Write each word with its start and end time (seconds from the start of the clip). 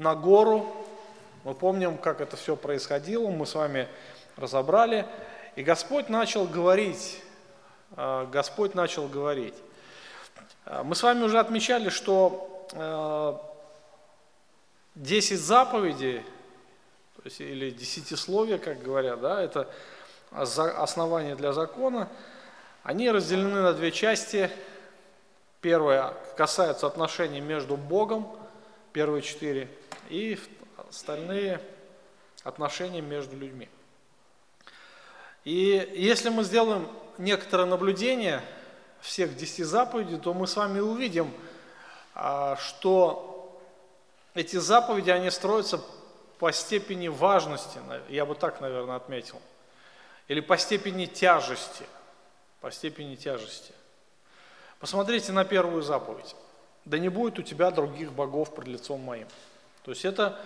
на 0.00 0.14
гору. 0.14 0.66
Мы 1.44 1.54
помним, 1.54 1.98
как 1.98 2.22
это 2.22 2.36
все 2.36 2.56
происходило, 2.56 3.28
мы 3.28 3.46
с 3.46 3.54
вами 3.54 3.86
разобрали. 4.36 5.06
И 5.56 5.62
Господь 5.62 6.08
начал 6.08 6.46
говорить, 6.46 7.20
э, 7.96 8.26
Господь 8.32 8.74
начал 8.74 9.08
говорить. 9.08 9.54
Э, 10.64 10.82
мы 10.82 10.94
с 10.94 11.02
вами 11.02 11.22
уже 11.22 11.38
отмечали, 11.38 11.90
что 11.90 12.46
10 14.94 15.40
заповедей, 15.40 16.20
то 17.16 17.22
есть, 17.24 17.40
или 17.40 17.70
десятисловие, 17.70 18.58
как 18.58 18.80
говорят, 18.80 19.20
да, 19.20 19.42
это 19.42 19.68
основание 20.30 21.34
для 21.34 21.52
закона, 21.52 22.08
они 22.84 23.10
разделены 23.10 23.60
на 23.60 23.72
две 23.72 23.90
части. 23.90 24.50
Первое 25.60 26.14
касается 26.36 26.86
отношений 26.86 27.40
между 27.40 27.76
Богом, 27.76 28.28
первые 28.92 29.22
четыре, 29.22 29.68
и 30.08 30.38
остальные 30.88 31.60
отношения 32.42 33.00
между 33.00 33.36
людьми. 33.36 33.68
И 35.44 35.92
если 35.94 36.28
мы 36.28 36.44
сделаем 36.44 36.88
некоторое 37.18 37.66
наблюдение 37.66 38.42
всех 39.00 39.36
десяти 39.36 39.62
заповедей, 39.62 40.18
то 40.18 40.34
мы 40.34 40.46
с 40.46 40.56
вами 40.56 40.80
увидим, 40.80 41.32
а, 42.14 42.56
что 42.56 43.60
эти 44.34 44.56
заповеди, 44.56 45.10
они 45.10 45.30
строятся 45.30 45.80
по 46.38 46.52
степени 46.52 47.08
важности, 47.08 47.78
я 48.08 48.24
бы 48.24 48.34
так, 48.34 48.60
наверное, 48.60 48.96
отметил, 48.96 49.40
или 50.28 50.40
по 50.40 50.56
степени 50.56 51.06
тяжести, 51.06 51.84
по 52.60 52.70
степени 52.70 53.16
тяжести. 53.16 53.72
Посмотрите 54.78 55.32
на 55.32 55.44
первую 55.44 55.82
заповедь. 55.82 56.34
Да 56.86 56.98
не 56.98 57.10
будет 57.10 57.38
у 57.38 57.42
тебя 57.42 57.70
других 57.70 58.12
богов 58.12 58.54
пред 58.54 58.68
лицом 58.68 59.00
моим. 59.00 59.28
То 59.90 59.92
есть 59.92 60.04
это 60.04 60.38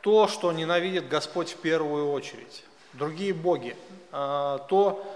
то, 0.00 0.26
что 0.26 0.52
ненавидит 0.52 1.06
Господь 1.06 1.52
в 1.52 1.56
первую 1.58 2.12
очередь. 2.12 2.64
Другие 2.94 3.34
боги. 3.34 3.76
А, 4.10 4.56
то, 4.70 5.06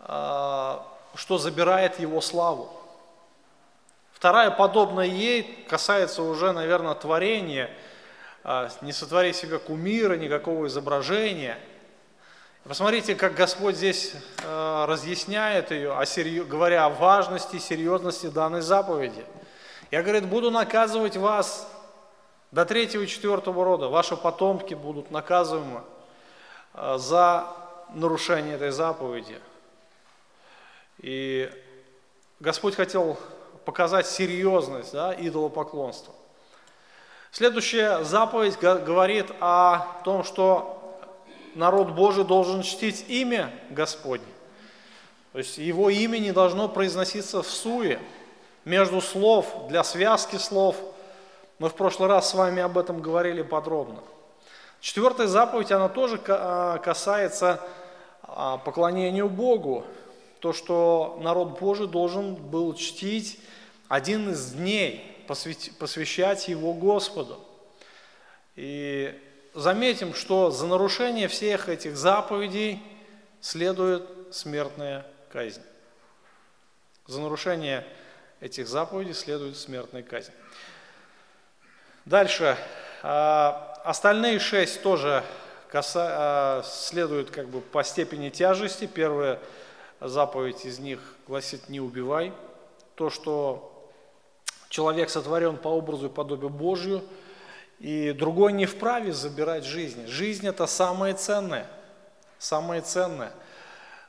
а, 0.00 0.84
что 1.14 1.38
забирает 1.38 2.00
его 2.00 2.20
славу. 2.20 2.68
Вторая, 4.12 4.50
подобная 4.50 5.06
ей, 5.06 5.64
касается 5.68 6.22
уже, 6.24 6.50
наверное, 6.50 6.96
творения. 6.96 7.70
А, 8.42 8.70
не 8.80 8.90
сотвори 8.90 9.32
себе 9.32 9.60
кумира, 9.60 10.16
никакого 10.16 10.66
изображения. 10.66 11.60
Посмотрите, 12.64 13.14
как 13.14 13.34
Господь 13.34 13.76
здесь 13.76 14.14
разъясняет 14.44 15.70
ее, 15.70 15.94
говоря 16.42 16.86
о 16.86 16.88
важности 16.88 17.58
серьезности 17.58 18.26
данной 18.26 18.62
заповеди– 18.62 19.24
я, 19.92 20.02
говорит, 20.02 20.26
буду 20.26 20.50
наказывать 20.50 21.16
вас 21.16 21.68
до 22.56 22.64
третьего 22.64 23.02
и 23.02 23.06
четвертого 23.06 23.66
рода. 23.66 23.88
Ваши 23.88 24.16
потомки 24.16 24.72
будут 24.72 25.10
наказываемы 25.10 25.82
э, 26.72 26.96
за 26.96 27.48
нарушение 27.92 28.54
этой 28.54 28.70
заповеди. 28.70 29.38
И 31.00 31.50
Господь 32.40 32.74
хотел 32.74 33.18
показать 33.66 34.06
серьезность 34.06 34.94
да, 34.94 35.14
идолопоклонства. 35.14 36.14
Следующая 37.30 38.02
заповедь 38.04 38.58
говорит 38.58 39.26
о 39.38 40.00
том, 40.02 40.24
что 40.24 40.98
народ 41.54 41.90
Божий 41.90 42.24
должен 42.24 42.62
чтить 42.62 43.04
имя 43.08 43.52
Господне. 43.68 44.24
То 45.32 45.40
есть 45.40 45.58
его 45.58 45.90
имя 45.90 46.16
не 46.16 46.32
должно 46.32 46.70
произноситься 46.70 47.42
в 47.42 47.50
суе 47.50 48.00
между 48.64 49.02
слов, 49.02 49.68
для 49.68 49.84
связки 49.84 50.36
слов. 50.36 50.76
Мы 51.58 51.70
в 51.70 51.74
прошлый 51.74 52.08
раз 52.08 52.30
с 52.30 52.34
вами 52.34 52.60
об 52.60 52.76
этом 52.76 53.00
говорили 53.00 53.40
подробно. 53.40 54.02
Четвертая 54.80 55.26
заповедь, 55.26 55.72
она 55.72 55.88
тоже 55.88 56.20
а, 56.28 56.76
касается 56.78 57.60
а, 58.22 58.58
поклонению 58.58 59.30
Богу. 59.30 59.86
То, 60.40 60.52
что 60.52 61.18
народ 61.22 61.58
Божий 61.58 61.88
должен 61.88 62.34
был 62.34 62.74
чтить 62.74 63.40
один 63.88 64.32
из 64.32 64.52
дней, 64.52 65.24
посвящать 65.26 66.46
его 66.48 66.74
Господу. 66.74 67.42
И 68.54 69.18
заметим, 69.54 70.12
что 70.12 70.50
за 70.50 70.66
нарушение 70.66 71.26
всех 71.26 71.70
этих 71.70 71.96
заповедей 71.96 72.82
следует 73.40 74.06
смертная 74.30 75.06
казнь. 75.32 75.62
За 77.06 77.18
нарушение 77.18 77.86
этих 78.40 78.68
заповедей 78.68 79.14
следует 79.14 79.56
смертная 79.56 80.02
казнь. 80.02 80.32
Дальше. 82.06 82.56
А, 83.02 83.80
остальные 83.82 84.38
шесть 84.38 84.80
тоже 84.80 85.24
а, 85.74 86.62
следуют 86.62 87.32
как 87.32 87.48
бы 87.48 87.60
по 87.60 87.82
степени 87.82 88.30
тяжести. 88.30 88.86
Первая 88.86 89.40
заповедь 90.00 90.64
из 90.64 90.78
них 90.78 91.00
гласит 91.26 91.68
«не 91.68 91.80
убивай». 91.80 92.32
То, 92.94 93.10
что 93.10 93.90
человек 94.68 95.10
сотворен 95.10 95.56
по 95.56 95.66
образу 95.66 96.06
и 96.06 96.08
подобию 96.08 96.48
Божию, 96.48 97.02
и 97.80 98.12
другой 98.12 98.52
не 98.52 98.66
вправе 98.66 99.12
забирать 99.12 99.64
жизнь. 99.64 100.06
Жизнь– 100.06 100.46
это 100.48 100.66
самое 100.66 101.14
ценное, 101.14 101.66
самое 102.38 102.82
ценное. 102.82 103.32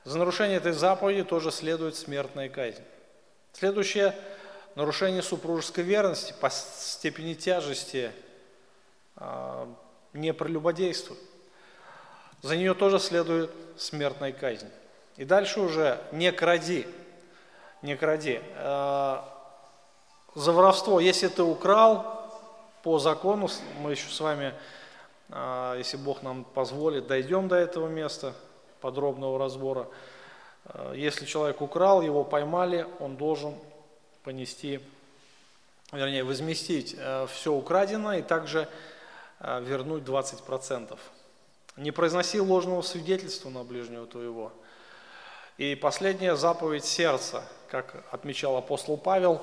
За 0.04 0.20
нарушение 0.20 0.58
этой 0.58 0.72
заповеди 0.72 1.24
тоже 1.24 1.50
следует 1.50 1.96
смертная 1.96 2.48
казнь. 2.48 2.84
Следующее– 3.54 4.14
нарушение 4.78 5.24
супружеской 5.24 5.84
верности 5.84 6.36
по 6.40 6.52
степени 6.52 7.34
тяжести 7.34 8.12
а, 9.16 9.68
не 10.14 10.36
прелюбодействует. 10.36 11.20
За 12.44 12.56
нее 12.56 12.76
тоже 12.76 13.00
следует 13.00 13.50
смертная 13.76 14.32
казнь. 14.32 14.70
И 15.16 15.26
дальше 15.26 15.62
уже 15.62 16.00
не 16.12 16.32
кради, 16.32 16.86
не 17.82 17.98
кради. 17.98 18.40
А, 18.58 19.28
за 20.36 20.52
воровство, 20.52 21.00
если 21.00 21.28
ты 21.28 21.42
украл, 21.42 22.30
по 22.84 23.00
закону, 23.00 23.50
мы 23.80 23.92
еще 23.92 24.12
с 24.12 24.20
вами, 24.20 24.54
а, 25.30 25.76
если 25.76 25.98
Бог 25.98 26.22
нам 26.22 26.44
позволит, 26.44 27.08
дойдем 27.08 27.48
до 27.48 27.56
этого 27.56 27.88
места 27.88 28.36
подробного 28.80 29.40
разбора– 29.40 29.88
если 30.94 31.26
человек 31.26 31.62
украл, 31.62 32.02
его 32.02 32.26
поймали, 32.26 32.86
он 33.00 33.16
должен 33.16 33.56
понести, 34.28 34.82
вернее, 35.94 36.26
возместить 36.26 36.96
э, 36.98 37.28
все 37.32 37.54
украденное 37.54 38.20
и 38.20 38.22
также 38.22 38.68
э, 39.40 39.64
вернуть 39.64 40.04
20%. 40.04 41.00
Не 41.78 41.92
произноси 41.92 42.42
ложного 42.42 42.82
свидетельства 42.82 43.50
на 43.50 43.64
ближнего 43.64 44.06
твоего. 44.06 44.52
И 45.58 45.76
последняя 45.76 46.36
заповедь 46.36 46.84
сердца, 46.84 47.42
как 47.70 48.04
отмечал 48.12 48.58
апостол 48.58 48.98
Павел 48.98 49.42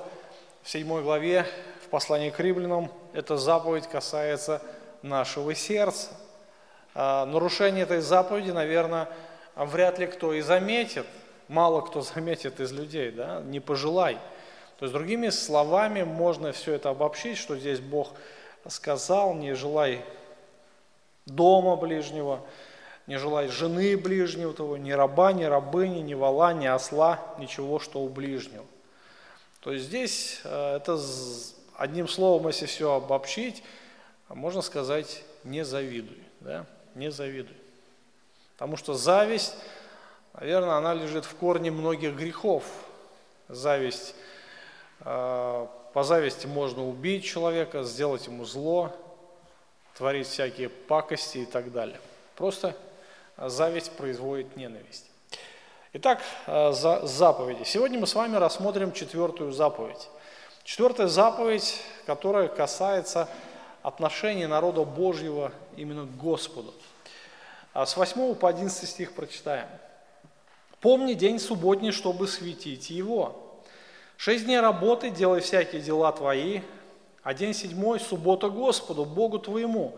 в 0.61 0.69
7 0.69 1.01
главе 1.01 1.47
в 1.83 1.89
послании 1.89 2.29
к 2.29 2.39
римлянам, 2.39 2.91
эта 3.13 3.37
заповедь 3.37 3.87
касается 3.87 4.61
нашего 5.01 5.55
сердца. 5.55 6.11
Нарушение 6.93 7.85
этой 7.85 8.01
заповеди, 8.01 8.51
наверное, 8.51 9.09
вряд 9.55 9.97
ли 9.97 10.05
кто 10.05 10.31
и 10.31 10.41
заметит, 10.41 11.07
мало 11.47 11.81
кто 11.81 12.01
заметит 12.01 12.59
из 12.59 12.71
людей, 12.71 13.09
да, 13.09 13.41
не 13.41 13.59
пожелай. 13.59 14.19
То 14.77 14.85
есть 14.85 14.93
другими 14.93 15.29
словами 15.29 16.03
можно 16.03 16.51
все 16.51 16.73
это 16.73 16.89
обобщить, 16.89 17.37
что 17.37 17.55
здесь 17.57 17.79
Бог 17.79 18.13
сказал, 18.67 19.33
не 19.33 19.53
желай 19.53 20.03
дома 21.25 21.75
ближнего, 21.75 22.41
не 23.07 23.17
желай 23.17 23.47
жены 23.47 23.95
ближнего 23.97 24.53
того, 24.53 24.77
ни 24.77 24.91
раба, 24.91 25.31
ни 25.31 25.43
рабыни, 25.43 25.99
ни 25.99 26.13
вала, 26.13 26.53
ни 26.53 26.65
осла, 26.65 27.19
ничего, 27.39 27.79
что 27.79 28.01
у 28.01 28.09
ближнего. 28.09 28.65
То 29.61 29.71
есть 29.71 29.85
здесь 29.85 30.41
э, 30.43 30.77
это 30.77 30.99
одним 31.77 32.07
словом, 32.07 32.47
если 32.47 32.65
все 32.65 32.93
обобщить, 32.93 33.63
можно 34.29 34.61
сказать, 34.61 35.23
не 35.43 35.63
завидуй, 35.63 36.21
да, 36.39 36.65
не 36.95 37.11
завидуй. 37.11 37.55
Потому 38.53 38.77
что 38.77 38.93
зависть, 38.93 39.55
наверное, 40.33 40.75
она 40.75 40.93
лежит 40.93 41.25
в 41.25 41.35
корне 41.35 41.71
многих 41.71 42.15
грехов. 42.15 42.63
Зависть, 43.47 44.15
по 45.05 46.03
зависти 46.03 46.47
можно 46.47 46.85
убить 46.85 47.23
человека, 47.23 47.83
сделать 47.83 48.25
ему 48.25 48.43
зло, 48.43 48.91
творить 49.95 50.27
всякие 50.27 50.69
пакости 50.69 51.39
и 51.39 51.45
так 51.45 51.71
далее. 51.71 51.99
Просто 52.35 52.75
зависть 53.37 53.91
производит 53.91 54.57
ненависть. 54.57 55.05
Итак, 55.93 56.21
э, 56.47 56.71
за 56.73 57.05
заповеди. 57.05 57.63
Сегодня 57.63 57.99
мы 57.99 58.07
с 58.07 58.15
вами 58.15 58.35
рассмотрим 58.35 58.91
четвертую 58.91 59.53
заповедь. 59.53 60.09
Четвертая 60.65 61.07
заповедь, 61.07 61.79
которая 62.05 62.47
касается 62.47 63.29
отношения 63.81 64.47
народа 64.47 64.83
Божьего 64.83 65.51
именно 65.77 66.05
к 66.05 66.17
Господу. 66.17 66.73
С 67.73 67.95
8 67.95 68.35
по 68.35 68.49
11 68.49 68.89
стих 68.89 69.13
прочитаем. 69.13 69.67
«Помни 70.81 71.13
день 71.13 71.39
субботний, 71.39 71.91
чтобы 71.91 72.27
светить 72.27 72.89
его. 72.89 73.44
Шесть 74.17 74.45
дней 74.45 74.59
работы, 74.59 75.09
делай 75.09 75.41
всякие 75.41 75.81
дела 75.81 76.11
твои, 76.11 76.61
а 77.23 77.33
день 77.33 77.53
седьмой– 77.53 77.99
суббота 78.01 78.49
Господу, 78.49 79.03
Богу 79.03 79.39
твоему. 79.39 79.97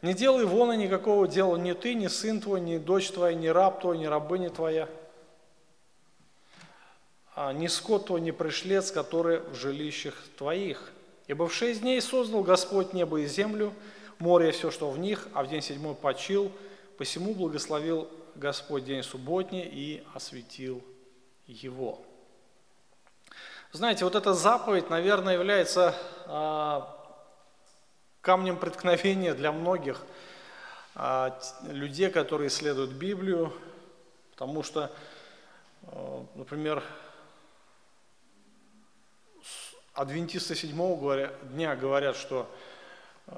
Не 0.00 0.14
делай 0.14 0.44
вон 0.44 0.72
и 0.72 0.76
никакого 0.76 1.28
дела 1.28 1.56
ни 1.56 1.72
ты, 1.72 1.94
ни 1.94 2.08
сын 2.08 2.40
твой, 2.40 2.60
ни 2.60 2.78
дочь 2.78 3.10
твоя, 3.10 3.34
ни 3.34 3.46
раб 3.46 3.80
твой, 3.80 3.98
ни 3.98 4.06
рабыня 4.06 4.50
твоя, 4.50 4.88
а 7.36 7.52
ни 7.52 7.68
скот 7.68 8.06
твой, 8.06 8.20
ни 8.20 8.32
пришлец, 8.32 8.90
который 8.90 9.40
в 9.40 9.54
жилищах 9.54 10.16
твоих. 10.36 10.90
Ибо 11.28 11.46
в 11.46 11.54
шесть 11.54 11.82
дней 11.82 12.00
создал 12.00 12.42
Господь 12.42 12.92
небо 12.92 13.20
и 13.20 13.26
землю, 13.26 13.72
море 14.18 14.48
и 14.48 14.52
все, 14.52 14.72
что 14.72 14.90
в 14.90 14.98
них, 14.98 15.28
а 15.34 15.44
в 15.44 15.48
день 15.48 15.62
седьмой 15.62 15.94
почил, 15.94 16.50
посему 16.98 17.32
благословил 17.32 18.08
Господь 18.34 18.84
день 18.84 19.02
субботний 19.02 19.62
и 19.62 20.02
осветил 20.14 20.82
его. 21.46 22.04
Знаете, 23.74 24.04
вот 24.04 24.14
эта 24.14 24.34
заповедь, 24.34 24.90
наверное, 24.90 25.32
является 25.32 25.94
а, 26.26 26.94
камнем 28.20 28.58
преткновения 28.58 29.32
для 29.32 29.50
многих 29.50 30.02
а, 30.94 31.40
людей, 31.62 32.10
которые 32.10 32.48
исследуют 32.48 32.90
Библию, 32.90 33.50
потому 34.32 34.62
что, 34.62 34.92
а, 35.84 36.26
например, 36.34 36.84
адвентисты 39.94 40.54
седьмого 40.54 41.28
дня 41.44 41.74
говорят, 41.74 42.16
что 42.16 42.54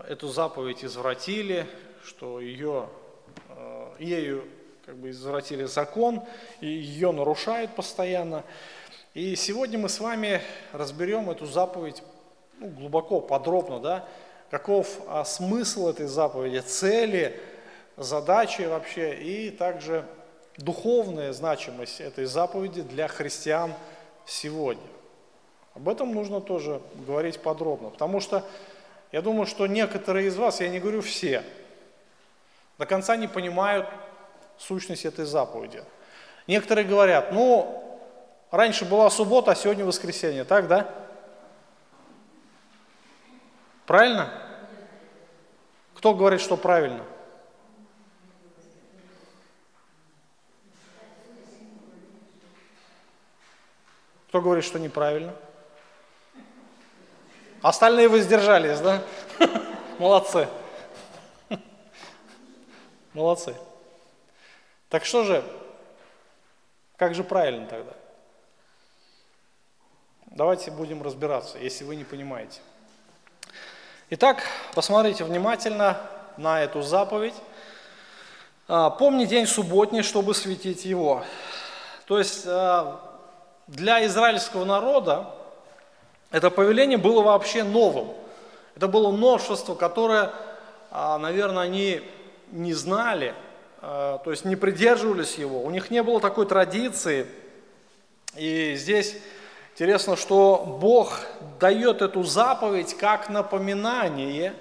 эту 0.08 0.26
заповедь 0.26 0.84
извратили, 0.84 1.64
что 2.02 2.40
ее, 2.40 2.88
ею 4.00 4.48
как 4.84 4.96
бы 4.96 5.10
извратили 5.10 5.64
закон, 5.64 6.24
и 6.60 6.66
ее 6.66 7.12
нарушают 7.12 7.74
постоянно. 7.74 8.44
И 9.14 9.36
сегодня 9.36 9.78
мы 9.78 9.88
с 9.88 10.00
вами 10.00 10.42
разберем 10.72 11.30
эту 11.30 11.46
заповедь 11.46 12.02
ну, 12.58 12.66
глубоко, 12.66 13.20
подробно, 13.20 13.78
да, 13.78 14.08
каков 14.50 14.88
а, 15.06 15.24
смысл 15.24 15.86
этой 15.86 16.06
заповеди, 16.06 16.58
цели, 16.58 17.40
задачи 17.96 18.62
вообще, 18.62 19.14
и 19.14 19.50
также 19.50 20.04
духовная 20.56 21.32
значимость 21.32 22.00
этой 22.00 22.24
заповеди 22.24 22.82
для 22.82 23.06
христиан 23.06 23.74
сегодня. 24.26 24.82
Об 25.74 25.88
этом 25.88 26.12
нужно 26.12 26.40
тоже 26.40 26.82
говорить 27.06 27.38
подробно, 27.38 27.90
потому 27.90 28.18
что 28.18 28.44
я 29.12 29.22
думаю, 29.22 29.46
что 29.46 29.68
некоторые 29.68 30.26
из 30.26 30.36
вас, 30.36 30.60
я 30.60 30.68
не 30.68 30.80
говорю 30.80 31.02
все, 31.02 31.44
до 32.78 32.86
конца 32.86 33.14
не 33.14 33.28
понимают 33.28 33.86
сущность 34.58 35.04
этой 35.04 35.24
заповеди. 35.24 35.84
Некоторые 36.48 36.84
говорят, 36.84 37.30
ну, 37.30 37.80
Раньше 38.54 38.84
была 38.84 39.10
суббота, 39.10 39.50
а 39.50 39.56
сегодня 39.56 39.84
воскресенье, 39.84 40.44
так, 40.44 40.68
да? 40.68 40.88
Правильно? 43.84 44.32
Кто 45.96 46.14
говорит, 46.14 46.40
что 46.40 46.56
правильно? 46.56 47.04
Кто 54.28 54.40
говорит, 54.40 54.64
что 54.64 54.78
неправильно? 54.78 55.34
Остальные 57.60 58.08
воздержались, 58.08 58.78
да? 58.78 59.02
Молодцы. 59.98 60.48
Молодцы. 63.14 63.56
Так 64.90 65.04
что 65.04 65.24
же, 65.24 65.42
как 66.96 67.16
же 67.16 67.24
правильно 67.24 67.66
тогда? 67.66 67.94
Давайте 70.34 70.72
будем 70.72 71.00
разбираться, 71.00 71.58
если 71.58 71.84
вы 71.84 71.94
не 71.94 72.02
понимаете. 72.02 72.58
Итак, 74.10 74.42
посмотрите 74.74 75.22
внимательно 75.22 75.96
на 76.36 76.60
эту 76.60 76.82
заповедь. 76.82 77.34
А, 78.66 78.90
Помни 78.90 79.26
день 79.26 79.46
субботний, 79.46 80.02
чтобы 80.02 80.34
светить 80.34 80.84
его. 80.84 81.22
То 82.06 82.18
есть 82.18 82.42
а, 82.48 83.00
для 83.68 84.04
израильского 84.06 84.64
народа 84.64 85.30
это 86.32 86.50
повеление 86.50 86.98
было 86.98 87.22
вообще 87.22 87.62
новым. 87.62 88.08
Это 88.74 88.88
было 88.88 89.12
новшество, 89.12 89.76
которое, 89.76 90.32
а, 90.90 91.16
наверное, 91.18 91.62
они 91.62 92.02
не 92.50 92.74
знали, 92.74 93.36
то 93.80 94.24
есть 94.26 94.44
не 94.44 94.56
придерживались 94.56 95.36
его. 95.36 95.62
У 95.62 95.70
них 95.70 95.92
не 95.92 96.02
было 96.02 96.20
такой 96.20 96.46
традиции. 96.46 97.28
И 98.34 98.74
здесь 98.74 99.16
Интересно, 99.74 100.14
что 100.14 100.78
Бог 100.80 101.18
дает 101.58 102.00
эту 102.00 102.22
заповедь 102.22 102.96
как 102.96 103.28
напоминание, 103.28 104.54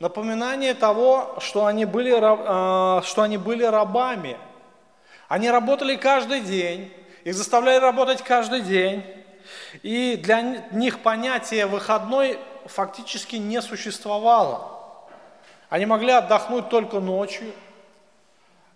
напоминание 0.00 0.74
того, 0.74 1.36
что 1.38 1.64
они 1.64 1.84
были, 1.84 2.12
а, 2.20 3.02
что 3.04 3.22
они 3.22 3.36
были 3.36 3.62
рабами. 3.62 4.36
Они 5.28 5.48
работали 5.48 5.94
каждый 5.94 6.40
день, 6.40 6.92
их 7.22 7.36
заставляли 7.36 7.78
работать 7.78 8.20
каждый 8.22 8.62
день, 8.62 9.04
и 9.84 10.16
для 10.16 10.40
них 10.72 11.04
понятие 11.04 11.66
выходной 11.66 12.40
фактически 12.64 13.36
не 13.36 13.62
существовало. 13.62 14.72
Они 15.68 15.86
могли 15.86 16.10
отдохнуть 16.10 16.68
только 16.68 16.98
ночью, 16.98 17.52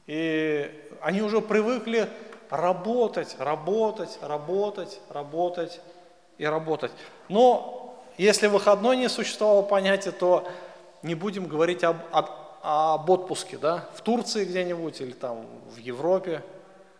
и 0.07 0.71
они 1.01 1.23
уже 1.23 1.41
привыкли 1.41 2.09
работать, 2.51 3.37
работать, 3.39 4.19
работать, 4.21 5.01
работать 5.09 5.81
и 6.39 6.45
работать. 6.45 6.93
Но 7.29 7.99
если 8.19 8.49
выходной 8.49 8.97
не 8.97 9.09
существовало 9.09 9.63
понятия, 9.63 10.11
то 10.11 10.47
не 11.03 11.15
будем 11.15 11.47
говорить 11.47 11.85
об, 11.85 11.97
об, 12.11 12.31
об 12.63 13.09
отпуске, 13.09 13.57
да, 13.57 13.89
в 13.95 14.03
Турции 14.03 14.45
где-нибудь, 14.45 15.01
или 15.01 15.13
там 15.13 15.47
в 15.71 15.79
Европе, 15.79 16.43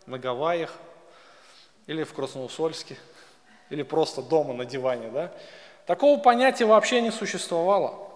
на 0.07 0.19
Гавайях, 0.19 0.73
или 1.87 2.05
в 2.05 2.15
Красноусольске, 2.15 2.97
или 3.69 3.83
просто 3.83 4.23
дома 4.23 4.55
на 4.55 4.65
диване, 4.65 5.09
да. 5.09 5.33
Такого 5.87 6.21
понятия 6.21 6.65
вообще 6.65 7.03
не 7.03 7.11
существовало. 7.11 8.09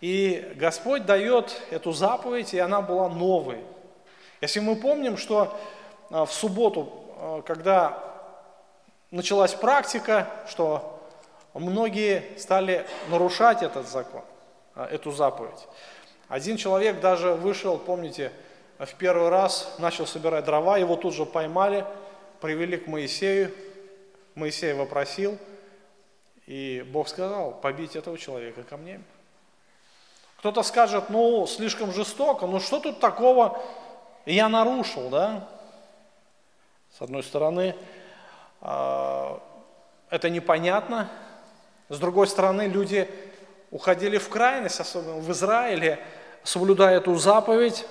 И 0.00 0.52
Господь 0.56 1.06
дает 1.06 1.60
эту 1.70 1.92
заповедь, 1.92 2.54
и 2.54 2.58
она 2.58 2.80
была 2.80 3.08
новой. 3.08 3.58
Если 4.40 4.58
мы 4.58 4.74
помним, 4.74 5.16
что 5.16 5.56
в 6.12 6.28
субботу, 6.32 6.92
а, 7.16 7.42
когда 7.42 7.98
началась 9.10 9.54
практика, 9.54 10.28
что 10.46 11.00
многие 11.54 12.38
стали 12.38 12.86
нарушать 13.08 13.62
этот 13.62 13.88
закон, 13.88 14.22
а, 14.74 14.86
эту 14.86 15.10
заповедь. 15.10 15.66
Один 16.28 16.56
человек 16.58 17.00
даже 17.00 17.32
вышел, 17.32 17.78
помните, 17.78 18.30
в 18.78 18.94
первый 18.94 19.30
раз 19.30 19.74
начал 19.78 20.06
собирать 20.06 20.44
дрова, 20.44 20.76
его 20.76 20.96
тут 20.96 21.14
же 21.14 21.24
поймали, 21.24 21.86
привели 22.40 22.76
к 22.76 22.86
Моисею, 22.86 23.52
Моисей 24.34 24.74
вопросил, 24.74 25.38
и 26.46 26.84
Бог 26.90 27.08
сказал, 27.08 27.52
побить 27.52 27.96
этого 27.96 28.18
человека 28.18 28.64
камнями. 28.64 29.04
Кто-то 30.38 30.62
скажет, 30.62 31.08
ну, 31.08 31.46
слишком 31.46 31.92
жестоко, 31.92 32.46
ну 32.46 32.60
что 32.60 32.80
тут 32.80 32.98
такого 32.98 33.62
я 34.26 34.48
нарушил, 34.48 35.08
да? 35.08 35.48
С 36.98 37.00
одной 37.00 37.22
стороны, 37.22 37.74
а, 38.60 39.42
это 40.10 40.28
непонятно, 40.28 41.08
с 41.88 41.98
другой 41.98 42.26
стороны, 42.26 42.68
люди 42.68 43.08
уходили 43.70 44.18
в 44.18 44.28
крайность, 44.28 44.78
особенно 44.78 45.14
в 45.14 45.30
Израиле, 45.32 45.98
соблюдая 46.42 46.98
эту 46.98 47.14
заповедь, 47.14 47.86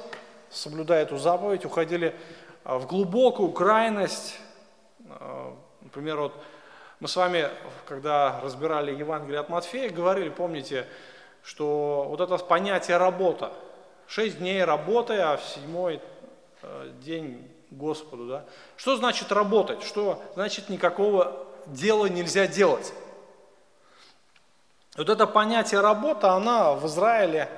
соблюдая 0.52 1.02
эту 1.02 1.18
заповедь, 1.18 1.66
уходили 1.66 2.16
а, 2.64 2.78
в 2.78 2.86
глубокую 2.86 3.52
крайность. 3.54 4.38
А, 5.10 5.58
например, 5.82 6.18
вот 6.18 6.44
мы 7.00 7.08
с 7.08 7.16
вами, 7.16 7.50
когда 7.88 8.40
разбирали 8.42 8.96
Евангелие 8.96 9.40
от 9.40 9.50
Матфея, 9.50 9.90
говорили, 9.90 10.30
помните, 10.30 10.86
что 11.42 12.06
вот 12.08 12.22
это 12.22 12.38
понятие 12.38 12.98
работа. 12.98 13.52
Шесть 14.06 14.38
дней 14.38 14.64
работы, 14.64 15.18
а 15.18 15.38
в 15.38 15.44
седьмой 15.44 16.00
день 17.04 17.52
Господу. 17.72 18.28
Да? 18.28 18.46
Что 18.76 18.98
значит 18.98 19.32
работать? 19.32 19.82
Что 19.84 20.22
значит 20.36 20.70
никакого 20.70 21.48
дела 21.68 22.06
нельзя 22.06 22.46
делать? 22.48 22.94
Вот 24.98 25.10
это 25.10 25.26
понятие 25.26 25.80
работа, 25.80 26.34
она 26.34 26.74
в 26.74 26.86
Израиле 26.88 27.50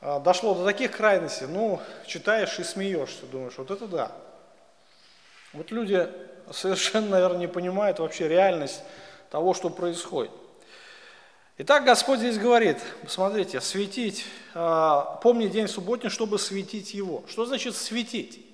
а, 0.00 0.20
дошло 0.20 0.54
до 0.54 0.64
таких 0.64 0.92
крайностей, 0.92 1.46
ну, 1.48 1.80
читаешь 2.06 2.58
и 2.60 2.64
смеешься, 2.64 3.26
думаешь, 3.26 3.54
вот 3.56 3.72
это 3.72 3.88
да. 3.88 4.12
Вот 5.52 5.72
люди 5.72 6.08
совершенно, 6.52 7.10
наверное, 7.10 7.40
не 7.40 7.48
понимают 7.48 7.98
вообще 7.98 8.28
реальность 8.28 8.82
того, 9.30 9.54
что 9.54 9.70
происходит. 9.70 10.30
Итак, 11.58 11.84
Господь 11.84 12.20
здесь 12.20 12.38
говорит, 12.38 12.78
посмотрите, 13.02 13.60
светить, 13.60 14.24
а, 14.54 15.18
помни 15.22 15.48
день 15.48 15.66
субботний, 15.66 16.10
чтобы 16.10 16.38
светить 16.38 16.94
его. 16.94 17.24
Что 17.28 17.44
значит 17.44 17.74
светить? 17.74 18.51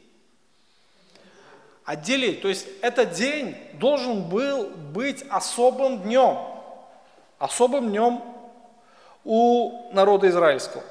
Отделить. 1.89 2.43
То 2.43 2.49
есть 2.49 2.67
этот 2.83 3.13
день 3.13 3.57
должен 3.73 4.29
был 4.29 4.67
быть 4.67 5.25
особым 5.31 6.03
днем, 6.03 6.37
особым 7.39 7.89
днем 7.89 8.23
у 9.25 9.91
народа 9.95 10.29
израильского. 10.29 10.83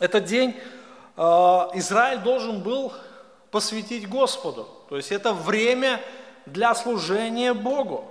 Этот 0.00 0.24
день 0.24 0.56
э, 1.18 1.20
Израиль 1.74 2.20
должен 2.20 2.62
был 2.62 2.94
посвятить 3.50 4.08
Господу. 4.08 4.66
То 4.88 4.96
есть 4.96 5.12
это 5.12 5.34
время 5.34 6.00
для 6.46 6.74
служения 6.74 7.52
Богу. 7.52 8.10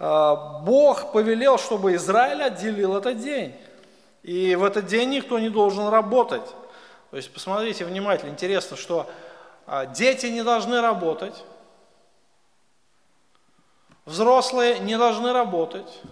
Э, 0.00 0.34
Бог 0.62 1.12
повелел, 1.12 1.58
чтобы 1.58 1.94
Израиль 1.94 2.42
отделил 2.42 2.96
этот 2.96 3.20
день. 3.20 3.54
И 4.24 4.56
в 4.56 4.64
этот 4.64 4.86
день 4.86 5.10
никто 5.10 5.38
не 5.38 5.48
должен 5.48 5.86
работать. 5.86 6.46
То 7.12 7.18
есть 7.18 7.32
посмотрите 7.32 7.84
внимательно, 7.84 8.30
интересно, 8.30 8.76
что 8.76 9.08
дети 9.86 10.26
не 10.26 10.42
должны 10.42 10.80
работать, 10.80 11.44
взрослые 14.04 14.78
не 14.78 14.96
должны 14.96 15.32
работать, 15.32 16.02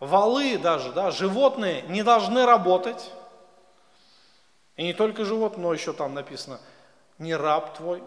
валы 0.00 0.58
даже, 0.58 0.92
да, 0.92 1.10
животные 1.10 1.82
не 1.82 2.02
должны 2.02 2.46
работать. 2.46 3.12
И 4.76 4.84
не 4.84 4.92
только 4.92 5.24
животные, 5.24 5.62
но 5.62 5.72
еще 5.72 5.92
там 5.92 6.14
написано, 6.14 6.60
не 7.18 7.34
раб 7.34 7.76
твой, 7.76 8.02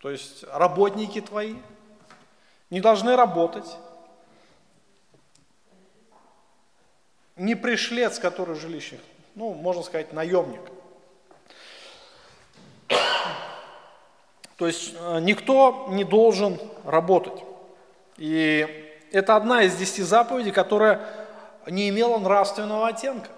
то 0.00 0.10
есть 0.10 0.44
работники 0.44 1.20
твои 1.20 1.56
не 2.70 2.80
должны 2.80 3.16
работать. 3.16 3.76
Не 7.34 7.54
пришлец, 7.54 8.18
который 8.18 8.54
в 8.54 8.60
жилищах, 8.60 9.00
ну, 9.34 9.52
можно 9.52 9.82
сказать, 9.82 10.12
наемник. 10.12 10.62
То 14.56 14.66
есть 14.66 14.94
э, 14.98 15.20
никто 15.20 15.86
не 15.90 16.04
должен 16.04 16.58
работать. 16.84 17.44
И 18.16 18.66
это 19.12 19.36
одна 19.36 19.62
из 19.62 19.76
десяти 19.76 20.02
заповедей, 20.02 20.52
которая 20.52 21.00
не 21.66 21.88
имела 21.88 22.18
нравственного 22.18 22.88
оттенка. 22.88 23.28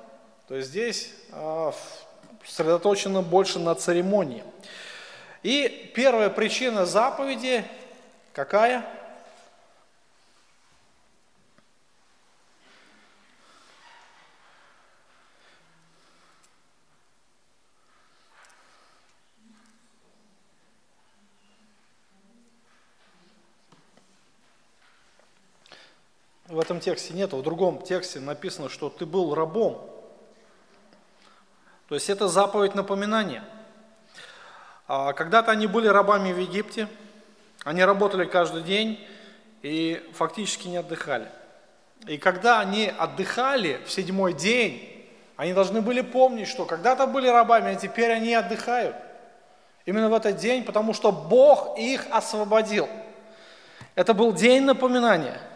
То 0.47 0.55
есть 0.55 0.69
здесь 0.69 1.13
э, 1.33 1.73
сосредоточено 2.45 3.23
больше 3.23 3.59
на 3.59 3.75
церемонии. 3.75 4.45
И 5.43 5.93
первая 5.95 6.31
причина 6.31 6.87
заповеди 6.87 7.65
какая? 8.33 8.85
В 26.59 26.61
этом 26.61 26.81
тексте 26.81 27.15
нет, 27.15 27.33
в 27.33 27.41
другом 27.41 27.81
тексте 27.83 28.19
написано, 28.19 28.69
что 28.69 28.91
ты 28.91 29.07
был 29.07 29.33
рабом. 29.33 29.81
То 31.89 31.95
есть 31.95 32.11
это 32.11 32.27
заповедь 32.27 32.75
напоминания. 32.75 33.45
А 34.89 35.13
когда-то 35.13 35.53
они 35.53 35.69
были 35.69 35.87
рабами 35.87 36.33
в 36.33 36.39
Египте, 36.41 36.89
они 37.63 37.85
работали 37.85 38.25
каждый 38.25 38.65
день 38.65 38.99
и 39.63 40.05
фактически 40.15 40.67
не 40.67 40.79
отдыхали. 40.79 41.29
И 42.09 42.19
когда 42.19 42.59
они 42.59 42.93
отдыхали 42.99 43.81
в 43.87 43.93
седьмой 43.93 44.33
день, 44.33 45.09
они 45.37 45.53
должны 45.53 45.81
были 45.81 46.01
помнить, 46.01 46.49
что 46.49 46.65
когда-то 46.65 47.07
были 47.07 47.29
рабами, 47.29 47.71
а 47.71 47.77
теперь 47.77 48.11
они 48.11 48.35
отдыхают. 48.35 48.97
Именно 49.87 50.09
в 50.09 50.15
этот 50.15 50.39
день, 50.39 50.65
потому 50.65 50.93
что 50.93 51.13
Бог 51.13 51.79
их 51.79 52.05
освободил. 52.11 52.89
Это 53.95 54.13
был 54.13 54.33
день 54.33 54.65
напоминания– 54.65 55.41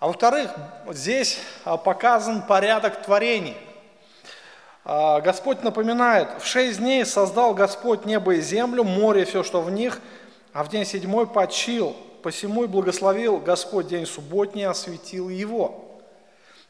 а 0.00 0.06
во-вторых, 0.06 0.50
здесь 0.90 1.40
а, 1.64 1.76
показан 1.76 2.42
порядок 2.42 3.02
творений. 3.02 3.56
А, 4.84 5.20
Господь 5.20 5.62
напоминает, 5.62 6.28
в 6.40 6.46
шесть 6.46 6.78
дней 6.78 7.04
создал 7.04 7.52
Господь 7.52 8.04
небо 8.04 8.34
и 8.34 8.40
землю, 8.40 8.84
море 8.84 9.22
и 9.22 9.24
все, 9.24 9.42
что 9.42 9.60
в 9.60 9.70
них, 9.70 10.00
а 10.52 10.62
в 10.62 10.68
день 10.68 10.84
седьмой 10.84 11.26
почил, 11.26 11.96
посему 12.22 12.64
и 12.64 12.68
благословил 12.68 13.38
Господь 13.38 13.88
день 13.88 14.06
субботний, 14.06 14.66
осветил 14.66 15.28
его. 15.28 16.00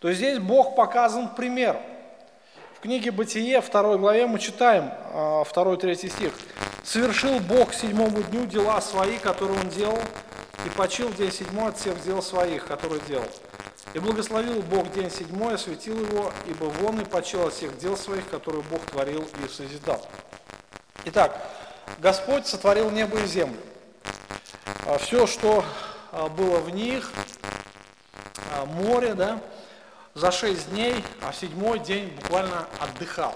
То 0.00 0.08
есть 0.08 0.20
здесь 0.20 0.38
Бог 0.38 0.74
показан 0.74 1.28
пример. 1.34 1.76
В 2.74 2.80
книге 2.80 3.10
Бытие, 3.10 3.60
второй 3.60 3.98
главе 3.98 4.26
мы 4.26 4.38
читаем, 4.38 4.90
а, 5.12 5.44
второй, 5.44 5.76
третий 5.76 6.08
стих. 6.08 6.32
«Совершил 6.82 7.38
Бог 7.40 7.74
седьмому 7.74 8.22
дню 8.22 8.46
дела 8.46 8.80
свои, 8.80 9.18
которые 9.18 9.60
Он 9.60 9.68
делал, 9.68 9.98
и 10.64 10.70
почил 10.70 11.12
день 11.12 11.32
седьмой 11.32 11.70
от 11.70 11.78
всех 11.78 12.02
дел 12.02 12.22
своих, 12.22 12.66
которые 12.66 13.00
делал. 13.02 13.28
И 13.94 13.98
благословил 13.98 14.60
Бог 14.62 14.92
день 14.92 15.10
седьмой, 15.10 15.54
осветил 15.54 15.98
его, 15.98 16.32
ибо 16.46 16.64
вон 16.64 17.00
и 17.00 17.04
почил 17.04 17.46
от 17.46 17.54
всех 17.54 17.78
дел 17.78 17.96
своих, 17.96 18.28
которые 18.28 18.62
Бог 18.64 18.84
творил 18.86 19.28
и 19.44 19.48
созидал. 19.48 20.06
Итак, 21.06 21.40
Господь 21.98 22.46
сотворил 22.46 22.90
небо 22.90 23.18
и 23.18 23.26
землю. 23.26 23.60
А 24.84 24.98
Все, 24.98 25.26
что 25.26 25.64
а, 26.12 26.28
было 26.28 26.58
в 26.60 26.70
них, 26.70 27.10
а, 28.52 28.66
море, 28.66 29.14
да, 29.14 29.40
за 30.14 30.30
шесть 30.30 30.70
дней, 30.70 31.02
а 31.22 31.32
в 31.32 31.36
седьмой 31.36 31.78
день 31.78 32.08
буквально 32.08 32.66
отдыхал. 32.80 33.34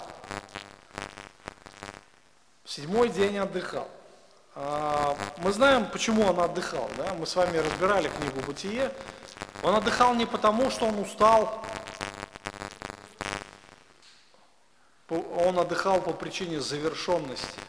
В 2.65 2.71
седьмой 2.71 3.09
день 3.09 3.39
отдыхал. 3.39 3.89
А, 4.55 5.17
мы 5.39 5.53
знаем, 5.53 5.87
почему 5.91 6.23
он 6.23 6.39
отдыхал. 6.39 6.91
Да? 6.99 7.15
Мы 7.15 7.27
с 7.27 7.35
вами 7.37 7.57
разбирали 7.57 8.09
книгу 8.09 8.41
«Бытие». 8.47 8.93
Он 9.63 9.75
отдыхал 9.77 10.15
не 10.15 10.27
потому, 10.27 10.71
что 10.71 10.87
он 10.87 10.99
устал, 10.99 11.65
он 15.09 15.59
отдыхал 15.59 16.01
по 16.01 16.13
причине 16.13 16.61
завершенности. 16.61 17.61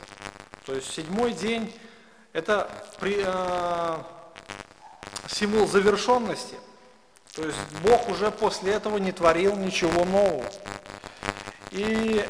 То 0.65 0.73
есть 0.73 0.91
седьмой 0.91 1.33
день– 1.33 1.73
это 2.33 2.69
при, 2.99 3.21
э, 3.23 3.97
символ 5.27 5.67
завершенности. 5.67 6.55
То 7.35 7.43
есть 7.43 7.59
Бог 7.83 8.09
уже 8.09 8.31
после 8.31 8.73
этого 8.73 8.97
не 8.97 9.11
творил 9.11 9.55
ничего 9.55 10.03
нового. 10.05 10.45
И 11.71 12.27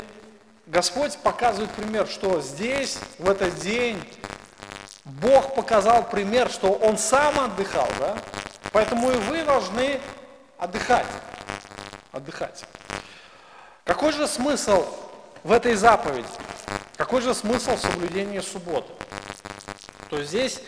Господь 0.67 1.17
показывает 1.19 1.71
пример, 1.71 2.07
что 2.07 2.41
здесь, 2.41 2.97
в 3.19 3.29
этот 3.29 3.55
день, 3.59 4.01
Бог 5.05 5.55
показал 5.55 6.03
пример, 6.09 6.49
что 6.49 6.71
Он 6.71 6.97
сам 6.97 7.39
отдыхал, 7.39 7.87
да? 7.99 8.17
Поэтому 8.71 9.11
и 9.11 9.15
вы 9.15 9.43
должны 9.43 9.99
отдыхать. 10.57 11.05
Отдыхать. 12.11 12.63
Какой 13.83 14.13
же 14.13 14.27
смысл 14.27 14.85
в 15.43 15.51
этой 15.51 15.75
заповеди? 15.75 16.27
Какой 16.95 17.21
же 17.21 17.33
смысл 17.33 17.77
соблюдения 17.77 18.41
субботы? 18.41 18.93
То 20.09 20.19
есть 20.19 20.29
здесь 20.29 20.61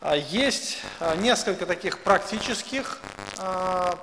а, 0.00 0.14
есть 0.14 0.78
а, 1.00 1.16
несколько 1.16 1.64
таких 1.64 1.98
практических, 2.00 3.00
а, 3.38 3.98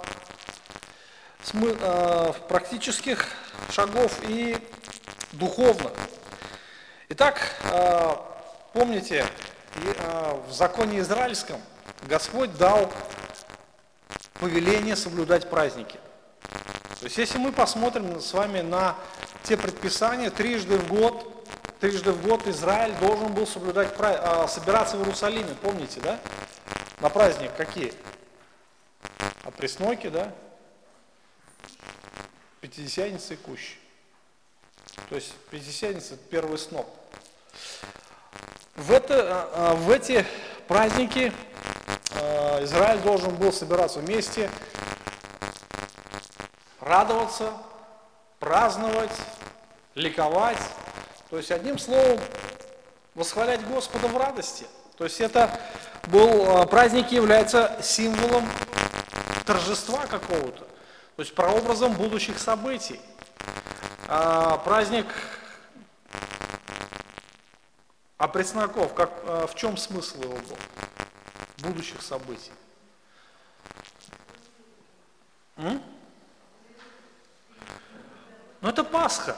практических 2.49 3.27
шагов 3.69 4.11
и 4.27 4.57
духовных. 5.33 5.91
Итак, 7.09 7.55
помните, 8.73 9.25
и 9.77 9.93
э, 9.95 10.41
в 10.47 10.51
законе 10.51 10.99
израильском 10.99 11.61
Господь 12.07 12.55
дал 12.57 12.91
повеление 14.39 14.95
соблюдать 14.95 15.49
праздники. 15.49 15.99
То 16.99 17.05
есть 17.05 17.17
если 17.17 17.37
мы 17.37 17.51
посмотрим 17.51 18.19
с 18.19 18.33
вами 18.33 18.61
на 18.61 18.95
те 19.43 19.57
предписания, 19.57 20.29
трижды 20.29 20.77
в 20.77 20.87
год, 20.87 21.47
трижды 21.79 22.11
в 22.11 22.21
год 22.21 22.47
Израиль 22.47 22.93
должен 22.99 23.33
был 23.33 23.47
соблюдать, 23.47 23.89
э, 23.97 24.47
собираться 24.47 24.97
в 24.97 25.01
Иерусалиме, 25.01 25.55
помните, 25.61 25.99
да? 25.99 26.19
На 26.99 27.09
праздник 27.09 27.51
какие? 27.55 27.93
А 29.43 29.51
да? 30.11 30.33
Пятидесятница 32.59 33.33
и 33.33 33.37
кущ. 33.37 33.77
То 35.09 35.15
есть 35.15 35.33
Пятидесятница– 35.49 36.13
это 36.15 36.23
первый 36.29 36.59
сноп. 36.59 36.87
В, 38.75 38.91
это, 38.93 39.15
а, 39.19 39.51
а, 39.53 39.73
в 39.75 39.91
эти 39.91 40.25
праздники 40.67 41.33
а, 42.15 42.63
Израиль 42.63 42.99
должен 43.01 43.35
был 43.35 43.51
собираться 43.51 43.99
вместе, 43.99 44.49
радоваться, 46.79 47.51
праздновать, 48.39 49.11
ликовать. 49.95 50.57
То 51.29 51.37
есть, 51.37 51.51
одним 51.51 51.77
словом, 51.77 52.17
восхвалять 53.13 53.65
Господа 53.67 54.07
в 54.07 54.15
радости. 54.15 54.65
То 54.97 55.03
есть, 55.03 55.19
это 55.19 55.49
был, 56.07 56.65
праздники 56.67 57.13
являются 57.13 57.77
символом 57.81 58.47
торжества 59.45 60.05
какого-то, 60.05 60.59
то 60.59 61.21
есть 61.21 61.35
прообразом 61.35 61.93
будущих 61.93 62.39
событий. 62.39 62.99
Праздник 64.07 65.07
а 68.21 68.27
Пресноков, 68.27 68.93
как, 68.93 69.09
э, 69.23 69.47
в 69.47 69.55
чем 69.55 69.77
смысл 69.77 70.21
его 70.21 70.35
был? 70.35 70.57
Будущих 71.57 72.03
событий. 72.03 72.51
М? 75.57 75.81
Ну 78.61 78.69
это 78.69 78.83
Пасха. 78.83 79.35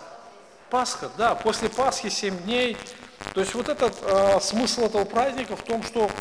Пасха, 0.69 1.09
да, 1.17 1.33
после 1.33 1.69
Пасхи 1.69 2.09
7 2.09 2.43
дней. 2.43 2.75
То 3.33 3.39
есть 3.39 3.53
вот 3.53 3.69
этот 3.69 3.97
э, 4.01 4.41
смысл 4.41 4.81
этого 4.81 5.05
праздника 5.05 5.55
в 5.55 5.63
том, 5.63 5.81
что 5.81 6.11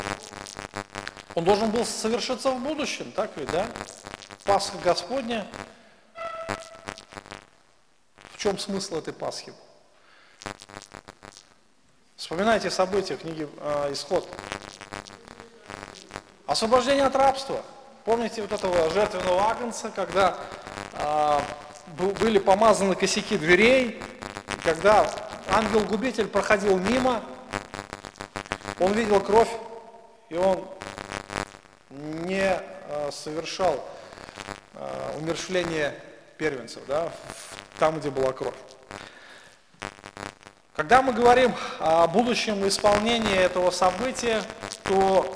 он 1.34 1.44
должен 1.44 1.68
был 1.72 1.84
совершиться 1.84 2.52
в 2.52 2.60
будущем, 2.60 3.10
так 3.10 3.32
ведь, 3.34 3.50
да? 3.50 3.66
Пасха 4.44 4.78
Господня. 4.84 5.48
В 8.30 8.38
чем 8.38 8.56
смысл 8.56 8.98
этой 8.98 9.12
Пасхи? 9.12 9.52
Вспоминайте 12.22 12.70
события 12.70 13.16
книги 13.16 13.48
э, 13.58 13.92
Исход. 13.92 14.28
Освобождение 16.46 17.04
от 17.04 17.16
рабства. 17.16 17.62
Помните 18.04 18.42
вот 18.42 18.52
этого 18.52 18.90
жертвенного 18.90 19.50
агнца, 19.50 19.90
когда 19.90 20.38
э, 20.92 21.40
были 22.20 22.38
помазаны 22.38 22.94
косяки 22.94 23.36
дверей, 23.36 24.00
когда 24.62 25.10
ангел-губитель 25.50 26.28
проходил 26.28 26.78
мимо, 26.78 27.24
он 28.78 28.92
видел 28.92 29.18
кровь, 29.18 29.50
и 30.28 30.36
он 30.36 30.64
не 31.90 32.56
э, 32.56 33.10
совершал 33.10 33.84
э, 34.74 35.18
умершление 35.18 36.00
первенцев, 36.38 36.84
да, 36.86 37.12
там, 37.80 37.98
где 37.98 38.10
была 38.10 38.32
кровь. 38.32 38.54
Когда 40.82 41.00
мы 41.00 41.12
говорим 41.12 41.54
о 41.78 42.08
будущем 42.08 42.66
исполнении 42.66 43.36
этого 43.36 43.70
события, 43.70 44.42
то 44.82 45.32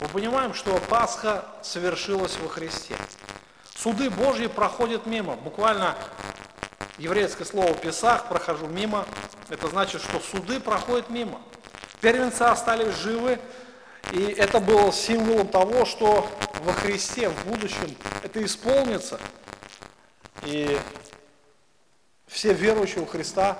мы 0.00 0.08
понимаем, 0.08 0.52
что 0.52 0.76
Пасха 0.88 1.44
совершилась 1.62 2.36
во 2.38 2.48
Христе. 2.48 2.96
Суды 3.76 4.10
Божьи 4.10 4.48
проходят 4.48 5.06
мимо. 5.06 5.36
Буквально 5.36 5.94
еврейское 6.98 7.44
слово 7.44 7.72
«песах» 7.74 8.28
прохожу 8.28 8.66
мимо. 8.66 9.06
Это 9.48 9.68
значит, 9.68 10.02
что 10.02 10.18
суды 10.18 10.58
проходят 10.58 11.08
мимо. 11.08 11.40
Первенцы 12.00 12.42
остались 12.42 12.96
живы, 12.96 13.38
и 14.10 14.24
это 14.24 14.58
было 14.58 14.92
символом 14.92 15.46
того, 15.46 15.84
что 15.84 16.28
во 16.64 16.72
Христе 16.72 17.28
в 17.28 17.46
будущем 17.46 17.94
это 18.24 18.44
исполнится. 18.44 19.20
И 20.42 20.76
все 22.26 22.52
верующие 22.52 23.04
в 23.04 23.08
Христа 23.08 23.56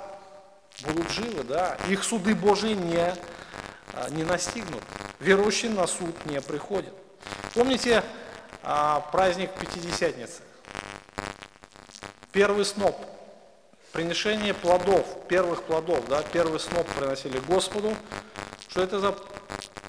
будут 0.82 1.10
живы, 1.10 1.44
да. 1.44 1.76
Их 1.88 2.04
суды 2.04 2.34
Божьи 2.34 2.74
не, 2.74 3.14
а, 3.92 4.10
не 4.10 4.24
настигнут. 4.24 4.82
Верующие 5.20 5.70
на 5.70 5.86
суд 5.86 6.26
не 6.26 6.40
приходят. 6.40 6.94
Помните 7.54 8.04
а, 8.62 9.00
праздник 9.12 9.52
Пятидесятницы? 9.54 10.42
Первый 12.32 12.64
сноп, 12.64 12.96
приношение 13.92 14.54
плодов, 14.54 15.26
первых 15.28 15.64
плодов, 15.64 16.06
да, 16.08 16.22
первый 16.22 16.60
сноп 16.60 16.86
приносили 16.94 17.38
Господу. 17.40 17.96
Что 18.68 18.82
это 18.82 19.00
за 19.00 19.16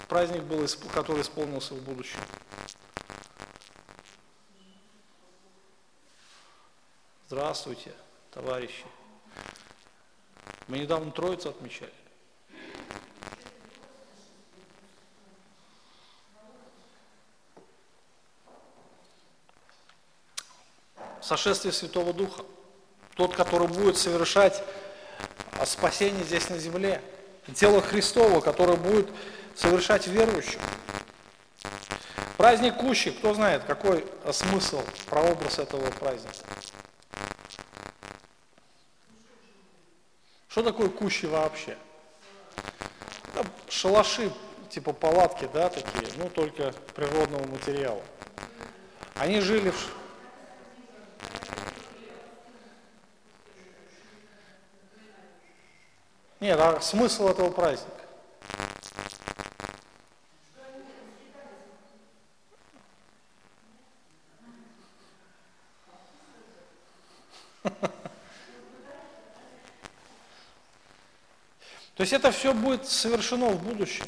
праздник 0.08 0.42
был, 0.42 0.66
который 0.92 1.22
исполнился 1.22 1.74
в 1.74 1.82
будущем. 1.82 2.18
Здравствуйте, 7.28 7.92
товарищи. 8.32 8.84
Мы 10.68 10.78
недавно 10.78 11.10
Троицу 11.10 11.50
отмечали. 11.50 11.92
Сошествие 21.20 21.72
Святого 21.72 22.12
Духа. 22.12 22.44
Тот, 23.14 23.36
который 23.36 23.68
будет 23.68 23.96
совершать 23.96 24.62
спасение 25.64 26.24
здесь 26.24 26.48
на 26.48 26.58
земле. 26.58 27.02
Тело 27.54 27.80
Христово, 27.80 28.40
которое 28.40 28.76
будет 28.76 29.08
совершать 29.54 30.06
верующим. 30.06 30.60
Праздник 32.36 32.76
Кущи, 32.78 33.10
кто 33.10 33.34
знает, 33.34 33.64
какой 33.64 34.06
смысл, 34.32 34.82
прообраз 35.06 35.58
этого 35.58 35.90
праздника? 35.90 36.34
Что 40.50 40.64
такое 40.64 40.88
Кущи 40.88 41.26
вообще? 41.26 41.78
Это 43.32 43.46
шалаши, 43.68 44.32
типа 44.68 44.92
палатки, 44.92 45.48
да, 45.54 45.68
такие, 45.68 46.12
ну 46.16 46.28
только 46.28 46.72
природного 46.92 47.46
материала. 47.46 48.02
Они 49.14 49.38
жили 49.38 49.70
в... 49.70 49.94
Нет, 56.40 56.58
а 56.58 56.80
смысл 56.80 57.28
этого 57.28 57.50
праздника? 57.50 57.99
То 72.00 72.02
есть 72.02 72.14
это 72.14 72.32
все 72.32 72.54
будет 72.54 72.88
совершено 72.88 73.50
в 73.50 73.62
будущем. 73.62 74.06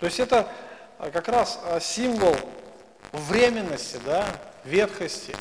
То 0.00 0.06
есть 0.06 0.18
это 0.18 0.48
а, 0.98 1.08
как 1.12 1.28
раз 1.28 1.60
а, 1.62 1.78
символ 1.78 2.34
временности, 3.12 4.00
да, 4.04 4.26
ветхости, 4.64 5.36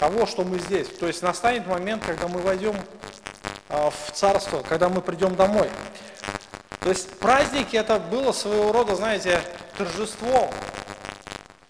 того, 0.00 0.26
что 0.26 0.42
мы 0.42 0.58
здесь. 0.58 0.88
То 0.88 1.06
есть 1.06 1.22
настанет 1.22 1.68
момент, 1.68 2.04
когда 2.04 2.26
мы 2.26 2.40
войдем 2.40 2.74
а, 3.68 3.90
в 3.90 4.10
царство, 4.14 4.62
когда 4.68 4.88
мы 4.88 5.00
придем 5.00 5.36
домой. 5.36 5.70
То 6.80 6.88
есть 6.88 7.08
праздники 7.20 7.76
это 7.76 8.00
было 8.00 8.32
своего 8.32 8.72
рода, 8.72 8.96
знаете, 8.96 9.40
торжеством. 9.78 10.50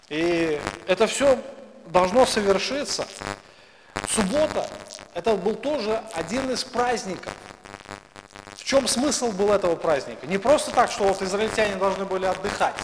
И 0.09 0.59
это 0.87 1.05
все 1.05 1.39
должно 1.85 2.25
совершиться. 2.25 3.05
Суббота 4.09 4.67
это 5.13 5.35
был 5.35 5.53
тоже 5.53 6.01
один 6.15 6.49
из 6.49 6.63
праздников 6.63 7.31
чем 8.67 8.85
смысл 8.85 9.31
был 9.31 9.53
этого 9.53 9.77
праздника? 9.77 10.27
Не 10.27 10.37
просто 10.37 10.71
так, 10.71 10.91
что 10.91 11.05
вот 11.05 11.21
израильтяне 11.21 11.77
должны 11.77 12.03
были 12.03 12.25
отдыхать. 12.25 12.75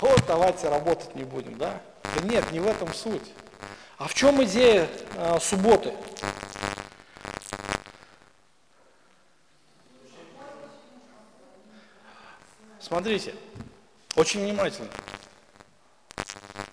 Вот 0.00 0.20
давайте 0.26 0.68
работать 0.68 1.14
не 1.14 1.22
будем, 1.22 1.56
да? 1.56 1.80
Да 2.16 2.26
нет, 2.26 2.50
не 2.50 2.58
в 2.58 2.66
этом 2.66 2.92
суть. 2.92 3.22
А 3.96 4.08
в 4.08 4.14
чем 4.14 4.42
идея 4.42 4.88
э, 5.14 5.38
субботы? 5.40 5.94
Смотрите, 12.80 13.36
очень 14.16 14.42
внимательно. 14.42 14.88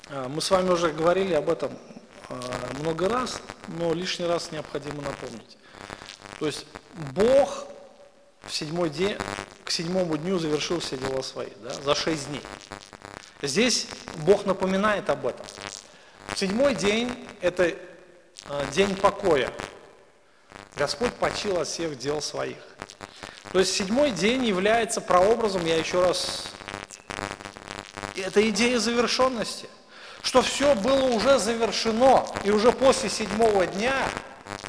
А, 0.09 0.27
мы 0.27 0.41
с 0.41 0.49
вами 0.49 0.71
уже 0.71 0.91
говорили 0.91 1.35
об 1.35 1.47
этом 1.47 1.77
а, 2.29 2.39
много 2.79 3.07
раз, 3.07 3.39
но 3.67 3.93
лишний 3.93 4.25
раз 4.25 4.51
необходимо 4.51 5.03
напомнить. 5.03 5.59
То 6.39 6.47
есть 6.47 6.65
Бог 6.97 7.67
в 8.41 8.53
седьмой 8.53 8.89
день, 8.89 9.17
к 9.63 9.69
седьмому 9.69 10.17
дню 10.17 10.39
завершил 10.39 10.79
все 10.79 10.97
дела 10.97 11.21
свои, 11.21 11.49
да, 11.61 11.71
за 11.73 11.93
шесть 11.93 12.27
дней. 12.29 12.41
Здесь 13.43 13.87
Бог 14.25 14.45
напоминает 14.45 15.09
об 15.11 15.27
этом. 15.27 15.45
Седьмой 16.35 16.73
день– 16.73 17.27
это 17.41 17.65
э, 17.65 17.77
день 18.73 18.95
покоя. 18.95 19.51
Господь 20.75 21.13
почил 21.13 21.59
от 21.59 21.67
всех 21.67 21.99
дел 21.99 22.19
своих. 22.21 22.57
То 23.51 23.59
есть 23.59 23.75
седьмой 23.75 24.11
день 24.11 24.45
является 24.45 24.99
прообразом, 24.99 25.65
я 25.65 25.77
еще 25.77 26.03
раз, 26.03 26.45
это 28.15 28.47
идея 28.49 28.79
завершенности, 28.79 29.69
что 30.23 30.41
все 30.41 30.73
было 30.73 31.05
уже 31.05 31.37
завершено, 31.37 32.25
и 32.43 32.49
уже 32.49 32.71
после 32.71 33.09
седьмого 33.09 33.67
дня 33.67 34.09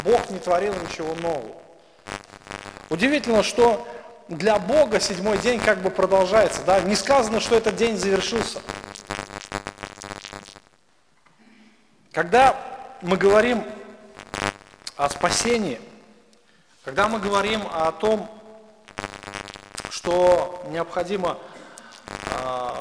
Бог 0.05 0.29
не 0.29 0.39
творил 0.39 0.75
ничего 0.75 1.15
нового. 1.15 1.68
Удивительно, 2.91 3.43
что 3.43 3.87
для 4.29 4.59
Бога 4.59 5.01
седьмой 5.01 5.39
день 5.39 5.61
как 5.61 5.79
бы 5.83 5.91
продолжается. 5.91 6.63
Да? 6.65 6.81
Не 6.81 6.95
сказано, 6.95 7.41
что 7.41 7.57
этот 7.57 7.77
день 7.77 7.97
завершился. 7.97 8.61
Когда 12.13 12.57
мы 13.03 13.17
говорим 13.17 13.65
о 14.97 15.09
спасении, 15.09 15.81
когда 16.85 17.09
мы 17.09 17.21
говорим 17.21 17.63
о 17.73 17.93
том, 17.93 18.31
что 19.91 20.65
необходимо 20.69 21.39
э, 22.09 22.75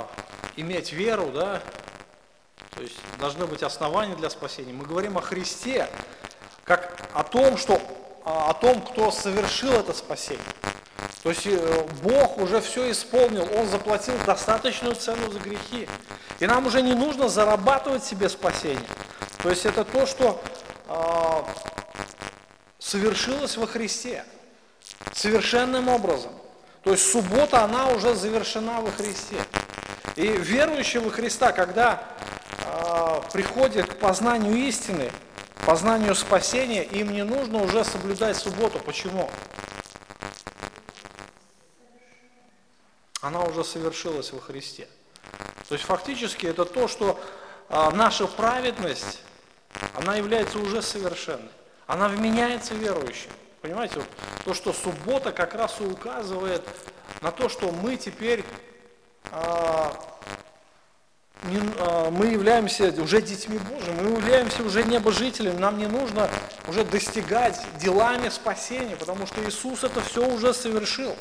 иметь 0.55 0.93
веру, 0.93 1.31
да, 1.31 1.61
то 2.73 2.81
есть 2.81 2.97
должны 3.19 3.45
быть 3.45 3.63
основания 3.63 4.15
для 4.15 4.29
спасения, 4.29 4.73
мы 4.73 4.85
говорим 4.85 5.17
о 5.17 5.21
Христе, 5.21 5.89
как 6.63 6.95
о 7.13 7.23
том, 7.23 7.57
что 7.57 7.81
о 8.27 8.53
том, 8.53 8.81
кто 8.81 9.11
совершил 9.11 9.71
это 9.71 9.93
спасение. 9.93 10.43
То 11.23 11.29
есть 11.29 11.45
э, 11.45 11.83
Бог 12.03 12.37
уже 12.37 12.61
все 12.61 12.91
исполнил, 12.91 13.47
Он 13.57 13.67
заплатил 13.67 14.15
достаточную 14.25 14.95
цену 14.95 15.31
за 15.31 15.39
грехи. 15.39 15.87
И 16.39 16.45
нам 16.45 16.65
уже 16.67 16.81
не 16.81 16.93
нужно 16.93 17.29
зарабатывать 17.29 18.03
себе 18.03 18.29
спасение. 18.29 18.87
То 19.41 19.49
есть 19.49 19.65
это 19.65 19.83
то, 19.83 20.05
что 20.05 20.41
э, 20.87 20.93
совершилось 22.79 23.57
во 23.57 23.67
Христе 23.67 24.23
совершенным 25.13 25.87
образом. 25.89 26.31
То 26.83 26.91
есть 26.91 27.11
суббота, 27.11 27.63
она 27.63 27.87
уже 27.87 28.13
завершена 28.13 28.81
во 28.81 28.91
Христе. 28.91 29.37
И 30.15 30.27
верующие 30.27 31.01
во 31.01 31.09
Христа, 31.09 31.51
когда 31.51 32.03
э, 32.65 33.21
приходят 33.33 33.87
к 33.87 33.95
познанию 33.95 34.55
истины, 34.55 35.11
познанию 35.67 36.15
спасения, 36.15 36.81
им 36.81 37.11
не 37.11 37.25
нужно 37.25 37.61
уже 37.61 37.83
соблюдать 37.83 38.37
субботу. 38.37 38.79
Почему? 38.79 39.29
Она 43.19 43.43
уже 43.43 43.65
совершилась 43.65 44.31
во 44.31 44.39
Христе. 44.39 44.87
То 45.67 45.75
есть 45.75 45.83
фактически 45.83 46.45
это 46.45 46.63
то, 46.63 46.87
что 46.87 47.19
а, 47.67 47.91
наша 47.91 48.27
праведность, 48.27 49.19
она 49.93 50.15
является 50.15 50.57
уже 50.57 50.81
совершенной. 50.81 51.51
Она 51.85 52.07
вменяется 52.07 52.73
верующим. 52.73 53.31
Понимаете, 53.61 53.95
вот, 53.95 54.07
то, 54.45 54.53
что 54.53 54.71
суббота 54.71 55.33
как 55.33 55.53
раз 55.53 55.81
и 55.81 55.83
указывает 55.83 56.65
на 57.19 57.31
то, 57.31 57.49
что 57.49 57.73
мы 57.73 57.97
теперь 57.97 58.45
а, 59.31 59.91
мы 61.43 62.27
являемся 62.27 62.93
уже 63.01 63.21
детьми 63.21 63.59
Божьими, 63.59 64.01
мы 64.01 64.17
являемся 64.17 64.63
уже 64.63 64.83
небожителями, 64.83 65.57
нам 65.57 65.77
не 65.77 65.87
нужно 65.87 66.29
уже 66.67 66.83
достигать 66.83 67.59
делами 67.79 68.29
спасения, 68.29 68.95
потому 68.95 69.27
что 69.27 69.47
Иисус 69.47 69.83
это 69.83 70.01
все 70.01 70.27
уже 70.27 70.53
совершил. 70.53 71.15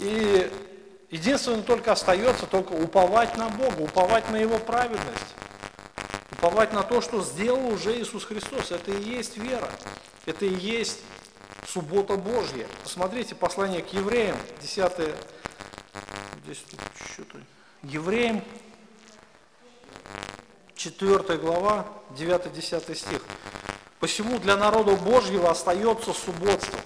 И 0.00 0.50
единственное 1.10 1.62
только 1.62 1.92
остается 1.92 2.46
только 2.46 2.72
уповать 2.72 3.36
на 3.36 3.48
Бога, 3.48 3.80
уповать 3.80 4.30
на 4.30 4.36
Его 4.36 4.58
праведность, 4.58 5.34
уповать 6.32 6.72
на 6.72 6.82
то, 6.82 7.00
что 7.00 7.22
сделал 7.22 7.68
уже 7.68 7.98
Иисус 8.00 8.24
Христос. 8.24 8.70
Это 8.70 8.90
и 8.90 9.02
есть 9.02 9.38
вера, 9.38 9.70
это 10.26 10.44
и 10.44 10.54
есть 10.54 11.00
суббота 11.66 12.16
Божья. 12.16 12.66
Посмотрите 12.82 13.34
послание 13.34 13.82
к 13.82 13.92
евреям, 13.94 14.36
10 14.60 14.92
здесь 16.44 16.64
что-то, 17.14 17.38
евреям, 17.82 18.42
4 20.74 21.38
глава, 21.38 21.86
9-10 22.16 22.94
стих. 22.94 23.22
«Посему 24.00 24.38
для 24.38 24.56
народа 24.56 24.96
Божьего 24.96 25.50
остается 25.50 26.12
субботство, 26.12 26.78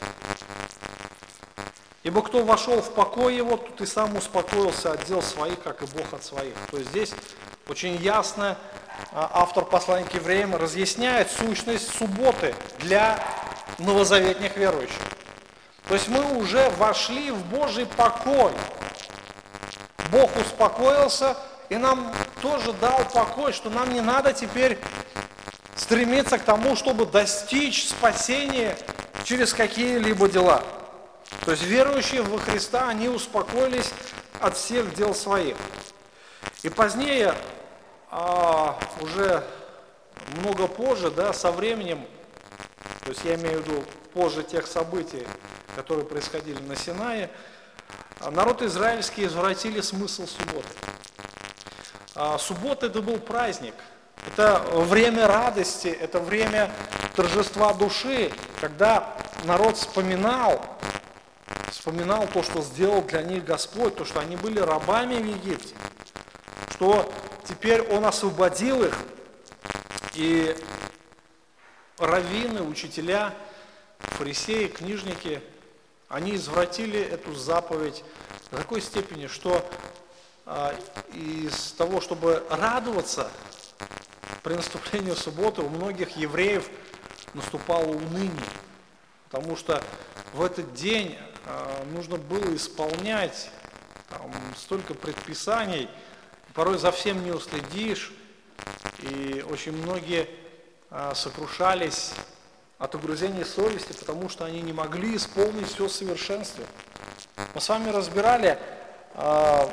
Ибо 2.04 2.22
кто 2.22 2.42
вошел 2.42 2.80
в 2.80 2.94
покой 2.94 3.36
его, 3.36 3.58
тот 3.58 3.80
и 3.82 3.86
сам 3.86 4.16
успокоился 4.16 4.92
от 4.92 5.04
дел 5.04 5.20
своих, 5.20 5.60
как 5.62 5.82
и 5.82 5.86
Бог 5.86 6.10
от 6.12 6.24
своих. 6.24 6.54
То 6.70 6.78
есть 6.78 6.88
здесь 6.88 7.12
очень 7.68 7.96
ясно 7.96 8.56
а, 9.12 9.30
автор 9.34 9.64
послания 9.64 10.06
к 10.06 10.14
евреям 10.14 10.56
разъясняет 10.56 11.30
сущность 11.30 11.94
субботы 11.94 12.54
для 12.78 13.22
новозаветных 13.78 14.56
верующих. 14.56 15.02
То 15.86 15.94
есть 15.94 16.08
мы 16.08 16.38
уже 16.38 16.70
вошли 16.78 17.30
в 17.30 17.44
Божий 17.46 17.84
покой. 17.84 18.52
Бог 20.10 20.34
успокоился 20.36 21.36
и 21.68 21.76
нам 21.76 22.10
тоже 22.40 22.72
дал 22.74 23.05
покой, 23.12 23.53
что 23.53 23.70
нам 23.70 23.92
не 23.92 24.01
надо 24.01 24.33
теперь 24.33 24.79
стремиться 25.74 26.38
к 26.38 26.44
тому, 26.44 26.77
чтобы 26.77 27.07
достичь 27.07 27.88
спасения 27.88 28.77
через 29.24 29.53
какие-либо 29.53 30.29
дела. 30.29 30.62
То 31.44 31.53
есть 31.53 31.62
верующие 31.62 32.22
во 32.22 32.38
Христа, 32.38 32.88
они 32.88 33.09
успокоились 33.09 33.90
от 34.40 34.57
всех 34.57 34.94
дел 34.94 35.14
своих. 35.14 35.57
И 36.62 36.68
позднее, 36.68 37.35
а, 38.11 38.79
уже 39.01 39.44
много 40.40 40.66
позже, 40.66 41.11
да, 41.11 41.33
со 41.33 41.53
временем, 41.53 42.07
то 43.05 43.11
есть 43.11 43.24
я 43.24 43.35
имею 43.37 43.62
в 43.62 43.66
виду 43.66 43.85
позже 44.12 44.42
тех 44.42 44.66
событий, 44.66 45.27
которые 45.77 46.05
происходили 46.05 46.61
на 46.61 46.77
Синае, 46.77 47.31
народ 48.31 48.62
израильский 48.62 49.27
извратили 49.27 49.81
смысл 49.81 50.27
субботы. 50.27 50.68
А, 52.20 52.37
суббота 52.37 52.87
это 52.87 53.00
был 53.00 53.18
праздник, 53.20 53.74
это 54.26 54.59
время 54.72 55.28
радости, 55.28 55.87
это 55.87 56.18
время 56.18 56.68
торжества 57.14 57.72
души, 57.72 58.33
когда 58.61 59.16
народ 59.44 59.76
вспоминал 59.76 60.61
вспоминал 61.70 62.26
то, 62.26 62.42
что 62.42 62.61
сделал 62.61 63.02
для 63.02 63.22
них 63.22 63.44
Господь, 63.44 63.94
то, 63.94 64.04
что 64.04 64.18
они 64.18 64.35
были 64.35 64.59
рабами 64.59 65.14
в 65.14 65.26
Египте, 65.26 65.76
что 66.74 67.09
теперь 67.48 67.83
Он 67.83 68.04
освободил 68.04 68.83
их, 68.83 68.98
и 70.14 70.57
раввины, 71.98 72.62
учителя, 72.62 73.33
фарисеи, 74.00 74.66
книжники, 74.66 75.40
они 76.09 76.35
извратили 76.35 77.00
эту 77.00 77.33
заповедь 77.37 78.02
до 78.50 78.57
такой 78.57 78.81
степени, 78.81 79.28
что 79.28 79.64
из 81.12 81.72
того, 81.72 82.00
чтобы 82.00 82.44
радоваться 82.48 83.30
при 84.42 84.54
наступлении 84.54 85.12
субботы, 85.12 85.62
у 85.62 85.68
многих 85.68 86.16
евреев 86.16 86.68
наступало 87.34 87.87
уныние, 87.87 88.32
потому 89.28 89.56
что 89.56 89.82
в 90.32 90.42
этот 90.42 90.72
день 90.74 91.18
а, 91.44 91.84
нужно 91.92 92.16
было 92.16 92.54
исполнять 92.54 93.50
там, 94.08 94.32
столько 94.56 94.94
предписаний, 94.94 95.88
порой 96.54 96.78
за 96.78 96.92
всем 96.92 97.22
не 97.24 97.30
уследишь, 97.30 98.12
и 99.00 99.44
очень 99.48 99.72
многие 99.72 100.28
а, 100.90 101.14
сокрушались 101.14 102.12
от 102.78 102.94
угрызения 102.94 103.44
совести, 103.44 103.92
потому 103.92 104.28
что 104.28 104.44
они 104.44 104.62
не 104.62 104.72
могли 104.72 105.16
исполнить 105.16 105.68
все 105.68 105.88
в 105.88 105.92
совершенстве. 105.92 106.64
Мы 107.54 107.61
с 107.61 107.68
вами 107.68 107.90
разбирали, 107.90 108.58
а, 109.14 109.70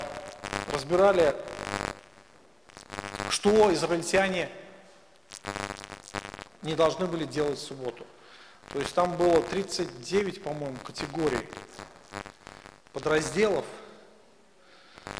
разбирали, 0.71 1.35
что 3.29 3.73
израильтяне 3.73 4.49
не 6.61 6.75
должны 6.75 7.05
были 7.05 7.25
делать 7.25 7.59
в 7.59 7.61
субботу. 7.61 8.05
То 8.71 8.79
есть 8.79 8.93
там 8.93 9.15
было 9.15 9.41
39, 9.41 10.43
по-моему, 10.43 10.77
категорий 10.77 11.47
подразделов. 12.91 13.65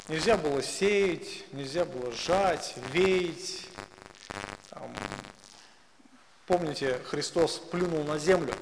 Нельзя 0.07 0.37
было 0.37 0.61
сеять, 0.61 1.51
нельзя 1.53 1.85
было 1.85 2.11
сжать, 2.11 2.75
веять. 2.91 3.67
Там, 4.69 4.93
помните, 6.47 6.99
Христос 7.05 7.59
плюнул 7.59 8.03
на 8.03 8.17
землю. 8.17 8.53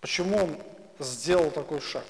Почему 0.00 0.36
он 0.38 0.62
сделал 0.98 1.50
такой 1.50 1.80
шаг? 1.80 2.04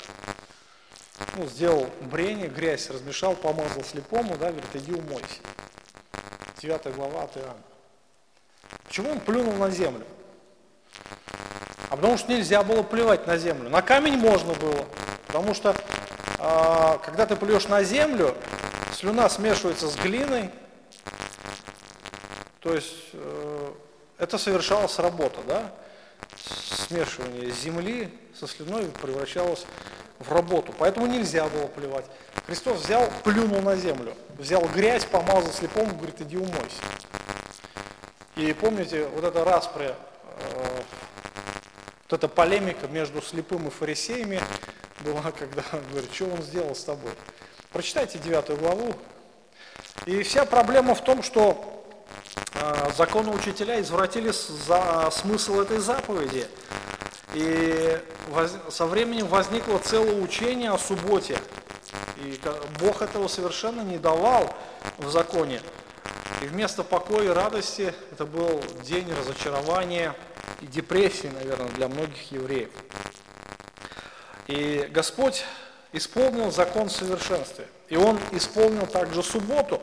Ну, 1.37 1.47
сделал 1.47 1.89
брение, 2.01 2.49
грязь 2.49 2.91
размешал, 2.91 3.35
помазал 3.37 3.85
слепому, 3.85 4.37
да, 4.37 4.51
говорит, 4.51 4.75
иди 4.75 4.93
умойся. 4.93 5.41
9 6.61 6.95
глава 6.95 7.23
от 7.23 7.37
Иоанна. 7.37 7.63
Почему 8.87 9.13
он 9.13 9.21
плюнул 9.21 9.55
на 9.55 9.71
землю? 9.71 10.05
А 11.89 11.97
потому 11.97 12.19
что 12.19 12.33
нельзя 12.33 12.63
было 12.63 12.83
плевать 12.83 13.27
на 13.27 13.37
землю. 13.37 13.71
На 13.71 13.83
камень 13.83 14.17
можно 14.17 14.53
было, 14.55 14.85
потому 15.27 15.55
что 15.55 15.71
э, 15.71 16.99
когда 17.05 17.27
ты 17.27 17.37
плюешь 17.37 17.69
на 17.69 17.83
землю, 17.83 18.37
слюна 18.95 19.29
смешивается 19.29 19.89
с 19.89 19.97
глиной, 19.97 20.51
то 22.61 22.75
есть 22.75 22.95
э, 23.13 23.73
это 24.19 24.37
совершалась 24.37 24.99
работа, 24.99 25.41
да? 25.47 25.73
Смешивание 26.37 27.51
земли 27.51 28.13
со 28.39 28.47
слюной 28.47 28.87
превращалось 28.87 29.65
в 30.21 30.33
работу. 30.33 30.73
Поэтому 30.79 31.07
нельзя 31.07 31.49
было 31.49 31.67
плевать. 31.67 32.05
Христос 32.47 32.85
взял, 32.85 33.11
плюнул 33.25 33.61
на 33.63 33.75
землю, 33.77 34.15
взял 34.39 34.63
грязь, 34.69 35.05
помазал 35.05 35.53
слепому, 35.53 35.95
говорит, 35.95 36.21
иди 36.21 36.37
умойся. 36.37 36.83
И 38.37 38.53
помните, 38.53 39.09
вот 39.15 39.25
эта 39.25 39.45
распря, 39.45 39.97
э, 40.37 40.83
вот 42.09 42.19
эта 42.19 42.29
полемика 42.29 42.87
между 42.87 43.21
слепым 43.23 43.67
и 43.67 43.71
фарисеями 43.71 44.41
была, 45.01 45.33
когда 45.39 45.63
он 45.73 45.83
говорит, 45.91 46.13
что 46.13 46.27
он 46.27 46.43
сделал 46.43 46.75
с 46.75 46.85
тобой. 46.85 47.13
Прочитайте 47.73 48.19
9 48.19 48.59
главу. 48.59 48.95
И 50.07 50.23
вся 50.23 50.45
проблема 50.45 50.95
в 50.95 51.03
том, 51.03 51.23
что 51.23 51.85
э, 52.55 52.91
законы 52.97 53.31
учителя 53.31 53.81
извратили 53.81 54.31
за 54.31 55.11
смысл 55.13 55.61
этой 55.61 55.79
заповеди. 55.79 56.47
И 57.35 57.99
со 58.71 58.87
временем 58.87 59.27
возникло 59.29 59.79
целое 59.79 60.21
учение 60.21 60.71
о 60.71 60.79
субботе. 60.79 61.39
И 62.17 62.39
Бог 62.81 63.03
этого 63.03 63.29
совершенно 63.29 63.83
не 63.83 63.99
давал 63.99 64.53
в 64.99 65.11
законе. 65.11 65.61
И 66.43 66.47
вместо 66.47 66.83
покоя 66.83 67.25
и 67.25 67.29
радости 67.29 67.95
это 68.13 68.27
был 68.27 68.63
день 68.83 69.07
разочарования 69.13 70.15
и 70.61 70.67
депрессии, 70.67 71.29
наверное, 71.29 71.69
для 71.69 71.89
многих 71.89 72.33
евреев. 72.33 72.71
И 74.47 74.89
Господь 74.91 75.45
исполнил 75.93 76.51
закон 76.51 76.91
совершенствия. 76.91 77.69
И 77.89 77.97
Он 77.97 78.19
исполнил 78.33 78.87
также 78.87 79.23
субботу. 79.23 79.81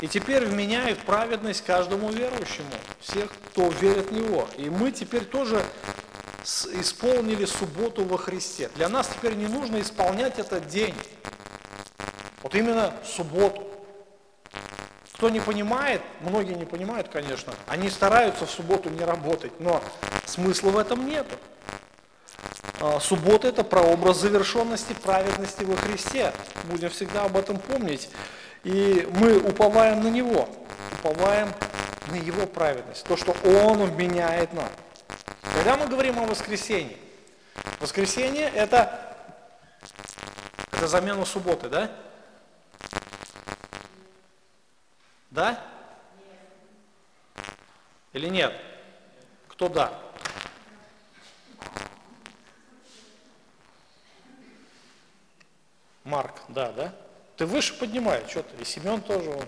И 0.00 0.08
теперь 0.08 0.44
вменяет 0.44 0.98
праведность 1.00 1.64
каждому 1.64 2.10
верующему, 2.10 2.70
всех, 3.00 3.30
кто 3.48 3.68
верит 3.68 4.10
в 4.10 4.12
Него. 4.12 4.46
И 4.56 4.68
мы 4.68 4.92
теперь 4.92 5.24
тоже 5.24 5.64
исполнили 6.46 7.44
субботу 7.44 8.04
во 8.04 8.18
Христе. 8.18 8.70
Для 8.76 8.88
нас 8.88 9.08
теперь 9.08 9.34
не 9.34 9.48
нужно 9.48 9.80
исполнять 9.80 10.38
этот 10.38 10.68
день. 10.68 10.94
Вот 12.42 12.54
именно 12.54 12.94
субботу. 13.04 13.62
Кто 15.14 15.28
не 15.28 15.40
понимает, 15.40 16.02
многие 16.20 16.54
не 16.54 16.66
понимают, 16.66 17.08
конечно, 17.08 17.52
они 17.66 17.88
стараются 17.88 18.46
в 18.46 18.50
субботу 18.50 18.90
не 18.90 19.02
работать, 19.02 19.58
но 19.60 19.82
смысла 20.26 20.70
в 20.70 20.78
этом 20.78 21.06
нет. 21.06 21.26
А, 22.80 23.00
суббота– 23.00 23.48
это 23.48 23.64
прообраз 23.64 24.18
завершенности 24.18 24.92
праведности 24.92 25.64
во 25.64 25.74
Христе. 25.76 26.32
Будем 26.64 26.90
всегда 26.90 27.24
об 27.24 27.36
этом 27.36 27.58
помнить. 27.58 28.10
И 28.62 29.08
мы 29.14 29.38
уповаем 29.38 30.02
на 30.02 30.08
Него, 30.08 30.48
уповаем 30.98 31.48
на 32.10 32.16
Его 32.16 32.46
праведность, 32.46 33.04
то, 33.04 33.16
что 33.16 33.34
Он 33.42 33.82
вменяет 33.84 34.52
нам. 34.52 34.68
Когда 35.66 35.82
мы 35.82 35.90
говорим 35.90 36.16
о 36.20 36.26
воскресении, 36.26 36.96
воскресенье– 37.80 38.48
это, 38.54 39.16
это 40.70 40.86
замена 40.86 41.24
субботы, 41.24 41.68
да? 41.68 41.90
Да? 45.32 45.60
Или 48.12 48.28
нет? 48.28 48.54
Кто 49.48 49.68
да? 49.68 49.92
Марк, 56.04 56.42
да, 56.46 56.70
да? 56.70 56.94
Ты 57.36 57.44
выше 57.44 57.76
поднимай, 57.76 58.22
что 58.28 58.44
ты, 58.44 58.62
и 58.62 58.64
Семен 58.64 59.00
тоже, 59.00 59.30
он, 59.30 59.44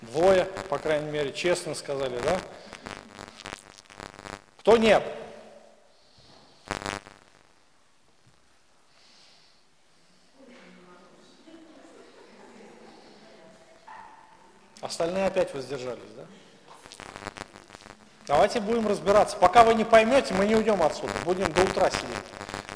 двое, 0.00 0.46
по 0.70 0.78
крайней 0.78 1.10
мере, 1.10 1.34
честно 1.34 1.74
сказали, 1.74 2.18
да? 2.22 2.40
Кто 4.62 4.76
нет? 4.76 5.02
Остальные 14.80 15.26
опять 15.26 15.52
воздержались, 15.52 16.10
да? 16.16 16.26
Давайте 18.28 18.60
будем 18.60 18.86
разбираться. 18.86 19.36
Пока 19.36 19.64
вы 19.64 19.74
не 19.74 19.84
поймете, 19.84 20.32
мы 20.34 20.46
не 20.46 20.54
уйдем 20.54 20.80
отсюда. 20.80 21.12
Будем 21.24 21.52
до 21.52 21.64
утра 21.64 21.90
сидеть. 21.90 22.08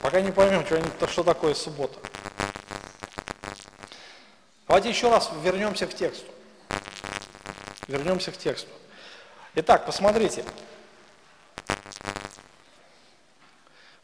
Пока 0.03 0.20
не 0.20 0.33
поймем, 0.33 0.66
что, 0.66 1.07
что 1.07 1.22
такое 1.22 1.55
суббота. 1.55 2.01
Давайте 4.66 4.88
еще 4.88 5.09
раз 5.09 5.31
вернемся 5.44 5.87
к 5.87 5.94
тексту. 5.94 6.27
Вернемся 7.87 8.33
к 8.33 8.37
тексту. 8.37 8.70
Итак, 9.55 9.87
посмотрите. 9.87 10.44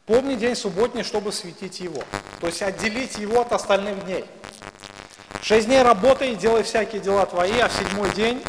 Помни 0.05 0.35
день 0.35 0.55
субботний, 0.55 1.03
чтобы 1.03 1.31
светить 1.31 1.79
его. 1.79 2.03
То 2.41 2.47
есть 2.47 2.61
отделить 2.61 3.17
его 3.17 3.41
от 3.41 3.53
остальных 3.53 4.03
дней. 4.03 4.25
Шесть 5.41 5.67
дней 5.67 5.81
работай 5.81 6.35
делай 6.35 6.63
всякие 6.63 7.01
дела 7.01 7.25
твои, 7.25 7.57
а 7.59 7.69
в 7.69 7.73
седьмой 7.73 8.13
день 8.13 8.43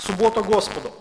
суббота 0.00 0.42
Господу. 0.42 0.92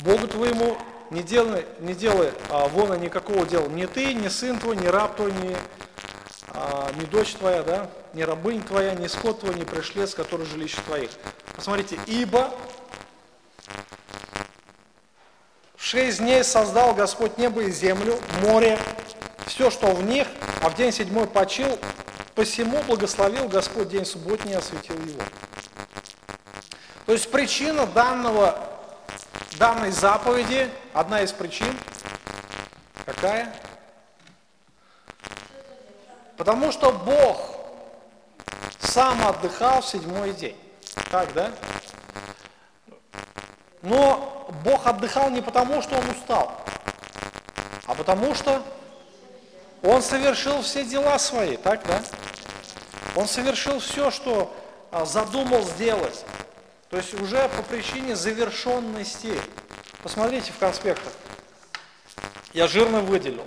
Богу 0.00 0.28
твоему 0.28 0.76
не 1.10 1.22
делай, 1.22 1.64
не 1.80 1.94
делай 1.94 2.32
а, 2.50 2.66
вон 2.68 3.00
никакого 3.00 3.46
дела. 3.46 3.66
Ни 3.68 3.86
ты, 3.86 4.12
ни 4.12 4.28
сын 4.28 4.58
твой, 4.58 4.76
ни 4.76 4.86
раб 4.86 5.16
твой, 5.16 5.32
ни, 5.32 5.56
а, 6.48 6.90
ни 7.00 7.04
дочь 7.06 7.34
твоя, 7.34 7.62
да, 7.62 7.90
ни 8.12 8.22
рабынь 8.22 8.62
твоя, 8.62 8.94
ни 8.94 9.06
скот 9.06 9.40
твой, 9.40 9.54
ни 9.54 9.64
пришлец, 9.64 10.14
который 10.14 10.44
жилище 10.44 10.80
твоих. 10.86 11.10
Посмотрите, 11.56 11.98
ибо 12.06 12.52
в 15.76 15.83
шесть 15.94 16.18
дней 16.18 16.42
создал 16.42 16.92
Господь 16.92 17.38
небо 17.38 17.62
и 17.62 17.70
землю, 17.70 18.18
море, 18.42 18.76
все, 19.46 19.70
что 19.70 19.94
в 19.94 20.04
них, 20.04 20.26
а 20.60 20.68
в 20.68 20.74
день 20.74 20.90
седьмой 20.92 21.28
почил, 21.28 21.78
Посему 22.34 22.82
благословил 22.82 23.48
Господь 23.48 23.90
день 23.90 24.04
субботний 24.04 24.54
и 24.54 24.56
осветил 24.56 24.96
его. 24.96 25.22
То 27.06 27.12
есть 27.12 27.30
причина 27.30 27.86
данного, 27.86 28.58
данной 29.56 29.92
заповеди, 29.92 30.68
одна 30.92 31.20
из 31.22 31.30
причин, 31.30 31.78
какая? 33.06 33.54
Потому 36.36 36.72
что 36.72 36.90
Бог 36.90 37.56
сам 38.80 39.24
отдыхал 39.24 39.80
в 39.80 39.86
седьмой 39.86 40.32
день. 40.32 40.56
Так, 41.12 41.32
да? 41.34 41.52
Но 43.82 44.23
Бог 44.64 44.86
отдыхал 44.86 45.28
не 45.28 45.42
потому, 45.42 45.82
что 45.82 45.96
Он 45.96 46.08
устал, 46.08 46.58
а 47.86 47.94
потому 47.94 48.34
что 48.34 48.62
Он 49.82 50.02
совершил 50.02 50.62
все 50.62 50.84
дела 50.84 51.18
свои, 51.18 51.58
так, 51.58 51.86
да? 51.86 52.02
Он 53.14 53.28
совершил 53.28 53.78
все, 53.78 54.10
что 54.10 54.56
а, 54.90 55.04
задумал 55.04 55.62
сделать. 55.62 56.24
То 56.88 56.96
есть 56.96 57.12
уже 57.14 57.46
по 57.50 57.62
причине 57.62 58.16
завершенности. 58.16 59.38
Посмотрите 60.02 60.50
в 60.52 60.58
конспектах. 60.58 61.12
Я 62.54 62.66
жирно 62.66 63.00
выделил. 63.00 63.46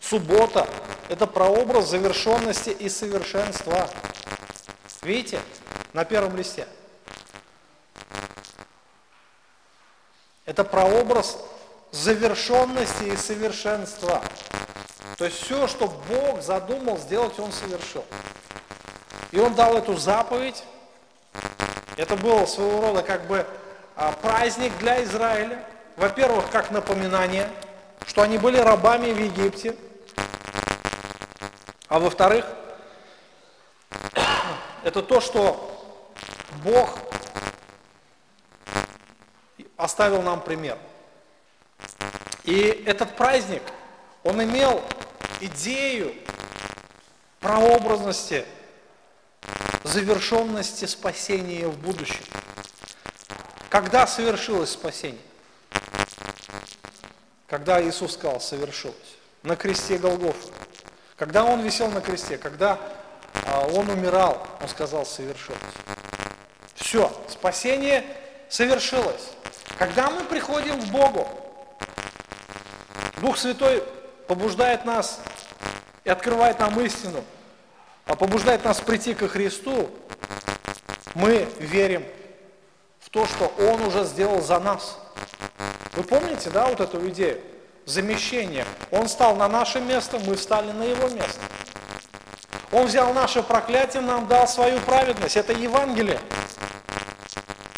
Суббота– 0.00 0.68
это 1.08 1.26
прообраз 1.28 1.88
завершенности 1.88 2.70
и 2.70 2.88
совершенства. 2.88 3.88
Видите? 5.02 5.40
На 5.92 6.04
первом 6.04 6.36
листе. 6.36 6.66
Это 10.52 10.64
прообраз 10.64 11.38
завершенности 11.92 13.04
и 13.04 13.16
совершенства. 13.16 14.20
То 15.16 15.24
есть 15.24 15.42
все, 15.42 15.66
что 15.66 15.88
Бог 16.10 16.42
задумал 16.42 16.98
сделать, 16.98 17.38
Он 17.38 17.50
совершил. 17.52 18.04
И 19.30 19.40
он 19.40 19.54
дал 19.54 19.78
эту 19.78 19.96
заповедь. 19.96 20.62
Это 21.96 22.16
был 22.16 22.46
своего 22.46 22.82
рода 22.82 23.02
как 23.02 23.26
бы 23.26 23.46
а, 23.96 24.12
праздник 24.12 24.76
для 24.76 25.02
Израиля. 25.04 25.64
Во-первых, 25.96 26.50
как 26.50 26.70
напоминание, 26.70 27.48
что 28.06 28.20
они 28.20 28.36
были 28.36 28.58
рабами 28.58 29.10
в 29.10 29.18
Египте. 29.18 29.74
А 31.88 31.98
во-вторых, 31.98 32.44
это 34.84 35.02
то, 35.02 35.22
что 35.22 35.96
Бог 36.62 36.98
оставил 39.82 40.22
нам 40.22 40.40
пример. 40.40 40.78
И 42.44 42.84
этот 42.86 43.16
праздник, 43.16 43.62
он 44.22 44.42
имел 44.42 44.82
идею 45.40 46.14
прообразности 47.40 48.44
завершенности 49.82 50.84
спасения 50.84 51.66
в 51.66 51.76
будущем. 51.78 52.24
Когда 53.68 54.06
совершилось 54.06 54.70
спасение? 54.70 55.20
Когда 57.48 57.82
Иисус 57.82 58.14
сказал, 58.14 58.40
совершилось. 58.40 58.96
На 59.42 59.56
кресте 59.56 59.98
Голгофа. 59.98 60.48
Когда 61.16 61.44
Он 61.44 61.60
висел 61.60 61.90
на 61.90 62.00
кресте, 62.00 62.38
когда 62.38 62.78
а, 63.44 63.66
Он 63.66 63.90
умирал, 63.90 64.46
Он 64.60 64.68
сказал, 64.68 65.04
совершилось. 65.04 65.60
Все, 66.76 67.12
спасение 67.28 68.04
совершилось. 68.52 69.30
Когда 69.78 70.10
мы 70.10 70.22
приходим 70.24 70.80
к 70.80 70.84
Богу, 70.84 71.26
Дух 73.20 73.36
Святой 73.38 73.82
побуждает 74.28 74.84
нас 74.84 75.20
и 76.04 76.10
открывает 76.10 76.60
нам 76.60 76.78
истину– 76.80 77.24
а 78.06 78.16
побуждает 78.16 78.64
нас 78.64 78.80
прийти 78.80 79.14
ко 79.14 79.28
Христу, 79.28 79.90
мы 81.14 81.48
верим 81.58 82.04
в 83.00 83.10
то, 83.10 83.26
что 83.26 83.52
Он 83.58 83.82
уже 83.82 84.04
сделал 84.04 84.40
за 84.40 84.58
нас. 84.58 84.98
Вы 85.92 86.02
помните, 86.02 86.50
да, 86.50 86.66
вот 86.66 86.80
эту 86.80 87.08
идею? 87.08 87.40
Замещение. 87.84 88.64
Он 88.90 89.08
стал 89.08 89.36
на 89.36 89.48
наше 89.48 89.80
место, 89.80 90.18
мы 90.18 90.36
встали 90.36 90.72
на 90.72 90.82
Его 90.82 91.08
место. 91.08 91.40
Он 92.70 92.86
взял 92.86 93.12
наше 93.12 93.42
проклятие, 93.42 94.02
нам 94.02 94.26
дал 94.26 94.48
свою 94.48 94.78
праведность. 94.80 95.36
Это 95.36 95.52
Евангелие. 95.52 96.18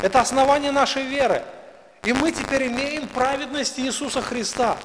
Это 0.04 0.20
основание 0.20 0.70
нашей 0.70 1.04
веры. 1.04 1.42
И 2.02 2.12
мы 2.12 2.30
теперь 2.30 2.66
имеем 2.66 3.08
праведность 3.08 3.78
Иисуса 3.78 4.20
Христа. 4.20 4.76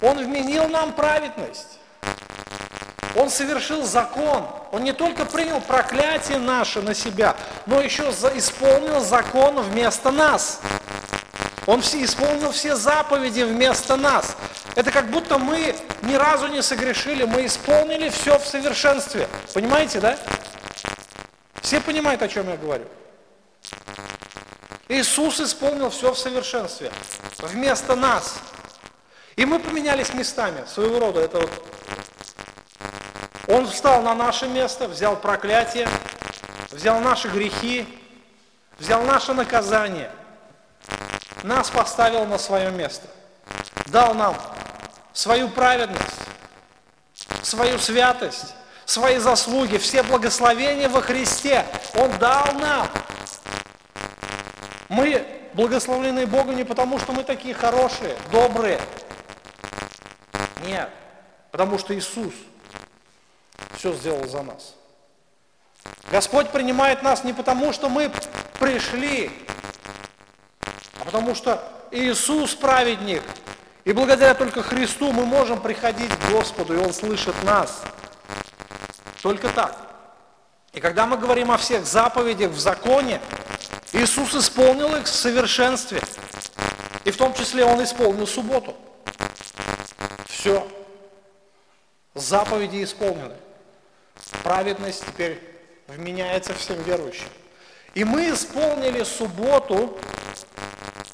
Он 0.00 0.18
вменил 0.18 0.66
нам 0.66 0.92
праведность. 0.92 1.78
Он 3.14 3.30
совершил 3.30 3.84
закон. 3.84 4.48
Он 4.72 4.82
не 4.82 4.92
только 4.92 5.24
принял 5.24 5.60
проклятие 5.60 6.38
наше 6.38 6.82
на 6.82 6.94
себя, 6.94 7.36
но 7.66 7.80
еще 7.80 8.10
исполнил 8.10 8.98
закон 8.98 9.60
вместо 9.60 10.10
нас. 10.10 10.58
Он 11.66 11.80
все, 11.80 12.02
исполнил 12.02 12.50
все 12.50 12.74
заповеди 12.74 13.42
вместо 13.42 13.94
нас. 13.94 14.36
Это 14.74 14.90
как 14.90 15.12
будто 15.12 15.38
мы 15.38 15.76
ни 16.02 16.16
разу 16.16 16.48
не 16.48 16.60
согрешили, 16.60 17.22
мы 17.22 17.46
исполнили 17.46 18.08
все 18.08 18.36
в 18.40 18.44
совершенстве. 18.44 19.28
Понимаете, 19.54 20.00
да? 20.00 20.18
Все 21.60 21.80
понимают, 21.80 22.20
о 22.22 22.26
чем 22.26 22.48
я 22.50 22.56
говорю. 22.56 22.86
Иисус 24.88 25.40
исполнил 25.40 25.90
все 25.90 26.12
в 26.12 26.18
совершенстве. 26.18 26.90
Вместо 27.38 27.94
нас. 27.96 28.36
И 29.36 29.44
мы 29.44 29.58
поменялись 29.58 30.12
местами. 30.12 30.64
Своего 30.66 30.98
рода 30.98 31.20
это 31.20 31.40
вот 31.40 31.50
он 33.48 33.66
встал 33.66 34.02
на 34.02 34.14
наше 34.14 34.46
место, 34.46 34.86
взял 34.86 35.16
проклятие, 35.16 35.88
взял 36.70 37.00
наши 37.00 37.28
грехи, 37.28 37.86
взял 38.78 39.02
наше 39.02 39.34
наказание, 39.34 40.10
нас 41.42 41.68
поставил 41.70 42.24
на 42.24 42.38
свое 42.38 42.70
место, 42.70 43.08
дал 43.86 44.14
нам 44.14 44.36
свою 45.12 45.48
праведность, 45.48 46.16
свою 47.42 47.78
святость, 47.78 48.54
свои 48.84 49.18
заслуги, 49.18 49.76
все 49.76 50.02
благословения 50.02 50.88
во 50.88 51.00
Христе. 51.00 51.66
Он 51.94 52.10
дал 52.18 52.52
нам. 52.54 52.88
Мы 54.92 55.26
благословлены 55.54 56.26
Богом 56.26 56.54
не 56.54 56.64
потому, 56.64 56.98
что 56.98 57.14
мы 57.14 57.24
такие 57.24 57.54
хорошие, 57.54 58.14
добрые. 58.30 58.78
Нет, 60.66 60.90
потому 61.50 61.78
что 61.78 61.96
Иисус 61.96 62.34
все 63.78 63.94
сделал 63.94 64.28
за 64.28 64.42
нас. 64.42 64.74
Господь 66.10 66.50
принимает 66.50 67.02
нас 67.02 67.24
не 67.24 67.32
потому, 67.32 67.72
что 67.72 67.88
мы 67.88 68.12
пришли, 68.60 69.30
а 71.00 71.06
потому 71.06 71.34
что 71.34 71.66
Иисус 71.90 72.54
праведник. 72.54 73.22
И 73.84 73.92
благодаря 73.92 74.34
только 74.34 74.62
Христу 74.62 75.10
мы 75.10 75.24
можем 75.24 75.62
приходить 75.62 76.14
к 76.14 76.30
Господу, 76.30 76.74
и 76.74 76.76
Он 76.76 76.92
слышит 76.92 77.34
нас. 77.44 77.80
Только 79.22 79.48
так. 79.48 79.74
И 80.74 80.80
когда 80.80 81.06
мы 81.06 81.16
говорим 81.16 81.50
о 81.50 81.56
всех 81.56 81.86
заповедях 81.86 82.50
в 82.50 82.60
законе, 82.60 83.22
Иисус 83.92 84.34
исполнил 84.34 84.94
их 84.96 85.04
в 85.04 85.08
совершенстве. 85.08 86.00
И 87.04 87.10
в 87.10 87.16
том 87.16 87.34
числе 87.34 87.64
Он 87.64 87.82
исполнил 87.82 88.26
субботу. 88.26 88.74
Все. 90.26 90.66
Заповеди 92.14 92.82
исполнены. 92.84 93.36
Праведность 94.42 95.04
теперь 95.06 95.40
вменяется 95.88 96.54
всем 96.54 96.82
верующим. 96.82 97.28
И 97.94 98.04
мы 98.04 98.30
исполнили 98.30 99.02
субботу 99.02 99.98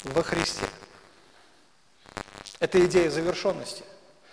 во 0.04 0.22
Христе. 0.22 0.66
Это 2.60 2.84
идея 2.84 3.10
завершенности. 3.10 3.84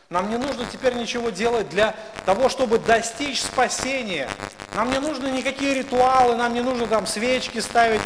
Нам 0.10 0.30
не 0.30 0.38
нужно 0.38 0.66
теперь 0.66 0.94
ничего 0.94 1.32
делать 1.32 1.70
для 1.70 1.96
того, 2.26 2.50
чтобы 2.50 2.78
достичь 2.78 3.42
спасения. 3.42 4.30
Нам 4.76 4.92
не 4.92 5.00
нужны 5.00 5.28
никакие 5.28 5.74
ритуалы, 5.74 6.36
нам 6.36 6.54
не 6.54 6.62
нужно 6.62 6.86
там 6.86 7.08
свечки 7.08 7.60
ставить, 7.60 8.02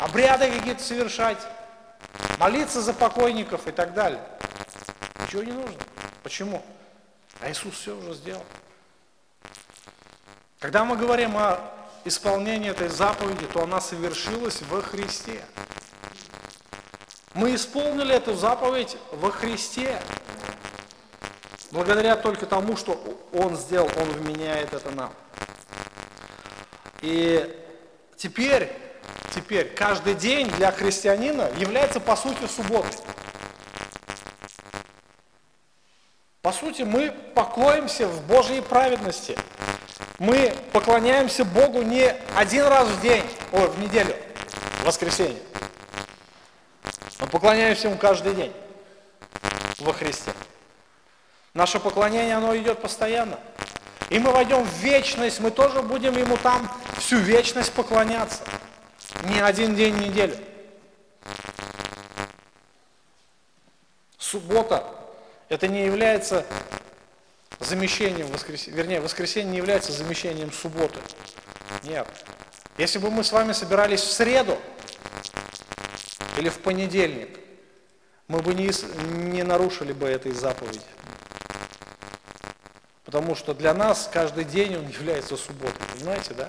обряды 0.00 0.50
какие-то 0.50 0.82
совершать, 0.82 1.38
молиться 2.38 2.80
за 2.80 2.92
покойников 2.92 3.66
и 3.68 3.70
так 3.70 3.94
далее. 3.94 4.20
Ничего 5.22 5.42
не 5.42 5.52
нужно. 5.52 5.76
Почему? 6.22 6.64
А 7.40 7.50
Иисус 7.50 7.74
все 7.74 7.96
уже 7.96 8.14
сделал. 8.14 8.44
Когда 10.58 10.84
мы 10.84 10.96
говорим 10.96 11.36
о 11.36 11.60
исполнении 12.04 12.70
этой 12.70 12.88
заповеди, 12.88 13.46
то 13.46 13.62
она 13.62 13.80
совершилась 13.80 14.62
во 14.62 14.82
Христе. 14.82 15.42
Мы 17.34 17.54
исполнили 17.54 18.14
эту 18.14 18.34
заповедь 18.34 18.96
во 19.12 19.30
Христе. 19.30 20.00
Благодаря 21.70 22.16
только 22.16 22.46
тому, 22.46 22.76
что 22.76 23.00
Он 23.32 23.56
сделал, 23.56 23.88
Он 23.96 24.10
вменяет 24.10 24.74
это 24.74 24.90
нам. 24.90 25.12
И 27.00 27.56
теперь, 28.16 28.89
теперь 29.34 29.68
каждый 29.68 30.14
день 30.14 30.48
для 30.48 30.70
христианина 30.72 31.50
является 31.58 32.00
по 32.00 32.16
сути 32.16 32.46
субботой. 32.46 32.98
По 36.42 36.52
сути, 36.52 36.82
мы 36.82 37.10
покоимся 37.34 38.06
в 38.06 38.26
Божьей 38.26 38.62
праведности. 38.62 39.36
Мы 40.18 40.54
поклоняемся 40.72 41.44
Богу 41.44 41.82
не 41.82 42.14
один 42.36 42.66
раз 42.66 42.88
в 42.88 43.00
день, 43.00 43.24
ой, 43.52 43.68
в 43.68 43.78
неделю, 43.78 44.16
в 44.80 44.84
воскресенье. 44.84 45.40
Мы 47.20 47.26
поклоняемся 47.26 47.88
Ему 47.88 47.98
каждый 47.98 48.34
день 48.34 48.52
во 49.78 49.92
Христе. 49.92 50.32
Наше 51.52 51.78
поклонение, 51.78 52.36
оно 52.36 52.56
идет 52.56 52.80
постоянно. 52.80 53.38
И 54.08 54.18
мы 54.18 54.30
войдем 54.30 54.64
в 54.64 54.72
вечность, 54.78 55.40
мы 55.40 55.50
тоже 55.50 55.82
будем 55.82 56.16
Ему 56.16 56.36
там 56.38 56.70
всю 56.98 57.18
вечность 57.18 57.72
поклоняться. 57.72 58.42
Не 59.24 59.40
один 59.40 59.74
день 59.74 59.94
в. 59.96 60.36
Суббота 64.18 64.84
это 65.48 65.66
не 65.66 65.84
является 65.84 66.46
замещением 67.58 68.28
воскресенья, 68.28 68.76
вернее, 68.76 69.00
воскресенье 69.00 69.50
не 69.50 69.56
является 69.58 69.92
замещением 69.92 70.52
субботы. 70.52 71.00
Нет. 71.82 72.06
Если 72.78 72.98
бы 72.98 73.10
мы 73.10 73.24
с 73.24 73.32
вами 73.32 73.52
собирались 73.52 74.00
в 74.00 74.12
среду 74.12 74.58
или 76.38 76.48
в 76.48 76.58
понедельник, 76.60 77.38
мы 78.28 78.40
бы 78.40 78.54
не, 78.54 78.70
не 79.32 79.42
нарушили 79.42 79.92
бы 79.92 80.06
этой 80.06 80.32
заповеди. 80.32 80.80
Потому 83.04 83.34
что 83.34 83.54
для 83.54 83.74
нас 83.74 84.08
каждый 84.12 84.44
день 84.44 84.76
он 84.76 84.88
является 85.00 85.36
субботой, 85.36 85.84
понимаете, 85.94 86.34
да? 86.34 86.48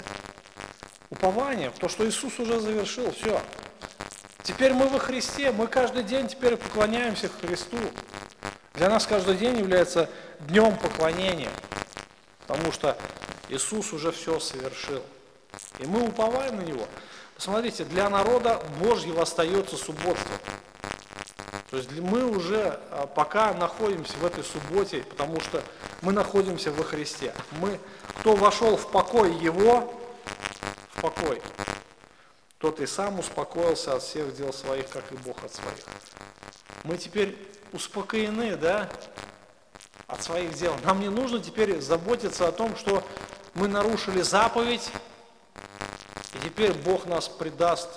Упование, 1.11 1.71
то, 1.77 1.89
что 1.89 2.07
Иисус 2.07 2.39
уже 2.39 2.59
завершил, 2.61 3.11
все. 3.11 3.41
Теперь 4.43 4.73
мы 4.73 4.87
во 4.87 4.97
Христе, 4.97 5.51
мы 5.51 5.67
каждый 5.67 6.03
день 6.03 6.29
теперь 6.29 6.55
поклоняемся 6.55 7.27
Христу. 7.27 7.77
Для 8.75 8.89
нас 8.89 9.05
каждый 9.05 9.35
день 9.35 9.57
является 9.57 10.09
днем 10.47 10.77
поклонения, 10.77 11.51
потому 12.47 12.71
что 12.71 12.97
Иисус 13.49 13.91
уже 13.91 14.13
все 14.13 14.39
совершил. 14.39 15.03
И 15.79 15.85
мы 15.85 16.07
уповаем 16.07 16.55
на 16.55 16.61
Него. 16.61 16.87
Посмотрите, 17.35 17.83
для 17.83 18.09
народа 18.09 18.63
Божьего 18.79 19.23
остается 19.23 19.75
субботство. 19.75 20.35
То 21.71 21.77
есть 21.77 21.91
мы 21.91 22.25
уже 22.25 22.79
а, 22.89 23.05
пока 23.05 23.53
находимся 23.53 24.13
в 24.17 24.25
этой 24.25 24.45
субботе, 24.45 25.03
потому 25.09 25.41
что 25.41 25.61
мы 26.01 26.13
находимся 26.13 26.71
во 26.71 26.85
Христе. 26.85 27.33
Мы, 27.59 27.79
кто 28.19 28.35
вошел 28.35 28.77
в 28.77 28.89
покой 28.91 29.33
Его, 29.35 29.93
в 31.01 31.03
покой, 31.03 31.41
тот 32.59 32.79
и 32.79 32.85
сам 32.85 33.17
успокоился 33.17 33.95
от 33.95 34.03
всех 34.03 34.35
дел 34.35 34.53
своих, 34.53 34.87
как 34.89 35.11
и 35.11 35.15
Бог 35.15 35.43
от 35.43 35.51
своих. 35.51 35.83
Мы 36.83 36.97
теперь 36.97 37.35
успокоены, 37.73 38.55
да, 38.55 38.87
от 40.05 40.21
своих 40.21 40.53
дел. 40.53 40.75
Нам 40.83 40.99
не 40.99 41.09
нужно 41.09 41.41
теперь 41.41 41.81
заботиться 41.81 42.47
о 42.47 42.51
том, 42.51 42.75
что 42.75 43.03
мы 43.55 43.67
нарушили 43.67 44.21
заповедь, 44.21 44.91
и 46.35 46.45
теперь 46.45 46.73
Бог 46.73 47.07
нас 47.07 47.27
предаст 47.27 47.89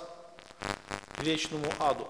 вечному 1.19 1.67
аду. 1.81 2.09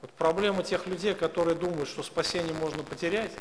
Вот 0.00 0.12
проблема 0.12 0.62
тех 0.62 0.86
людей, 0.86 1.14
которые 1.14 1.56
думают, 1.56 1.90
что 1.90 2.02
спасение 2.02 2.54
можно 2.54 2.82
потерять, 2.82 3.32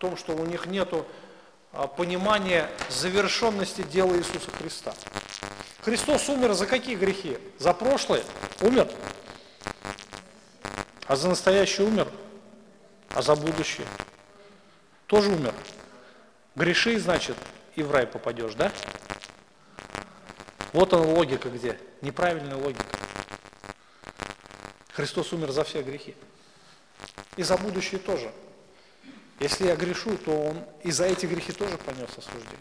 том, 0.00 0.16
что 0.16 0.34
у 0.34 0.46
них 0.46 0.64
нет 0.64 0.88
а, 1.72 1.86
понимания 1.86 2.70
завершенности 2.88 3.82
дела 3.82 4.16
Иисуса 4.16 4.50
Христа. 4.50 4.94
Христос 5.82 6.26
умер 6.30 6.54
за 6.54 6.66
какие 6.66 6.96
грехи? 6.96 7.36
За 7.58 7.74
прошлое 7.74 8.22
умер, 8.62 8.90
а 11.06 11.16
за 11.16 11.28
настоящее 11.28 11.86
умер, 11.86 12.08
а 13.10 13.20
за 13.20 13.36
будущее 13.36 13.86
тоже 15.06 15.28
умер. 15.30 15.54
Греши, 16.54 16.98
значит, 16.98 17.36
и 17.74 17.82
в 17.82 17.90
рай 17.90 18.06
попадешь, 18.06 18.54
да? 18.54 18.72
Вот 20.72 20.94
она 20.94 21.02
логика 21.04 21.50
где. 21.50 21.78
Неправильная 22.00 22.56
логика. 22.56 22.84
Христос 24.94 25.34
умер 25.34 25.50
за 25.50 25.64
все 25.64 25.82
грехи. 25.82 26.16
И 27.36 27.42
за 27.42 27.58
будущее 27.58 28.00
тоже. 28.00 28.32
Если 29.40 29.66
я 29.66 29.74
грешу, 29.74 30.16
то 30.18 30.30
Он 30.30 30.64
и 30.82 30.90
за 30.90 31.06
эти 31.06 31.24
грехи 31.24 31.52
тоже 31.52 31.78
понес 31.78 32.10
осуждение. 32.16 32.58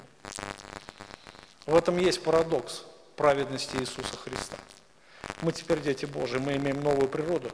В 1.65 1.75
этом 1.75 1.97
есть 1.97 2.23
парадокс 2.23 2.83
праведности 3.17 3.75
Иисуса 3.75 4.15
Христа. 4.17 4.55
Мы 5.41 5.51
теперь 5.51 5.81
дети 5.81 6.05
Божьи, 6.05 6.37
мы 6.37 6.55
имеем 6.55 6.81
новую 6.81 7.09
природу. 7.09 7.51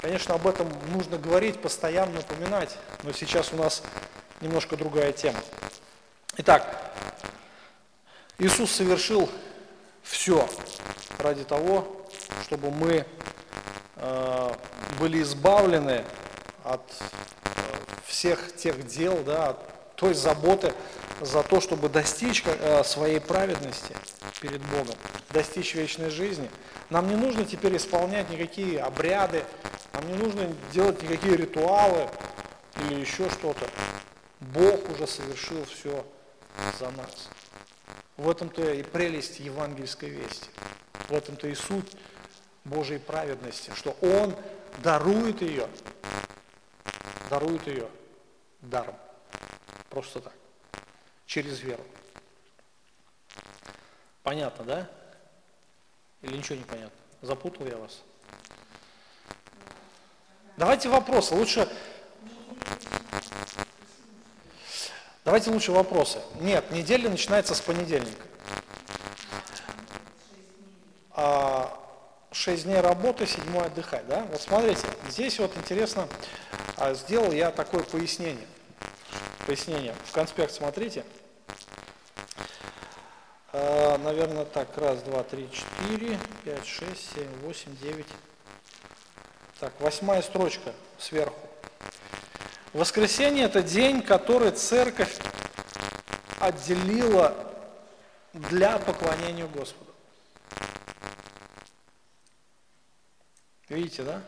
Конечно, 0.00 0.34
об 0.34 0.46
этом 0.48 0.68
нужно 0.92 1.16
говорить, 1.16 1.62
постоянно 1.62 2.14
напоминать, 2.14 2.76
но 3.04 3.12
сейчас 3.12 3.52
у 3.52 3.56
нас 3.56 3.82
немножко 4.40 4.76
другая 4.76 5.12
тема. 5.12 5.38
Итак, 6.36 6.92
Иисус 8.38 8.72
совершил 8.72 9.30
все 10.02 10.46
ради 11.18 11.44
того, 11.44 12.04
чтобы 12.42 12.72
мы 12.72 13.06
э, 13.96 14.54
были 14.98 15.22
избавлены 15.22 16.04
от 16.64 16.82
всех 18.14 18.54
тех 18.54 18.86
дел, 18.86 19.24
да, 19.24 19.56
той 19.96 20.14
заботы 20.14 20.72
за 21.20 21.42
то, 21.42 21.60
чтобы 21.60 21.88
достичь 21.88 22.44
э, 22.46 22.84
своей 22.84 23.20
праведности 23.20 23.96
перед 24.40 24.60
Богом, 24.66 24.94
достичь 25.30 25.74
вечной 25.74 26.10
жизни. 26.10 26.48
Нам 26.90 27.08
не 27.08 27.16
нужно 27.16 27.44
теперь 27.44 27.76
исполнять 27.76 28.30
никакие 28.30 28.80
обряды, 28.80 29.44
нам 29.92 30.06
не 30.12 30.14
нужно 30.14 30.46
делать 30.72 31.02
никакие 31.02 31.36
ритуалы 31.36 32.08
или 32.82 33.00
еще 33.00 33.28
что-то. 33.30 33.68
Бог 34.38 34.90
уже 34.90 35.08
совершил 35.08 35.64
все 35.64 36.06
за 36.78 36.90
нас. 36.92 37.28
В 38.16 38.30
этом-то 38.30 38.62
и 38.74 38.84
прелесть 38.84 39.40
евангельской 39.40 40.10
вести. 40.10 40.48
В 41.08 41.12
этом-то 41.12 41.48
и 41.48 41.54
суть 41.54 41.96
Божьей 42.64 42.98
праведности, 42.98 43.72
что 43.74 43.96
Он 44.00 44.36
дарует 44.82 45.42
ее, 45.42 45.66
дарует 47.28 47.66
ее 47.66 47.88
даром. 48.70 48.96
Просто 49.90 50.20
так. 50.20 50.32
Через 51.26 51.60
веру. 51.60 51.84
Понятно, 54.22 54.64
да? 54.64 54.90
Или 56.22 56.36
ничего 56.36 56.56
не 56.56 56.64
понятно? 56.64 56.96
Запутал 57.22 57.66
я 57.66 57.76
вас? 57.76 58.02
Давайте 60.56 60.88
вопросы. 60.88 61.34
Лучше... 61.34 61.68
Давайте 65.24 65.50
лучше 65.50 65.72
вопросы. 65.72 66.20
Нет, 66.40 66.70
неделя 66.70 67.08
начинается 67.08 67.54
с 67.54 67.60
понедельника. 67.60 68.26
6 72.44 72.64
дней 72.64 72.80
работы, 72.80 73.26
7 73.26 73.56
отдыхай. 73.56 74.02
Да? 74.06 74.26
Вот 74.30 74.38
смотрите, 74.38 74.82
здесь 75.08 75.38
вот 75.38 75.56
интересно, 75.56 76.06
а, 76.76 76.92
сделал 76.92 77.32
я 77.32 77.50
такое 77.50 77.82
пояснение. 77.84 78.46
Пояснение. 79.46 79.94
В 80.04 80.12
конспект 80.12 80.52
смотрите. 80.52 81.06
А, 83.50 83.96
наверное, 83.96 84.44
так, 84.44 84.76
раз, 84.76 85.02
два, 85.04 85.22
три, 85.22 85.48
четыре, 85.50 86.18
пять, 86.44 86.66
шесть, 86.66 87.14
семь, 87.14 87.30
восемь, 87.44 87.74
девять. 87.78 88.08
Так, 89.58 89.72
восьмая 89.80 90.20
строчка 90.20 90.74
сверху. 90.98 91.48
Воскресенье– 92.74 93.44
это 93.46 93.62
день, 93.62 94.02
который 94.02 94.50
церковь 94.50 95.16
отделила 96.40 97.34
для 98.34 98.76
поклонения 98.76 99.46
Господу. 99.46 99.83
Видите, 103.68 104.02
да? 104.02 104.22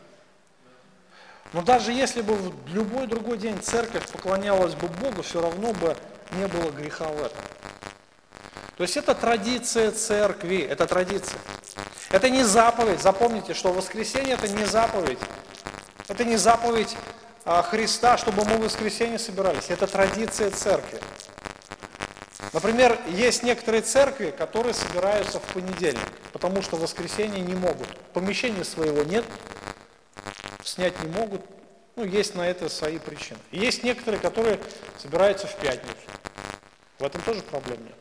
Но 1.53 1.61
даже 1.61 1.91
если 1.91 2.21
бы 2.21 2.33
в 2.35 2.73
любой 2.73 3.07
другой 3.07 3.37
день 3.37 3.59
церковь 3.61 4.07
поклонялась 4.11 4.75
бы 4.75 4.87
Богу, 4.87 5.21
все 5.21 5.41
равно 5.41 5.73
бы 5.73 5.95
не 6.33 6.47
было 6.47 6.71
греха 6.71 7.05
в 7.05 7.17
этом. 7.19 7.43
То 8.75 8.83
есть 8.83 8.97
это 8.97 9.15
традиция 9.15 9.91
церкви, 9.91 10.57
это 10.57 10.85
традиция. 10.85 11.39
Это 12.11 12.29
не 12.29 12.43
заповедь. 12.43 13.01
Запомните, 13.01 13.53
что 13.53 13.71
воскресенье 13.71 14.33
это 14.33 14.47
не 14.47 14.65
заповедь. 14.65 15.19
Это 16.07 16.23
не 16.23 16.37
заповедь 16.37 16.95
а, 17.43 17.63
Христа, 17.63 18.17
чтобы 18.17 18.45
мы 18.45 18.57
в 18.57 18.61
воскресенье 18.61 19.19
собирались. 19.19 19.69
Это 19.69 19.87
традиция 19.87 20.51
церкви. 20.51 20.99
Например, 22.57 22.99
есть 23.09 23.43
некоторые 23.43 23.83
церкви, 23.83 24.33
которые 24.35 24.73
собираются 24.73 25.39
в 25.39 25.43
понедельник, 25.53 26.11
потому 26.33 26.63
что 26.63 26.75
в 26.75 26.79
воскресенье 26.81 27.39
не 27.39 27.53
могут. 27.53 27.87
Помещения 28.13 28.63
своего 28.63 29.03
нет, 29.03 29.23
снять 30.63 30.99
не 31.03 31.07
могут. 31.07 31.41
Ну, 31.95 32.03
есть 32.03 32.33
на 32.33 32.41
это 32.41 32.67
свои 32.67 32.97
причины. 32.97 33.37
есть 33.51 33.83
некоторые, 33.83 34.19
которые 34.19 34.59
собираются 34.97 35.45
в 35.45 35.55
пятницу. 35.57 35.93
В 36.97 37.03
этом 37.03 37.21
тоже 37.21 37.43
проблем 37.43 37.77
нет. 37.85 37.95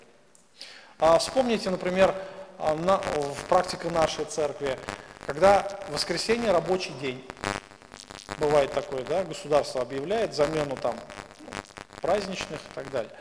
А 1.01 1.19
вспомните, 1.19 1.69
например, 1.69 2.15
а, 2.59 2.75
на, 2.77 2.97
в 2.97 3.45
практике 3.51 3.91
нашей 3.91 4.25
церкви, 4.25 4.79
когда 5.27 5.69
воскресенье 5.91 6.53
рабочий 6.53 6.95
день, 7.03 7.23
бывает 8.39 8.73
такое, 8.73 9.03
да, 9.03 9.23
государство 9.23 9.83
объявляет 9.83 10.35
замену 10.35 10.79
там 10.79 10.99
праздничных 12.01 12.59
и 12.59 12.75
так 12.75 12.91
далее. 12.91 13.13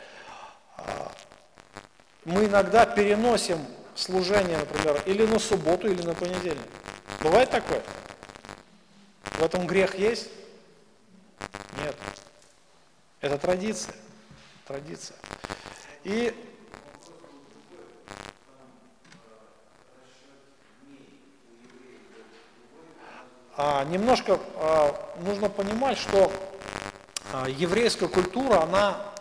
Мы 2.26 2.46
иногда 2.46 2.84
переносим 2.84 3.64
служение, 3.94 4.58
например, 4.58 5.00
или 5.06 5.24
на 5.24 5.38
субботу, 5.38 5.88
или 5.88 6.02
на 6.02 6.12
понедельник. 6.12 6.66
Бывает 7.22 7.50
такое? 7.50 7.80
В 9.30 9.42
этом 9.42 9.64
грех 9.64 9.94
есть? 9.94 10.28
Нет. 11.80 11.94
Это 13.20 13.38
традиция. 13.38 13.94
Традиция. 14.66 15.16
И 16.02 16.34
а, 23.56 23.84
немножко 23.84 24.40
а, 24.56 25.14
нужно 25.20 25.48
понимать, 25.48 25.96
что 25.96 26.32
а, 27.32 27.48
еврейская 27.48 28.08
культура, 28.08 28.62
она 28.62 29.14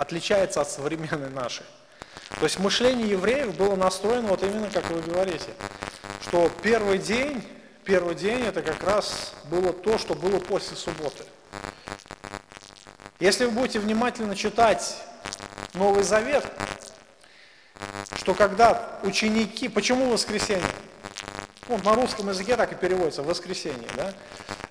отличается 0.00 0.62
от 0.62 0.70
современной 0.70 1.28
нашей. 1.28 1.66
То 2.38 2.44
есть 2.44 2.58
мышление 2.58 3.10
евреев 3.10 3.54
было 3.54 3.76
настроено 3.76 4.28
вот 4.28 4.42
именно 4.42 4.70
как 4.70 4.88
вы 4.88 5.02
говорите, 5.02 5.50
что 6.22 6.50
первый 6.62 6.96
день, 6.96 7.46
первый 7.84 8.14
день 8.14 8.40
это 8.40 8.62
как 8.62 8.82
раз 8.82 9.34
было 9.44 9.74
то, 9.74 9.98
что 9.98 10.14
было 10.14 10.38
после 10.38 10.74
субботы. 10.74 11.24
Если 13.18 13.44
вы 13.44 13.50
будете 13.50 13.78
внимательно 13.78 14.34
читать 14.34 14.96
Новый 15.74 16.02
Завет, 16.02 16.46
что 18.16 18.32
когда 18.32 18.98
ученики, 19.02 19.68
почему 19.68 20.10
воскресенье? 20.10 20.64
ну, 21.68 21.78
на 21.84 21.94
русском 21.94 22.28
языке 22.28 22.56
так 22.56 22.72
и 22.72 22.74
переводится, 22.74 23.22
воскресенье, 23.22 23.86
да, 23.96 24.14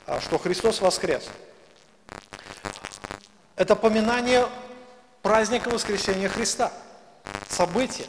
а, 0.07 0.19
что 0.19 0.39
Христос 0.39 0.81
воскрес. 0.81 1.29
Это 3.55 3.75
поминание 3.75 4.47
праздника 5.21 5.69
воскресения 5.69 6.29
Христа, 6.29 6.71
событие. 7.47 8.07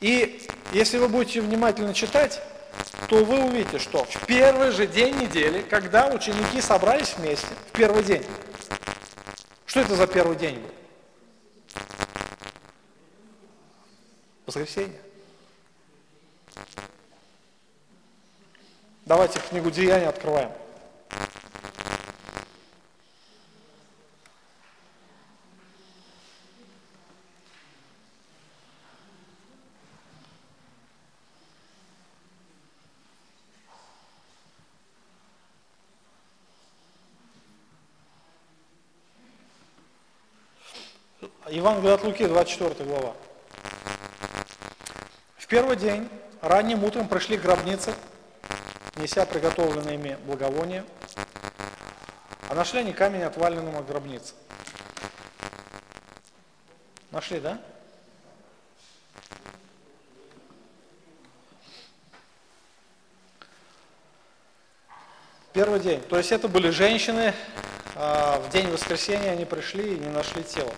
И 0.00 0.46
если 0.72 0.98
вы 0.98 1.08
будете 1.08 1.40
внимательно 1.40 1.94
читать, 1.94 2.40
то 3.08 3.24
вы 3.24 3.44
увидите, 3.44 3.78
что 3.78 4.04
в 4.04 4.26
первый 4.26 4.70
же 4.70 4.86
день 4.86 5.16
недели, 5.16 5.62
когда 5.62 6.08
ученики 6.08 6.60
собрались 6.60 7.14
вместе, 7.16 7.48
в 7.68 7.72
первый 7.72 8.02
день, 8.02 8.24
что 9.66 9.80
это 9.80 9.96
за 9.96 10.06
первый 10.06 10.36
день 10.36 10.56
был? 10.56 10.70
Воскресенье. 14.46 14.98
Давайте 19.04 19.40
книгу 19.40 19.70
Деяний 19.70 20.06
открываем. 20.06 20.50
Евангелие 41.58 41.94
от 41.94 42.04
Луки, 42.04 42.24
24 42.24 42.88
глава. 42.88 43.16
В 45.36 45.46
первый 45.48 45.74
день, 45.74 46.08
ранним 46.40 46.84
утром 46.84 47.08
пришли 47.08 47.36
к 47.36 47.42
гробнице, 47.42 47.94
неся 48.94 49.26
приготовленные 49.26 49.96
ими 49.96 50.16
благовония, 50.24 50.84
а 52.48 52.54
нашли 52.54 52.78
они 52.78 52.92
камень, 52.92 53.24
отваленным 53.24 53.76
от 53.76 53.88
гробницы. 53.88 54.34
Нашли, 57.10 57.40
да? 57.40 57.60
Первый 65.52 65.80
день. 65.80 66.00
То 66.02 66.18
есть 66.18 66.30
это 66.30 66.46
были 66.46 66.70
женщины, 66.70 67.34
а 67.96 68.38
в 68.38 68.48
день 68.50 68.70
воскресения 68.70 69.32
они 69.32 69.44
пришли 69.44 69.96
и 69.96 69.98
не 69.98 70.08
нашли 70.08 70.44
тело. 70.44 70.72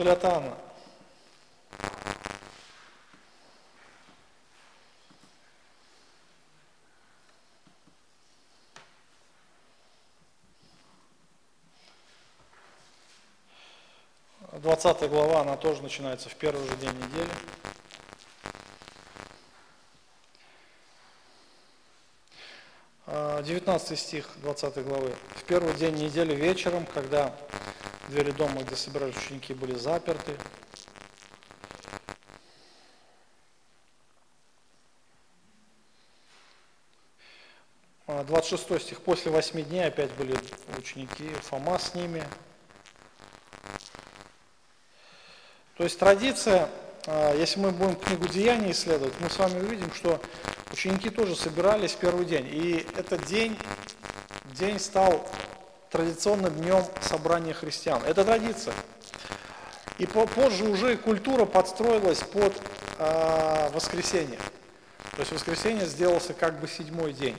Евангелие 0.00 0.12
от 0.12 0.24
Анна. 0.24 0.56
Двадцатая 14.52 15.08
глава, 15.10 15.40
она 15.40 15.56
тоже 15.56 15.82
начинается 15.82 16.30
в 16.30 16.34
первый 16.36 16.66
же 16.66 16.76
день 16.76 16.92
недели. 16.92 17.30
А, 23.06 23.42
девятнадцатый 23.42 23.98
стих 23.98 24.26
20 24.36 24.82
главы. 24.82 25.14
В 25.36 25.44
первый 25.44 25.74
день 25.74 25.96
недели 25.96 26.34
вечером, 26.34 26.86
когда 26.86 27.36
двери 28.10 28.32
дома, 28.32 28.62
где 28.62 28.74
собирались 28.74 29.16
ученики, 29.16 29.54
были 29.54 29.74
заперты, 29.74 30.36
а, 38.06 38.24
26 38.24 38.82
стих. 38.82 39.00
После 39.00 39.30
восьми 39.30 39.62
дней 39.62 39.86
опять 39.86 40.10
были 40.12 40.36
ученики, 40.76 41.28
Фома 41.44 41.78
с 41.78 41.94
ними. 41.94 42.22
То 45.76 45.84
есть 45.84 45.98
традиция, 45.98 46.68
а, 47.06 47.34
если 47.34 47.60
мы 47.60 47.70
будем 47.70 47.94
книгу 47.94 48.26
Деяний 48.26 48.72
исследовать, 48.72 49.14
мы 49.20 49.30
с 49.30 49.38
вами 49.38 49.60
увидим, 49.60 49.94
что 49.94 50.20
ученики 50.72 51.10
тоже 51.10 51.36
собирались 51.36 51.92
в 51.92 51.98
первый 51.98 52.24
день. 52.24 52.48
И 52.50 52.86
этот 52.96 53.24
день, 53.26 53.56
день 54.58 54.80
стал 54.80 55.26
традиционным 55.90 56.54
днем 56.54 56.84
собрания 57.00 57.52
христиан. 57.52 58.02
Это 58.04 58.24
традиция. 58.24 58.74
И 59.98 60.06
позже 60.06 60.64
уже 60.64 60.96
культура 60.96 61.44
подстроилась 61.44 62.20
под 62.20 62.54
э, 62.98 63.70
воскресенье. 63.74 64.38
То 65.12 65.20
есть 65.20 65.32
воскресенье 65.32 65.84
сделался 65.84 66.32
как 66.32 66.58
бы 66.58 66.68
седьмой 66.68 67.12
день. 67.12 67.36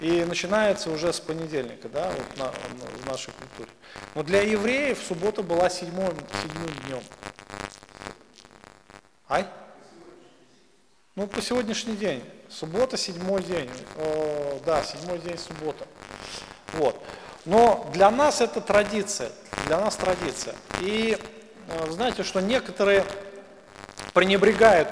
И 0.00 0.24
начинается 0.24 0.90
уже 0.90 1.12
с 1.12 1.20
понедельника, 1.20 1.88
да, 1.88 2.10
вот 2.10 2.38
на, 2.38 2.52
в 2.52 3.06
нашей 3.06 3.32
культуре. 3.32 3.68
Но 4.14 4.22
для 4.22 4.42
евреев 4.42 4.98
суббота 5.06 5.42
была 5.42 5.68
седьмым, 5.68 6.16
седьмым 6.42 6.70
днем. 6.86 7.02
Ай? 9.28 9.46
Ну, 11.16 11.26
по 11.26 11.42
сегодняшний 11.42 11.96
день. 11.96 12.24
Суббота, 12.48 12.96
седьмой 12.96 13.42
день. 13.42 13.70
О, 13.96 14.60
да, 14.64 14.82
седьмой 14.82 15.18
день 15.18 15.36
суббота. 15.36 15.86
Вот. 16.72 17.02
Но 17.44 17.88
для 17.92 18.10
нас 18.10 18.40
это 18.40 18.60
традиция. 18.60 19.30
Для 19.66 19.80
нас 19.80 19.96
традиция. 19.96 20.54
И 20.80 21.18
э, 21.68 21.90
знаете, 21.90 22.22
что 22.22 22.40
некоторые 22.40 23.04
пренебрегают 24.12 24.88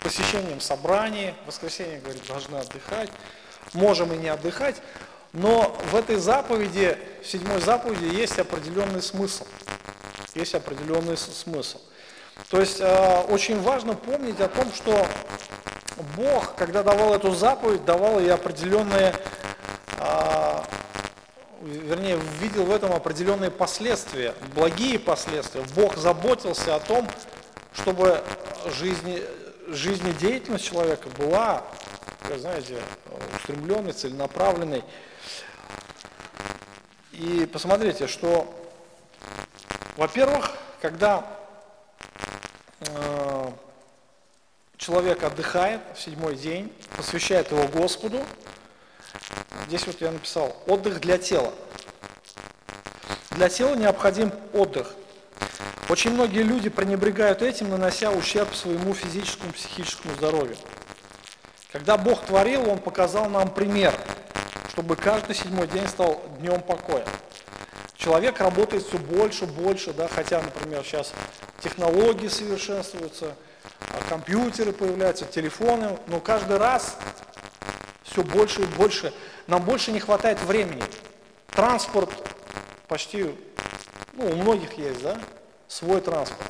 посещением 0.00 0.60
собраний, 0.60 1.34
в 1.44 1.48
воскресенье, 1.48 2.00
говорит, 2.00 2.26
должны 2.26 2.56
отдыхать 2.56 3.10
можем 3.74 4.12
и 4.12 4.16
не 4.16 4.28
отдыхать, 4.28 4.76
но 5.32 5.76
в 5.90 5.96
этой 5.96 6.16
заповеди, 6.16 6.96
в 7.22 7.26
седьмой 7.26 7.60
заповеди 7.60 8.14
есть 8.14 8.38
определенный 8.38 9.02
смысл. 9.02 9.46
Есть 10.34 10.54
определенный 10.54 11.16
смысл. 11.16 11.78
То 12.50 12.60
есть 12.60 12.80
э, 12.80 13.22
очень 13.28 13.60
важно 13.60 13.94
помнить 13.94 14.40
о 14.40 14.48
том, 14.48 14.72
что 14.72 15.06
Бог, 16.16 16.54
когда 16.54 16.82
давал 16.82 17.14
эту 17.14 17.34
заповедь, 17.34 17.84
давал 17.84 18.20
ей 18.20 18.32
определенные, 18.32 19.12
э, 19.98 20.37
вернее, 21.62 22.18
видел 22.40 22.64
в 22.64 22.70
этом 22.70 22.92
определенные 22.92 23.50
последствия, 23.50 24.34
благие 24.54 24.98
последствия. 24.98 25.62
Бог 25.74 25.96
заботился 25.96 26.74
о 26.74 26.80
том, 26.80 27.08
чтобы 27.72 28.22
жизни, 28.66 29.22
жизнедеятельность 29.68 30.64
человека 30.64 31.08
была 31.18 31.64
знаете, 32.36 32.78
устремленный, 33.36 33.92
целенаправленный. 33.92 34.84
И 37.12 37.48
посмотрите, 37.52 38.06
что, 38.06 38.54
во-первых, 39.96 40.52
когда 40.80 41.26
э, 42.80 43.50
человек 44.76 45.22
отдыхает 45.22 45.80
в 45.94 46.00
седьмой 46.00 46.36
день, 46.36 46.72
посвящает 46.96 47.50
его 47.50 47.66
Господу, 47.68 48.24
здесь 49.66 49.86
вот 49.86 50.00
я 50.00 50.10
написал, 50.10 50.56
отдых 50.66 51.00
для 51.00 51.18
тела. 51.18 51.52
Для 53.30 53.48
тела 53.48 53.74
необходим 53.76 54.32
отдых. 54.52 54.94
Очень 55.88 56.12
многие 56.12 56.42
люди 56.42 56.68
пренебрегают 56.68 57.40
этим, 57.40 57.70
нанося 57.70 58.10
ущерб 58.10 58.54
своему 58.54 58.92
физическому, 58.92 59.52
психическому 59.52 60.14
здоровью. 60.14 60.56
Когда 61.72 61.96
Бог 61.96 62.24
творил, 62.26 62.68
Он 62.68 62.78
показал 62.78 63.28
нам 63.28 63.52
пример, 63.52 63.94
чтобы 64.70 64.96
каждый 64.96 65.34
седьмой 65.34 65.66
день 65.66 65.86
стал 65.88 66.20
днем 66.40 66.60
покоя. 66.60 67.04
Человек 67.96 68.40
работает 68.40 68.86
все 68.86 68.98
больше, 68.98 69.46
больше, 69.46 69.92
да, 69.92 70.08
хотя, 70.08 70.40
например, 70.40 70.84
сейчас 70.84 71.12
технологии 71.60 72.28
совершенствуются, 72.28 73.34
а 73.80 74.08
компьютеры 74.08 74.72
появляются, 74.72 75.24
телефоны, 75.24 75.98
но 76.06 76.20
каждый 76.20 76.58
раз 76.58 76.96
все 78.10 78.22
больше 78.22 78.62
и 78.62 78.66
больше. 78.66 79.12
Нам 79.46 79.62
больше 79.64 79.92
не 79.92 80.00
хватает 80.00 80.40
времени. 80.42 80.82
Транспорт 81.48 82.10
почти, 82.86 83.34
ну, 84.14 84.26
у 84.26 84.36
многих 84.36 84.74
есть, 84.74 85.02
да, 85.02 85.18
свой 85.66 86.00
транспорт. 86.00 86.48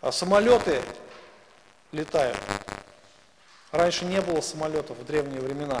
А 0.00 0.12
самолеты 0.12 0.82
летают. 1.92 2.38
Раньше 3.72 4.04
не 4.04 4.20
было 4.20 4.40
самолетов 4.40 4.98
в 4.98 5.04
древние 5.04 5.40
времена. 5.40 5.80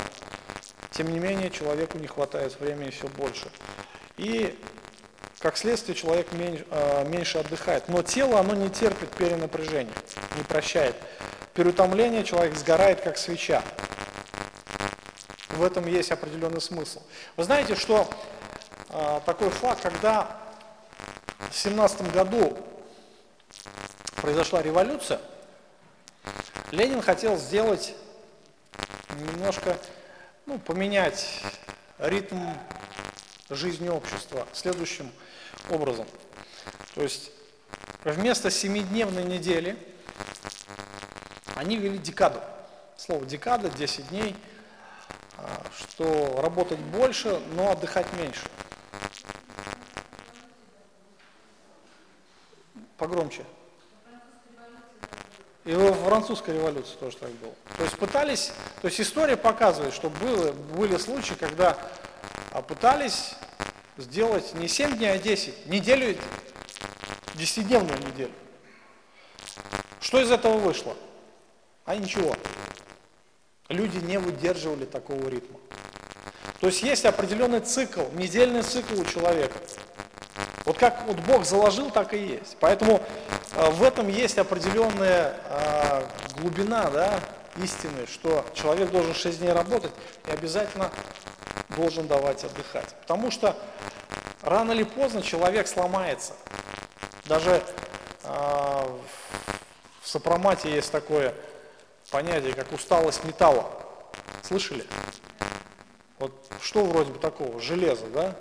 Тем 0.90 1.08
не 1.12 1.18
менее, 1.18 1.50
человеку 1.50 1.98
не 1.98 2.06
хватает 2.06 2.58
времени 2.58 2.90
все 2.90 3.06
больше. 3.08 3.50
И, 4.16 4.58
как 5.40 5.56
следствие, 5.56 5.94
человек 5.94 6.28
а, 6.70 7.04
меньше, 7.04 7.38
отдыхает. 7.38 7.88
Но 7.88 8.02
тело, 8.02 8.40
оно 8.40 8.54
не 8.54 8.70
терпит 8.70 9.10
перенапряжения, 9.10 9.92
не 10.36 10.42
прощает. 10.42 10.96
Переутомление 11.54 12.24
человек 12.24 12.56
сгорает, 12.56 13.02
как 13.02 13.18
свеча. 13.18 13.62
В 15.56 15.62
этом 15.62 15.86
есть 15.86 16.12
определенный 16.12 16.60
смысл. 16.60 17.00
Вы 17.38 17.44
знаете, 17.44 17.76
что 17.76 18.06
э, 18.90 19.20
такой 19.24 19.48
факт, 19.48 19.80
когда 19.80 20.36
в 21.50 21.56
17 21.56 22.12
году 22.12 22.58
произошла 24.16 24.60
революция, 24.60 25.18
Ленин 26.72 27.00
хотел 27.00 27.38
сделать 27.38 27.94
немножко, 29.18 29.78
ну, 30.44 30.58
поменять 30.58 31.40
ритм 32.00 32.38
жизни 33.48 33.88
общества 33.88 34.46
следующим 34.52 35.10
образом. 35.70 36.06
То 36.94 37.02
есть 37.02 37.30
вместо 38.04 38.50
семидневной 38.50 39.24
недели 39.24 39.74
они 41.54 41.78
ввели 41.78 41.96
декаду. 41.96 42.42
Слово 42.98 43.24
декада, 43.24 43.70
10 43.70 44.08
дней, 44.08 44.36
что 45.96 46.42
работать 46.42 46.78
больше, 46.78 47.40
но 47.54 47.70
отдыхать 47.70 48.06
меньше. 48.12 48.42
Погромче. 52.98 53.44
И 55.64 55.72
во 55.72 55.94
французской 55.94 56.54
революции 56.54 56.94
тоже 57.00 57.16
так 57.16 57.30
было. 57.32 57.54
То 57.78 57.84
есть 57.84 57.96
пытались, 57.96 58.52
то 58.82 58.88
есть 58.88 59.00
история 59.00 59.38
показывает, 59.38 59.94
что 59.94 60.10
было, 60.10 60.52
были 60.52 60.98
случаи, 60.98 61.32
когда 61.32 61.78
а, 62.52 62.60
пытались 62.60 63.34
сделать 63.96 64.54
не 64.54 64.68
7 64.68 64.98
дней, 64.98 65.12
а 65.12 65.18
10, 65.18 65.66
неделю, 65.66 66.16
10-дневную 67.34 68.06
неделю. 68.06 68.32
Что 70.00 70.20
из 70.20 70.30
этого 70.30 70.58
вышло? 70.58 70.94
А 71.86 71.96
ничего. 71.96 72.36
Люди 73.68 73.96
не 73.96 74.18
выдерживали 74.18 74.84
такого 74.84 75.26
ритма. 75.28 75.58
То 76.60 76.68
есть 76.68 76.82
есть 76.82 77.04
определенный 77.04 77.60
цикл, 77.60 78.02
недельный 78.12 78.62
цикл 78.62 79.00
у 79.00 79.04
человека. 79.04 79.58
Вот 80.64 80.78
как 80.78 81.04
вот 81.06 81.16
Бог 81.20 81.44
заложил, 81.44 81.90
так 81.90 82.12
и 82.12 82.18
есть. 82.18 82.56
Поэтому 82.58 83.00
э, 83.52 83.70
в 83.70 83.82
этом 83.82 84.08
есть 84.08 84.36
определенная 84.38 85.36
э, 85.44 86.04
глубина 86.38 86.90
да, 86.90 87.20
истины, 87.62 88.06
что 88.12 88.44
человек 88.54 88.90
должен 88.90 89.14
6 89.14 89.38
дней 89.38 89.52
работать 89.52 89.92
и 90.26 90.30
обязательно 90.32 90.90
должен 91.76 92.08
давать 92.08 92.42
отдыхать. 92.42 92.94
Потому 93.02 93.30
что 93.30 93.56
рано 94.42 94.72
или 94.72 94.82
поздно 94.82 95.22
человек 95.22 95.68
сломается. 95.68 96.32
Даже 97.26 97.62
э, 98.24 98.28
в 100.02 100.08
сопромате 100.08 100.70
есть 100.70 100.90
такое 100.90 101.32
понятие, 102.10 102.54
как 102.54 102.72
усталость 102.72 103.24
металла. 103.24 103.70
Слышали? 104.42 104.84
Вот 106.18 106.32
что 106.62 106.84
вроде 106.84 107.12
бы 107.12 107.18
такого, 107.18 107.60
железо, 107.60 108.06
да? 108.06 108.36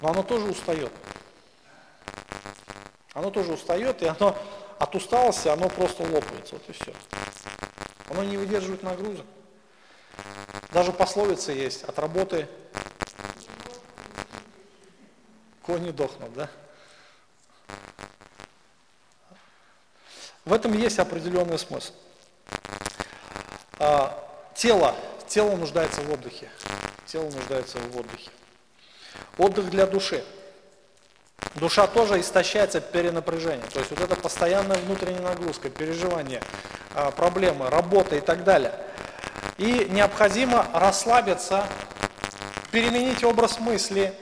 Но 0.00 0.10
оно 0.10 0.22
тоже 0.22 0.46
устает. 0.46 0.92
Оно 3.12 3.30
тоже 3.30 3.52
устает, 3.52 4.02
и 4.02 4.06
оно 4.06 4.36
от 4.78 4.94
усталости 4.94 5.48
оно 5.48 5.68
просто 5.68 6.02
лопается, 6.02 6.56
вот 6.56 6.68
и 6.68 6.72
все. 6.72 6.92
Оно 8.10 8.24
не 8.24 8.36
выдерживает 8.36 8.82
нагрузок. 8.82 9.26
Даже 10.70 10.92
пословица 10.92 11.52
есть, 11.52 11.84
от 11.84 11.98
работы 11.98 12.48
кони 15.62 15.90
дохнут, 15.90 16.32
да? 16.34 16.50
В 20.44 20.52
этом 20.52 20.72
есть 20.74 20.98
определенный 20.98 21.58
смысл. 21.58 21.92
А, 23.78 24.22
тело, 24.54 24.94
тело 25.26 25.56
нуждается 25.56 26.02
в 26.02 26.12
отдыхе. 26.12 26.50
Тело 27.06 27.30
нуждается 27.30 27.78
в 27.78 27.96
отдыхе. 27.96 28.30
Отдых 29.38 29.70
для 29.70 29.86
души. 29.86 30.24
Душа 31.54 31.86
тоже 31.86 32.20
истощается 32.20 32.80
перенапряжением. 32.80 33.66
То 33.72 33.78
есть 33.78 33.90
вот 33.90 34.00
это 34.00 34.16
постоянная 34.16 34.76
внутренняя 34.78 35.22
нагрузка, 35.22 35.70
переживания, 35.70 36.42
а, 36.94 37.10
проблемы, 37.10 37.70
работа 37.70 38.16
и 38.16 38.20
так 38.20 38.44
далее. 38.44 38.74
И 39.56 39.86
необходимо 39.90 40.66
расслабиться, 40.74 41.66
переменить 42.72 43.24
образ 43.24 43.58
мысли, 43.58 44.12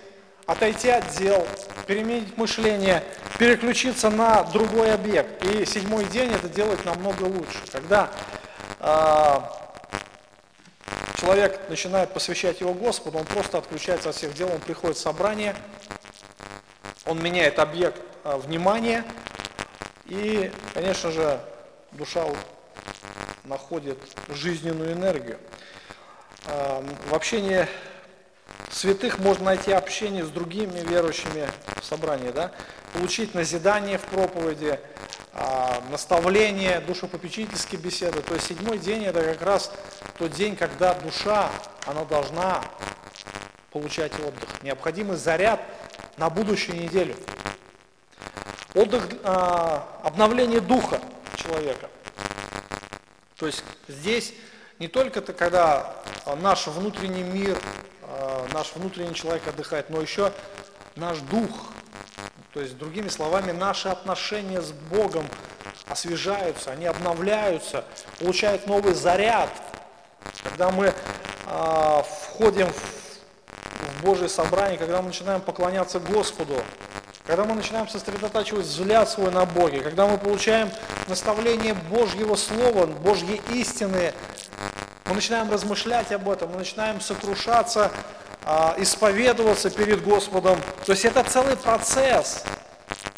отойти 0.47 0.91
от 0.91 1.09
дел, 1.17 1.47
переменить 1.87 2.37
мышление, 2.37 3.03
переключиться 3.39 4.11
на 4.11 4.45
другой 4.45 4.93
объект. 4.93 5.45
И 5.45 5.65
седьмой 5.65 6.05
день 6.05 6.33
это 6.33 6.49
делать 6.49 6.85
намного 6.85 7.25
лучше. 7.25 7.59
Когда 7.73 8.11
э, 8.79 9.64
человек 11.25 11.71
начинает 11.71 12.13
посвящать 12.13 12.61
его 12.61 12.75
Господу, 12.75 13.17
он 13.17 13.25
просто 13.25 13.57
отключается 13.57 14.11
от 14.11 14.15
всех 14.15 14.35
дел, 14.35 14.51
он 14.53 14.61
приходит 14.61 14.99
в 14.99 15.01
собрание, 15.01 15.57
он 17.07 17.23
меняет 17.23 17.59
объект 17.59 17.99
э, 18.25 18.37
внимания, 18.37 19.05
и, 20.05 20.53
конечно 20.75 21.11
же, 21.11 21.41
душа 21.93 22.27
находит 23.45 23.99
жизненную 24.29 24.93
энергию. 24.93 25.39
Э, 26.45 26.83
в 27.09 27.15
общении 27.15 27.67
святых 28.71 29.19
можно 29.19 29.47
найти 29.47 29.73
общение 29.73 30.27
с 30.27 30.29
другими 30.29 30.81
верующими 30.81 31.49
в 31.81 31.85
собрании, 31.87 32.33
да? 32.33 32.53
получить 32.93 33.35
назидание 33.35 33.97
в 33.97 34.03
проповеди, 34.03 34.79
а, 34.79 34.79
наставление, 35.91 36.81
душепопечительские 36.81 37.81
беседы. 37.81 38.23
То 38.23 38.35
есть 38.35 38.47
седьмой 38.47 38.79
день 38.79 39.05
это 39.05 39.23
как 39.23 39.43
раз 39.43 39.73
тот 40.19 40.33
день, 40.33 40.57
когда 40.57 40.95
душа, 40.95 41.51
она 41.87 42.05
должна 42.05 42.63
получать 43.71 44.13
отдых. 44.21 44.63
Необходимый 44.63 45.17
заряд 45.17 45.61
на 46.17 46.31
будущую 46.31 46.81
неделю. 46.81 47.17
Отдых, 48.75 49.09
а, 49.25 50.01
обновление 50.03 50.61
духа 50.61 51.01
человека. 51.37 51.91
То 53.37 53.47
есть 53.47 53.65
здесь 53.89 54.35
не 54.79 54.89
только 54.89 55.21
это, 55.21 55.33
когда 55.33 55.95
наш 56.41 56.67
внутренний 56.67 57.23
мир 57.23 57.61
Э, 58.17 58.47
наш 58.53 58.73
внутренний 58.75 59.15
человек 59.15 59.47
отдыхает, 59.49 59.91
но 59.91 60.01
еще 60.01 60.33
наш 60.97 61.19
дух. 61.19 61.51
То 62.55 62.61
есть, 62.61 62.79
другими 62.79 63.09
словами, 63.09 63.51
наши 63.51 63.89
отношения 63.89 64.63
с 64.63 64.71
Богом 64.71 65.27
освежаются, 65.89 66.71
они 66.71 66.87
обновляются, 66.87 67.85
получают 68.21 68.69
новый 68.69 68.95
заряд. 68.95 69.51
Когда 70.45 70.71
мы 70.71 70.87
э, 70.87 72.03
входим 72.21 72.69
в, 72.69 73.99
в 73.99 74.03
Божье 74.05 74.29
собрание, 74.29 74.79
когда 74.79 75.03
мы 75.03 75.09
начинаем 75.09 75.41
поклоняться 75.41 75.99
Господу, 75.99 76.63
когда 77.27 77.43
мы 77.43 77.55
начинаем 77.55 77.89
сосредотачивать 77.89 78.67
взгляд 78.67 79.11
свой 79.11 79.33
на 79.33 79.47
Боге, 79.47 79.81
когда 79.81 80.07
мы 80.07 80.17
получаем 80.17 80.71
наставление 81.09 81.75
Божьего 81.75 82.37
Слова, 82.37 82.87
Божьи 82.87 83.43
истины, 83.51 84.15
мы 85.07 85.15
начинаем 85.15 85.51
размышлять 85.51 86.13
об 86.13 86.29
этом, 86.29 86.53
мы 86.53 86.59
начинаем 86.59 87.01
сокрушаться, 87.01 87.91
исповедоваться 88.79 89.71
перед 89.71 90.03
Господом. 90.03 90.61
То 90.85 90.93
есть 90.93 91.05
это 91.05 91.25
целый 91.25 91.57
процесс. 91.57 92.45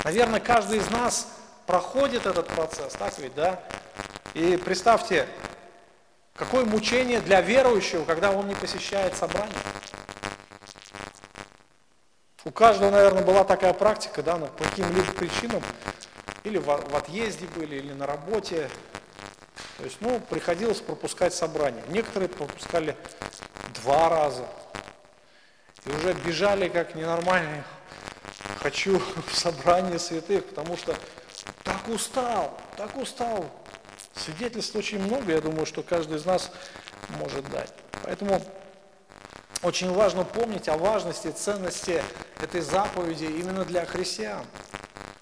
Наверное, 0.05 0.41
каждый 0.41 0.79
из 0.79 0.89
нас 0.91 1.29
проходит 1.67 2.27
этот 2.27 2.47
процесс, 2.47 2.93
так 2.93 3.19
ведь, 3.19 3.35
да? 3.35 3.61
И 4.35 4.57
представьте, 4.57 5.27
какое 6.35 6.65
мучение 6.65 7.21
для 7.21 7.41
верующего, 7.41 8.05
когда 8.05 8.31
он 8.31 8.47
не 8.47 8.55
посещает 8.55 9.17
собрание. 9.17 9.57
У 12.45 12.53
каждого, 12.53 12.91
наверное, 12.91 13.25
была 13.25 13.43
такая 13.43 13.73
практика, 13.73 14.23
да, 14.23 14.37
по 14.37 14.63
каким-либо 14.63 15.13
причинам, 15.15 15.61
или 16.45 16.59
в 16.59 16.71
отъезде 16.95 17.47
были, 17.47 17.75
или 17.75 17.93
на 17.93 18.07
работе, 18.07 18.71
то 19.79 19.85
есть, 19.85 19.97
ну, 20.01 20.21
приходилось 20.21 20.81
пропускать 20.81 21.35
собрание. 21.35 21.83
Некоторые 21.89 22.29
пропускали 22.29 22.97
два 23.83 24.09
раза. 24.09 24.47
И 25.87 25.91
уже 25.91 26.13
бежали 26.13 26.69
как 26.69 26.95
ненормальные. 26.95 27.65
Хочу 28.61 28.99
в 28.99 29.35
собрание 29.35 29.99
святых, 29.99 30.47
потому 30.47 30.77
что 30.77 30.95
так 31.63 31.89
устал, 31.89 32.59
так 32.77 32.97
устал. 32.97 33.47
Свидетельств 34.15 34.75
очень 34.75 34.99
много, 35.01 35.33
я 35.33 35.41
думаю, 35.41 35.67
что 35.67 35.83
каждый 35.83 36.17
из 36.17 36.25
нас 36.25 36.51
может 37.19 37.49
дать. 37.51 37.73
Поэтому 38.03 38.43
очень 39.63 39.93
важно 39.93 40.25
помнить 40.25 40.69
о 40.69 40.77
важности, 40.77 41.29
ценности 41.29 42.03
этой 42.41 42.61
заповеди 42.61 43.25
именно 43.25 43.65
для 43.65 43.85
христиан. 43.85 44.45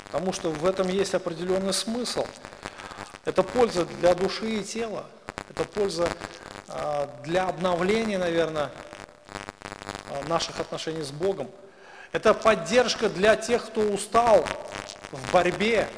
Потому 0.06 0.32
что 0.32 0.50
в 0.50 0.64
этом 0.64 0.88
есть 0.88 1.14
определенный 1.14 1.72
смысл– 1.72 2.26
это 3.24 3.42
польза 3.42 3.86
для 3.86 4.14
души 4.14 4.56
и 4.56 4.62
тела. 4.62 5.06
Это 5.48 5.64
польза 5.64 6.08
а, 6.68 7.08
для 7.24 7.46
обновления, 7.46 8.18
наверное, 8.18 8.70
наших 10.28 10.60
отношений 10.60 11.02
с 11.02 11.10
Богом. 11.10 11.50
Это 12.12 12.34
поддержка 12.34 13.08
для 13.08 13.36
тех, 13.36 13.66
кто 13.66 13.80
устал 13.80 14.46
в 15.10 15.32
борьбе 15.32 15.88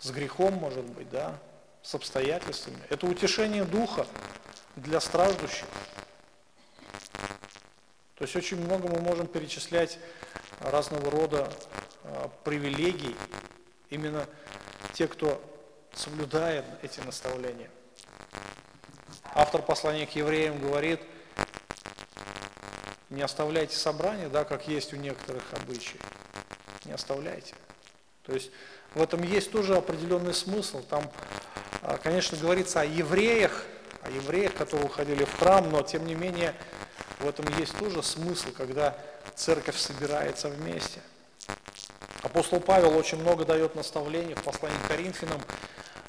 с 0.00 0.10
грехом, 0.10 0.54
может 0.54 0.84
быть, 0.84 1.08
да, 1.10 1.38
с 1.82 1.94
обстоятельствами. 1.94 2.78
Это 2.88 3.06
утешение 3.06 3.64
духа 3.64 4.06
для 4.76 5.00
страждущих. 5.00 5.66
То 8.16 8.24
есть 8.24 8.36
очень 8.36 8.62
много 8.64 8.88
мы 8.88 9.00
можем 9.00 9.26
перечислять 9.26 9.98
разного 10.60 11.10
рода 11.10 11.52
а, 12.04 12.30
привилегий 12.44 13.16
именно 13.90 14.26
те, 14.92 15.08
кто 15.08 15.42
соблюдает 15.94 16.64
эти 16.82 17.00
наставления. 17.00 17.70
Автор 19.34 19.62
послания 19.62 20.06
к 20.06 20.10
евреям 20.10 20.60
говорит, 20.60 21.00
не 23.12 23.22
оставляйте 23.22 23.76
собрания, 23.76 24.28
да, 24.28 24.44
как 24.44 24.66
есть 24.68 24.92
у 24.92 24.96
некоторых 24.96 25.42
обычаев. 25.52 26.00
Не 26.84 26.92
оставляйте. 26.92 27.54
То 28.24 28.32
есть 28.32 28.50
в 28.94 29.02
этом 29.02 29.22
есть 29.22 29.52
тоже 29.52 29.76
определенный 29.76 30.34
смысл. 30.34 30.82
Там, 30.82 31.10
а, 31.82 31.98
конечно, 31.98 32.36
говорится 32.38 32.80
о 32.80 32.84
евреях, 32.84 33.64
о 34.02 34.10
евреях, 34.10 34.54
которые 34.54 34.86
уходили 34.86 35.24
в 35.24 35.38
храм, 35.38 35.70
но 35.70 35.82
тем 35.82 36.06
не 36.06 36.14
менее 36.14 36.54
в 37.20 37.28
этом 37.28 37.46
есть 37.58 37.76
тоже 37.76 38.02
смысл, 38.02 38.48
когда 38.56 38.96
церковь 39.34 39.76
собирается 39.76 40.48
вместе. 40.48 41.00
Апостол 42.22 42.60
Павел 42.60 42.96
очень 42.96 43.18
много 43.18 43.44
дает 43.44 43.74
наставлений 43.74 44.34
в 44.34 44.42
послании 44.42 44.78
к 44.84 44.88
Коринфянам, 44.88 45.40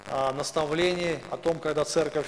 а, 0.08 0.32
наставлений 0.32 1.20
о 1.32 1.38
том, 1.38 1.60
когда 1.60 1.86
церковь 1.86 2.28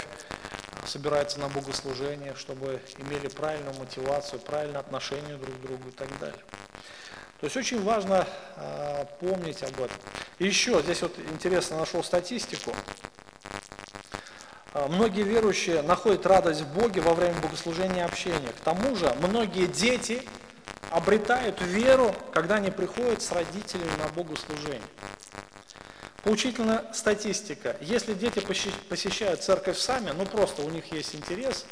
собирается 0.86 1.40
на 1.40 1.48
богослужение, 1.48 2.34
чтобы 2.36 2.80
имели 2.98 3.28
правильную 3.28 3.74
мотивацию, 3.74 4.40
правильное 4.40 4.80
отношение 4.80 5.36
друг 5.36 5.56
к 5.56 5.60
другу 5.60 5.88
и 5.88 5.92
так 5.92 6.08
далее. 6.18 6.40
То 7.40 7.44
есть 7.44 7.56
очень 7.56 7.82
важно 7.82 8.26
а, 8.56 9.04
помнить 9.20 9.62
об 9.62 9.74
этом. 9.74 9.96
И 10.38 10.46
еще, 10.46 10.80
здесь 10.82 11.02
вот 11.02 11.12
интересно 11.30 11.76
нашел 11.76 12.02
статистику. 12.02 12.74
А, 14.72 14.88
многие 14.88 15.22
верующие 15.22 15.82
находят 15.82 16.24
радость 16.24 16.62
в 16.62 16.74
Боге 16.74 17.02
во 17.02 17.14
время 17.14 17.38
богослужения 17.40 18.04
и 18.04 18.08
общения. 18.08 18.48
К 18.48 18.60
тому 18.64 18.96
же 18.96 19.14
многие 19.20 19.66
дети 19.66 20.22
обретают 20.90 21.60
веру, 21.60 22.14
когда 22.32 22.54
они 22.54 22.70
приходят 22.70 23.20
с 23.20 23.32
родителями 23.32 23.90
на 23.98 24.08
богослужение. 24.08 24.80
Поучительная 26.26 26.84
статистика. 26.92 27.76
Если 27.80 28.12
дети 28.12 28.40
посещают 28.40 29.44
церковь 29.44 29.78
сами, 29.78 30.10
ну 30.10 30.26
просто 30.26 30.62
у 30.62 30.68
них 30.68 30.90
есть 30.90 31.14
интерес, 31.14 31.64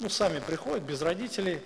ну 0.00 0.08
сами 0.08 0.40
приходят 0.40 0.82
без 0.82 1.02
родителей, 1.02 1.62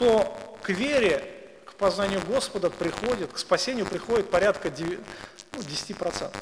то 0.00 0.58
к 0.60 0.70
вере, 0.70 1.32
к 1.64 1.74
познанию 1.74 2.20
Господа 2.26 2.70
приходит, 2.70 3.32
к 3.32 3.38
спасению 3.38 3.86
приходит 3.86 4.32
порядка 4.32 4.68
9, 4.68 4.98
ну, 5.52 5.60
10%. 5.60 6.36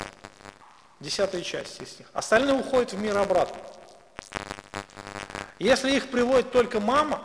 Десятая 1.00 1.42
часть 1.42 1.82
из 1.82 1.98
них. 1.98 2.08
Остальные 2.14 2.54
уходят 2.54 2.94
в 2.94 2.98
мир 2.98 3.18
обратно. 3.18 3.60
Если 5.58 5.94
их 5.94 6.10
приводит 6.10 6.52
только 6.52 6.80
мама, 6.80 7.22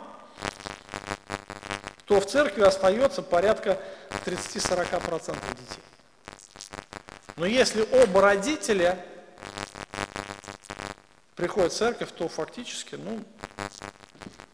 то 2.03 2.19
в 2.19 2.25
церкви 2.25 2.63
остается 2.63 3.21
порядка 3.21 3.79
30-40% 4.25 5.37
детей. 5.57 5.83
Но 7.35 7.45
если 7.45 7.81
оба 7.81 8.21
родителя 8.21 9.03
приходят 11.35 11.73
в 11.73 11.75
церковь, 11.75 12.11
то 12.11 12.27
фактически, 12.27 12.95
ну, 12.95 13.23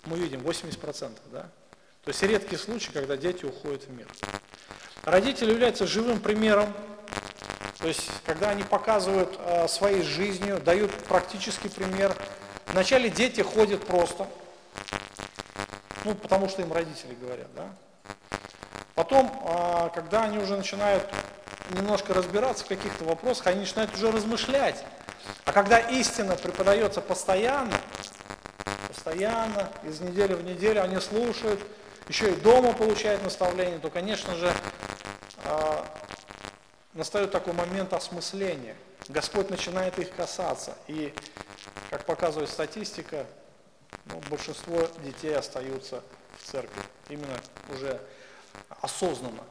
мы 0.05 0.17
видим 0.17 0.41
80%, 0.41 1.19
да? 1.31 1.49
То 2.03 2.11
есть 2.11 2.23
редкий 2.23 2.55
случай, 2.55 2.91
когда 2.91 3.17
дети 3.17 3.45
уходят 3.45 3.83
в 3.83 3.91
мир. 3.91 4.07
Родители 5.03 5.51
являются 5.51 5.85
живым 5.87 6.19
примером 6.19 6.73
То 7.79 7.87
есть, 7.87 8.09
когда 8.25 8.49
они 8.49 8.63
показывают 8.63 9.37
э, 9.39 9.67
своей 9.67 10.01
жизнью, 10.01 10.59
дают 10.59 10.91
практический 11.05 11.69
пример. 11.69 12.15
Вначале 12.67 13.09
дети 13.09 13.41
ходят 13.41 13.85
просто, 13.85 14.27
ну, 16.03 16.13
потому 16.13 16.49
что 16.49 16.61
им 16.61 16.73
родители 16.73 17.15
говорят, 17.15 17.47
да. 17.55 17.69
Потом, 18.95 19.31
э, 19.45 19.89
когда 19.95 20.23
они 20.23 20.39
уже 20.39 20.57
начинают 20.57 21.09
немножко 21.71 22.13
разбираться 22.13 22.65
в 22.65 22.67
каких-то 22.67 23.03
вопросах, 23.03 23.47
они 23.47 23.61
начинают 23.61 23.93
уже 23.93 24.11
размышлять. 24.11 24.83
А 25.45 25.51
когда 25.51 25.79
истина 25.79 26.35
преподается 26.35 27.01
постоянно, 27.01 27.79
постоянно, 28.87 29.69
из 29.83 29.99
недели 29.99 30.33
в 30.33 30.43
неделю 30.43 30.83
они 30.83 30.99
слушают, 30.99 31.59
еще 32.07 32.31
и 32.31 32.35
дома 32.35 32.73
получают 32.73 33.23
наставление, 33.23 33.79
то, 33.79 33.89
конечно 33.89 34.35
же, 34.35 34.51
э, 35.43 35.83
настает 36.93 37.31
такой 37.31 37.53
момент 37.53 37.93
осмысления. 37.93 38.75
Господь 39.07 39.49
начинает 39.49 39.97
их 39.99 40.13
касаться. 40.15 40.75
И, 40.87 41.13
как 41.89 42.05
показывает 42.05 42.49
статистика, 42.49 43.25
ну, 44.05 44.21
большинство 44.29 44.87
детей 45.03 45.35
остаются 45.35 46.03
в 46.37 46.51
церкви. 46.51 46.81
Именно 47.09 47.39
уже 47.69 48.01
осознанно 48.81 49.43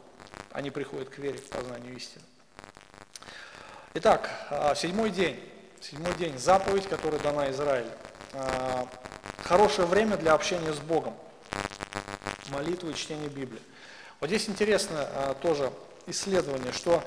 они 0.59 0.73
приходят 0.73 1.09
к 1.09 1.19
вере, 1.19 1.39
к 1.39 1.45
познанию 1.45 1.97
истины. 1.97 2.25
Итак, 3.95 4.29
а, 4.51 4.75
седьмой 4.75 5.11
день. 5.11 5.41
Седьмой 5.81 6.13
день. 6.15 6.37
Заповедь, 6.37 6.89
которая 6.89 7.21
дана 7.21 7.49
Израилю. 7.53 7.93
А, 8.33 8.89
хорошее 9.45 9.87
время 9.87 10.17
для 10.17 10.33
общения 10.35 10.73
с 10.73 10.81
Богом. 10.81 11.15
Молитва 12.49 12.89
и 12.89 12.95
чтение 12.95 13.29
Библии. 13.29 13.63
Вот 14.19 14.31
здесь 14.31 14.49
интересно 14.49 14.97
а, 14.99 15.35
тоже 15.35 15.73
исследование, 16.09 16.73
что 16.73 17.05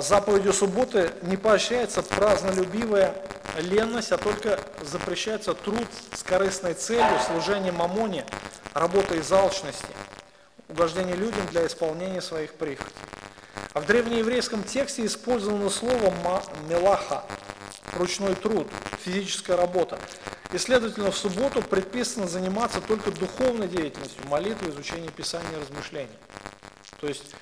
заповедью 0.00 0.54
субботы 0.54 1.12
не 1.22 1.36
поощряется 1.36 2.02
празднолюбивая 2.02 3.14
ленность, 3.58 4.12
а 4.12 4.16
только 4.16 4.58
запрещается 4.80 5.52
труд 5.52 5.86
с 6.14 6.22
корыстной 6.22 6.72
целью, 6.72 7.20
служение 7.26 7.72
мамоне, 7.72 8.24
работа 8.72 9.16
из 9.16 9.30
алчности, 9.30 9.88
угождение 10.72 11.14
людям 11.14 11.46
для 11.50 11.66
исполнения 11.66 12.20
своих 12.20 12.54
прихотей. 12.54 12.92
А 13.74 13.80
в 13.80 13.86
древнееврейском 13.86 14.64
тексте 14.64 15.06
использовано 15.06 15.70
слово 15.70 16.12
«мелаха»– 16.68 17.24
ручной 17.94 18.34
труд, 18.34 18.68
физическая 19.04 19.56
работа. 19.56 19.98
И, 20.52 20.58
следовательно, 20.58 21.10
в 21.10 21.16
субботу 21.16 21.62
предписано 21.62 22.26
заниматься 22.26 22.80
только 22.80 23.10
духовной 23.10 23.68
деятельностью, 23.68 24.26
молитвой, 24.28 24.70
изучением 24.70 25.12
Писания 25.12 25.58
размышлений. 25.58 26.08
То 27.00 27.06
есть 27.06 27.34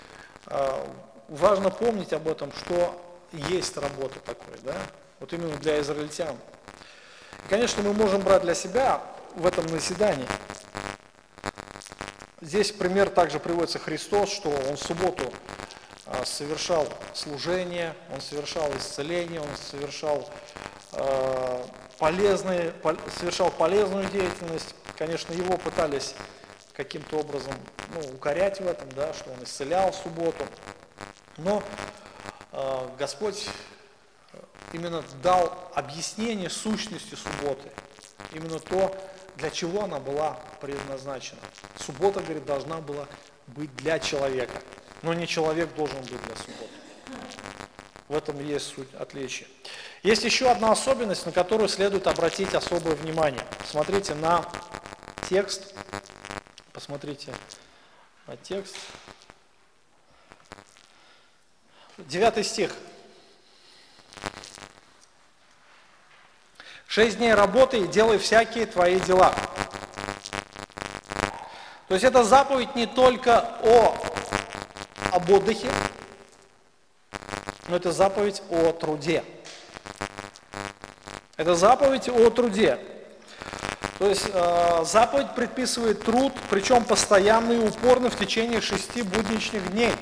а, 0.47 0.89
важно 1.28 1.70
помнить 1.70 2.12
об 2.12 2.28
этом, 2.28 2.53
что 2.53 3.01
есть 3.33 3.76
работа 3.76 4.20
такой, 4.20 4.55
да, 4.62 4.76
вот 5.18 5.33
именно 5.33 5.57
для 5.57 5.81
израильтян. 5.81 6.37
И, 7.47 7.49
конечно, 7.49 7.83
мы 7.83 7.93
можем 7.93 8.22
брать 8.22 8.43
для 8.43 8.55
себя 8.55 9.03
в 9.35 9.47
этом 9.47 9.66
назидании. 9.66 10.26
Здесь 12.43 12.72
пример 12.72 13.11
также 13.11 13.38
приводится 13.38 13.78
Христос, 13.78 14.32
что 14.32 14.49
Он 14.49 14.76
в 14.76 14.82
субботу 14.82 15.30
а, 16.07 16.24
совершал 16.24 16.88
служение, 17.12 17.95
Он 18.14 18.20
совершал 18.22 18.74
исцеление, 18.78 19.43
Он 19.43 19.49
совершал 19.70 20.26
э, 20.93 21.64
полезные, 21.99 22.72
совершал 23.18 23.51
полезную 23.51 24.09
деятельность. 24.09 24.74
Конечно, 24.97 25.34
Его 25.34 25.59
пытались 25.59 26.14
каким-то 26.72 27.18
образом 27.18 27.53
ну, 27.95 28.01
укорять 28.14 28.59
в 28.59 28.66
этом, 28.66 28.88
да, 28.93 29.12
что 29.12 29.30
Он 29.32 29.45
исцелял 29.45 29.93
в 29.93 29.97
субботу. 29.97 30.47
Но 31.36 31.62
э, 32.53 32.88
Господь 32.99 33.49
именно 34.72 35.05
дал 35.22 35.70
объяснение 35.74 36.49
сущности 36.49 37.16
субботы. 37.16 37.70
Именно 38.32 38.61
то, 38.61 38.97
для 39.41 39.51
чего 39.51 39.84
она 39.84 39.99
была 39.99 40.38
предназначена. 40.61 41.41
Суббота, 41.78 42.20
говорит, 42.20 42.45
должна 42.45 42.80
была 42.80 43.07
быть 43.47 43.74
для 43.76 43.99
человека, 43.99 44.62
но 45.03 45.14
не 45.14 45.26
человек 45.26 45.74
должен 45.74 46.01
быть 46.03 46.22
для 46.22 46.36
субботы. 46.36 46.70
В 48.09 48.14
этом 48.14 48.45
есть 48.47 48.66
суть 48.66 48.93
отличия. 48.95 49.47
Есть 50.03 50.24
еще 50.24 50.51
одна 50.51 50.72
особенность, 50.72 51.24
на 51.26 51.32
которую 51.32 51.68
следует 51.68 52.07
обратить 52.07 52.55
особое 52.55 52.95
внимание. 52.95 53.45
Смотрите 53.66 54.14
на 54.14 54.45
текст. 55.28 55.74
Посмотрите 56.72 57.32
на 58.26 58.36
текст. 58.36 58.76
Девятый 61.99 62.45
стих. 62.45 62.72
Шесть 66.91 67.18
дней 67.18 67.34
работы 67.34 67.78
и 67.78 67.86
делай 67.86 68.18
всякие 68.18 68.66
твои 68.66 68.99
дела. 68.99 69.32
То 71.86 71.95
есть 71.95 72.05
это 72.05 72.24
заповедь 72.24 72.74
не 72.74 72.86
только 72.86 73.49
о, 73.62 73.97
об 75.12 75.30
отдыхе, 75.30 75.70
но 77.68 77.76
это 77.76 77.93
заповедь 77.93 78.43
о 78.51 78.72
труде. 78.72 79.22
Это 81.36 81.55
заповедь 81.55 82.09
о 82.09 82.28
труде. 82.30 82.80
То 84.01 84.09
есть 84.09 84.26
э, 84.26 84.84
заповедь 84.84 85.32
предписывает 85.36 86.03
труд, 86.03 86.32
причем 86.51 86.82
постоянный 86.82 87.55
и 87.55 87.68
упорный 87.68 88.11
в 88.11 88.18
течение 88.18 88.61
шести 88.61 89.03
будничных 89.03 89.70
дней. 89.70 89.93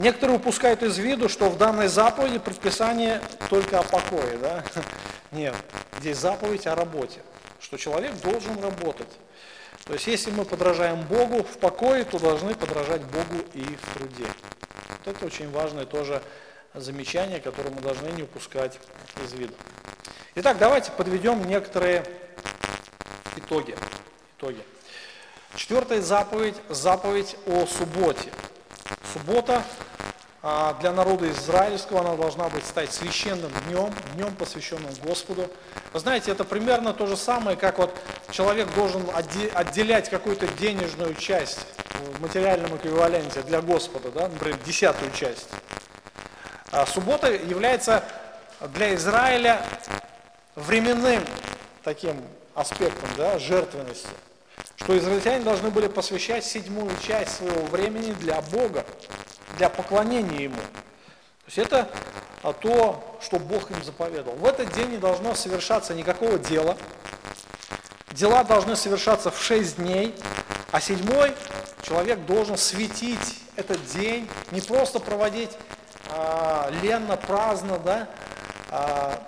Некоторые 0.00 0.38
упускают 0.38 0.82
из 0.82 0.96
виду, 0.96 1.28
что 1.28 1.50
в 1.50 1.58
данной 1.58 1.86
заповеди 1.86 2.38
предписание 2.38 3.20
только 3.50 3.80
о 3.80 3.82
покое. 3.82 4.38
Да? 4.38 4.64
Нет, 5.30 5.54
здесь 5.98 6.16
заповедь 6.16 6.66
о 6.66 6.74
работе, 6.74 7.20
что 7.60 7.76
человек 7.76 8.14
должен 8.22 8.58
работать. 8.62 9.10
То 9.84 9.92
есть 9.92 10.06
если 10.06 10.30
мы 10.30 10.46
подражаем 10.46 11.02
Богу 11.02 11.42
в 11.42 11.58
покое, 11.58 12.04
то 12.04 12.18
должны 12.18 12.54
подражать 12.54 13.02
Богу 13.02 13.44
и 13.52 13.60
в 13.60 13.98
труде. 13.98 14.24
Вот 15.04 15.14
это 15.14 15.26
очень 15.26 15.50
важное 15.50 15.84
тоже 15.84 16.22
замечание, 16.72 17.38
которое 17.38 17.68
мы 17.68 17.82
должны 17.82 18.08
не 18.08 18.22
упускать 18.22 18.80
из 19.22 19.34
виду. 19.34 19.52
Итак, 20.34 20.56
давайте 20.56 20.92
подведем 20.92 21.46
некоторые 21.46 22.06
итоги. 23.36 23.76
итоги. 24.38 24.62
Четвертая 25.56 26.00
заповедь– 26.00 26.56
заповедь 26.70 27.36
о 27.46 27.66
субботе. 27.66 28.30
Суббота 29.12 29.62
для 30.42 30.92
народа 30.92 31.30
израильского 31.30 32.00
она 32.00 32.16
должна 32.16 32.48
быть 32.48 32.64
стать 32.64 32.90
священным 32.92 33.52
днем, 33.66 33.92
днем, 34.14 34.34
посвященным 34.36 34.92
Господу. 35.02 35.50
Вы 35.92 36.00
знаете, 36.00 36.30
это 36.30 36.44
примерно 36.44 36.94
то 36.94 37.06
же 37.06 37.16
самое, 37.16 37.58
как 37.58 37.78
вот 37.78 37.94
человек 38.30 38.72
должен 38.74 39.04
отделять 39.12 40.08
какую-то 40.08 40.46
денежную 40.58 41.14
часть 41.14 41.66
в 42.14 42.22
материальном 42.22 42.74
эквиваленте 42.74 43.42
для 43.42 43.60
Господа, 43.60 44.10
да, 44.10 44.28
например, 44.28 44.58
десятую 44.64 45.10
часть. 45.12 45.48
А 46.72 46.86
суббота 46.86 47.30
является 47.30 48.02
для 48.72 48.94
Израиля 48.94 49.60
временным 50.54 51.22
таким 51.84 52.16
аспектом 52.54 53.10
да, 53.18 53.38
жертвенности, 53.38 54.08
что 54.76 54.96
израильтяне 54.96 55.44
должны 55.44 55.70
были 55.70 55.88
посвящать 55.88 56.46
седьмую 56.46 56.90
часть 57.06 57.36
своего 57.36 57.66
времени 57.66 58.12
для 58.12 58.40
Бога 58.40 58.86
для 59.56 59.68
поклонения 59.68 60.40
Ему. 60.42 60.56
То 60.56 61.46
есть 61.46 61.58
это 61.58 61.90
а, 62.42 62.52
то, 62.52 63.18
что 63.20 63.38
Бог 63.38 63.70
им 63.70 63.82
заповедал. 63.84 64.34
В 64.34 64.44
этот 64.46 64.72
день 64.72 64.90
не 64.90 64.96
должно 64.96 65.34
совершаться 65.34 65.94
никакого 65.94 66.38
дела. 66.38 66.76
Дела 68.12 68.44
должны 68.44 68.76
совершаться 68.76 69.30
в 69.30 69.42
шесть 69.42 69.76
дней, 69.76 70.14
а 70.72 70.80
седьмой 70.80 71.34
человек 71.82 72.24
должен 72.26 72.56
светить 72.56 73.40
этот 73.56 73.84
день, 73.92 74.28
не 74.52 74.60
просто 74.60 75.00
проводить 75.00 75.50
а, 76.08 76.70
ленно, 76.82 77.16
праздно, 77.16 77.78
да, 77.78 78.08
а, 78.70 79.22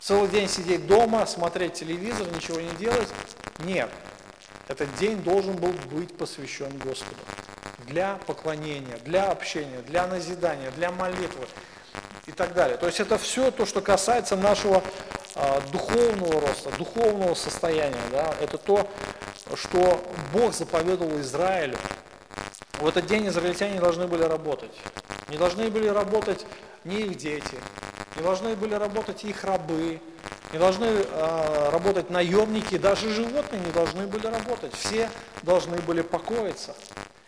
целый 0.00 0.28
день 0.28 0.48
сидеть 0.48 0.86
дома, 0.86 1.26
смотреть 1.26 1.74
телевизор, 1.74 2.26
ничего 2.34 2.60
не 2.60 2.70
делать. 2.76 3.08
Нет, 3.58 3.90
этот 4.68 4.94
день 4.96 5.22
должен 5.22 5.56
был 5.56 5.72
быть 5.90 6.16
посвящен 6.16 6.76
Господу 6.78 7.20
для 7.86 8.18
поклонения, 8.26 8.98
для 9.04 9.26
общения, 9.26 9.80
для 9.86 10.06
назидания, 10.06 10.70
для 10.72 10.90
молитвы 10.90 11.46
и 12.26 12.32
так 12.32 12.54
далее. 12.54 12.76
То 12.76 12.86
есть 12.86 13.00
это 13.00 13.18
все 13.18 13.50
то, 13.50 13.66
что 13.66 13.80
касается 13.80 14.36
нашего 14.36 14.82
а, 15.34 15.60
духовного 15.72 16.40
роста, 16.40 16.70
духовного 16.76 17.34
состояния. 17.34 17.96
Да? 18.10 18.34
Это 18.40 18.58
то, 18.58 18.88
что 19.54 20.00
Бог 20.32 20.54
заповедовал 20.54 21.20
Израилю. 21.20 21.78
В 22.80 22.86
этот 22.86 23.06
день 23.06 23.28
израильтяне 23.28 23.74
не 23.74 23.80
должны 23.80 24.06
были 24.06 24.22
работать. 24.22 24.72
Не 25.28 25.36
должны 25.36 25.70
были 25.70 25.88
работать 25.88 26.44
ни 26.84 26.96
их 26.96 27.16
дети, 27.16 27.58
не 28.16 28.22
должны 28.22 28.56
были 28.56 28.74
работать 28.74 29.24
их 29.24 29.44
рабы, 29.44 30.00
не 30.52 30.58
должны 30.58 30.84
э, 30.84 31.68
работать 31.70 32.10
наемники, 32.10 32.76
даже 32.76 33.08
животные 33.10 33.62
не 33.64 33.70
должны 33.72 34.06
были 34.06 34.26
работать. 34.26 34.74
Все 34.74 35.08
должны 35.42 35.78
были 35.78 36.02
покоиться. 36.02 36.74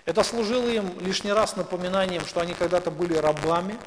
Это 0.05 0.23
служило 0.23 0.69
им 0.69 0.99
лишний 1.01 1.33
раз 1.33 1.57
напоминанием, 1.57 2.27
что 2.27 2.41
они 2.41 2.53
когда-то 2.53 2.91
были 2.91 3.17
рабами, 3.17 3.79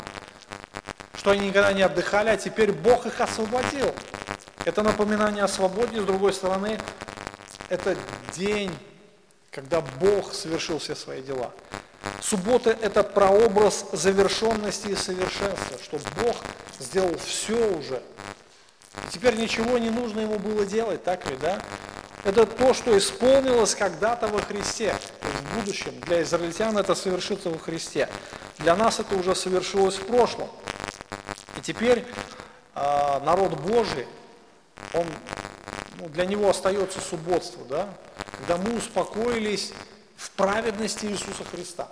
что 1.15 1.31
они 1.31 1.47
никогда 1.47 1.73
не 1.73 1.83
отдыхали, 1.83 2.29
а 2.29 2.37
теперь 2.37 2.71
Бог 2.71 3.05
их 3.05 3.21
освободил. 3.21 3.93
Это 4.65 4.81
напоминание 4.81 5.43
о 5.43 5.47
свободе, 5.47 6.01
с 6.01 6.05
другой 6.05 6.33
стороны, 6.33 6.79
это 7.69 7.95
день, 8.35 8.71
когда 9.51 9.81
Бог 9.81 10.33
совершил 10.33 10.79
все 10.79 10.95
свои 10.95 11.21
дела. 11.21 11.51
Суббота– 12.21 12.71
это 12.81 13.03
прообраз 13.03 13.85
завершенности 13.91 14.87
и 14.87 14.95
совершенства, 14.95 15.77
что 15.83 15.99
Бог 16.21 16.35
сделал 16.79 17.15
все 17.17 17.73
уже. 17.75 18.01
И 19.07 19.11
теперь 19.11 19.35
ничего 19.35 19.77
не 19.77 19.89
нужно 19.89 20.21
ему 20.21 20.39
было 20.39 20.65
делать, 20.65 21.03
так 21.03 21.29
ли, 21.29 21.37
да? 21.37 21.61
Это 22.27 22.45
то, 22.45 22.73
что 22.73 22.97
исполнилось 22.97 23.73
когда-то 23.73 24.27
во 24.27 24.39
Христе. 24.41 24.93
То 25.21 25.27
есть 25.29 25.39
в 25.39 25.55
будущем 25.55 25.97
для 26.01 26.21
израильтян 26.23 26.77
это 26.77 26.93
совершится 26.93 27.49
во 27.49 27.57
Христе. 27.57 28.09
Для 28.57 28.75
нас 28.75 28.99
это 28.99 29.15
уже 29.15 29.33
совершилось 29.33 29.95
в 29.95 30.05
прошлом. 30.05 30.49
И 31.57 31.61
теперь 31.61 32.05
э, 32.75 33.19
народ 33.23 33.57
Божий, 33.61 34.05
он, 34.93 35.05
ну, 35.99 36.09
для 36.09 36.25
него 36.25 36.49
остается 36.49 36.99
субботство, 36.99 37.63
да? 37.63 37.87
когда 38.39 38.57
мы 38.57 38.75
успокоились 38.75 39.71
в 40.17 40.29
праведности 40.31 41.05
Иисуса 41.05 41.45
Христа. 41.49 41.87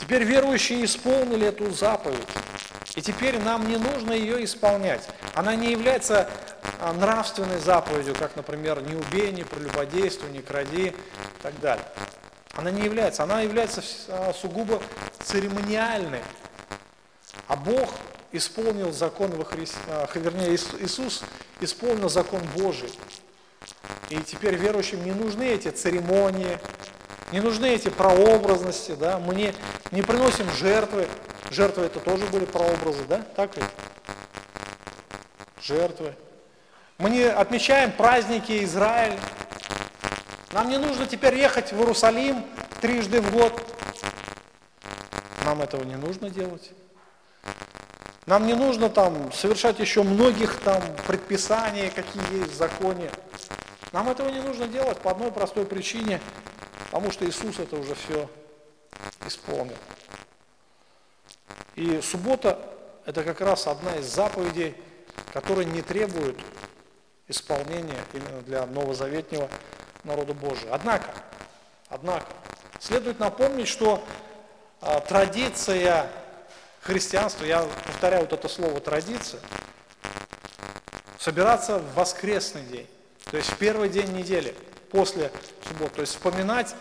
Теперь 0.00 0.24
верующие 0.24 0.84
исполнили 0.84 1.46
эту 1.46 1.70
заповедь. 1.70 2.26
И 2.94 3.00
теперь 3.00 3.38
нам 3.38 3.68
не 3.68 3.76
нужно 3.76 4.12
ее 4.12 4.44
исполнять. 4.44 5.08
Она 5.34 5.54
не 5.54 5.70
является 5.70 6.28
а, 6.78 6.92
нравственной 6.92 7.58
заповедью, 7.58 8.14
как, 8.14 8.36
например, 8.36 8.82
не 8.82 8.94
убей, 8.94 9.32
не 9.32 9.44
прелюбодействуй, 9.44 10.30
не 10.30 10.42
кради 10.42 10.88
и 10.88 10.94
так 11.42 11.58
далее. 11.60 11.86
Она 12.54 12.70
не 12.70 12.82
является, 12.82 13.22
она 13.22 13.40
является 13.40 13.82
а, 14.08 14.32
сугубо 14.34 14.82
церемониальной. 15.22 16.20
А 17.48 17.56
Бог 17.56 17.88
исполнил 18.32 18.92
закон 18.92 19.30
во 19.30 19.44
Христе, 19.44 19.78
а, 19.88 20.08
вернее, 20.14 20.54
Иисус 20.54 21.22
исполнил 21.60 22.08
закон 22.08 22.42
Божий. 22.56 22.92
И 24.10 24.16
теперь 24.18 24.56
верующим 24.56 25.02
не 25.04 25.12
нужны 25.12 25.44
эти 25.44 25.68
церемонии, 25.68 26.58
не 27.32 27.40
нужны 27.40 27.66
эти 27.66 27.88
прообразности, 27.88 28.92
да, 28.92 29.18
мы 29.18 29.34
не, 29.34 29.54
не 29.90 30.02
приносим 30.02 30.48
жертвы, 30.52 31.08
Жертвы 31.52 31.84
это 31.84 32.00
тоже 32.00 32.26
были 32.28 32.46
прообразы, 32.46 33.04
да? 33.04 33.18
Так 33.36 33.54
ли? 33.58 33.62
Жертвы. 35.60 36.14
Мы 36.96 37.10
не 37.10 37.24
отмечаем 37.24 37.92
праздники 37.92 38.64
Израиль. 38.64 39.18
Нам 40.52 40.70
не 40.70 40.78
нужно 40.78 41.06
теперь 41.06 41.36
ехать 41.36 41.72
в 41.72 41.78
Иерусалим 41.78 42.42
трижды 42.80 43.20
в 43.20 43.30
год. 43.32 43.52
Нам 45.44 45.60
этого 45.60 45.84
не 45.84 45.96
нужно 45.96 46.30
делать. 46.30 46.70
Нам 48.24 48.46
не 48.46 48.54
нужно 48.54 48.88
там 48.88 49.30
совершать 49.32 49.78
еще 49.78 50.04
многих 50.04 50.58
там 50.60 50.82
предписаний, 51.06 51.90
какие 51.90 52.38
есть 52.38 52.52
в 52.52 52.56
законе. 52.56 53.10
Нам 53.92 54.08
этого 54.08 54.30
не 54.30 54.40
нужно 54.40 54.66
делать 54.68 54.98
по 55.00 55.10
одной 55.10 55.30
простой 55.32 55.66
причине, 55.66 56.18
потому 56.92 57.10
что 57.10 57.26
Иисус 57.26 57.58
это 57.58 57.76
уже 57.76 57.94
все 57.94 58.28
исполнил. 59.26 59.78
И 61.74 62.02
суббота– 62.02 62.58
это 63.06 63.24
как 63.24 63.40
раз 63.40 63.66
одна 63.66 63.96
из 63.96 64.04
заповедей, 64.04 64.74
которая 65.32 65.64
не 65.64 65.80
требует 65.80 66.38
исполнения 67.28 67.96
именно 68.12 68.42
для 68.42 68.66
новозаветнего 68.66 69.48
народа 70.04 70.34
Божия. 70.34 70.68
Однако, 70.70 71.14
однако, 71.88 72.26
следует 72.78 73.18
напомнить, 73.18 73.68
что 73.68 74.04
а, 74.82 75.00
традиция 75.00 76.10
христианства, 76.82 77.46
я 77.46 77.62
повторяю 77.62 78.24
вот 78.24 78.34
это 78.34 78.48
слово 78.50 78.80
традиция, 78.80 79.40
собираться 81.18 81.78
в 81.78 81.94
воскресный 81.94 82.64
день, 82.64 82.88
то 83.30 83.38
есть 83.38 83.48
в 83.48 83.56
первый 83.56 83.88
день 83.88 84.12
недели, 84.12 84.54
после 84.92 85.32
субботы, 85.66 85.94
то 85.96 86.00
есть 86.02 86.12
вспоминать 86.12 86.74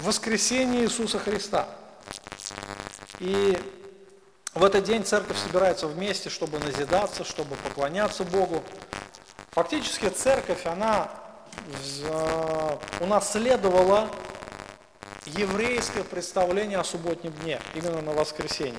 воскресение 0.00 0.84
Иисуса 0.84 1.18
Христа. 1.18 1.68
И 3.20 3.58
в 4.54 4.64
этот 4.64 4.84
день 4.84 5.04
церковь 5.04 5.38
собирается 5.38 5.86
вместе, 5.86 6.30
чтобы 6.30 6.58
назидаться, 6.58 7.24
чтобы 7.24 7.54
поклоняться 7.56 8.24
Богу. 8.24 8.62
Фактически 9.52 10.08
церковь, 10.08 10.66
она 10.66 11.10
унаследовала 13.00 14.08
еврейское 15.26 16.04
представление 16.04 16.78
о 16.78 16.84
субботнем 16.84 17.32
дне, 17.32 17.60
именно 17.74 18.00
на 18.00 18.12
воскресенье. 18.12 18.78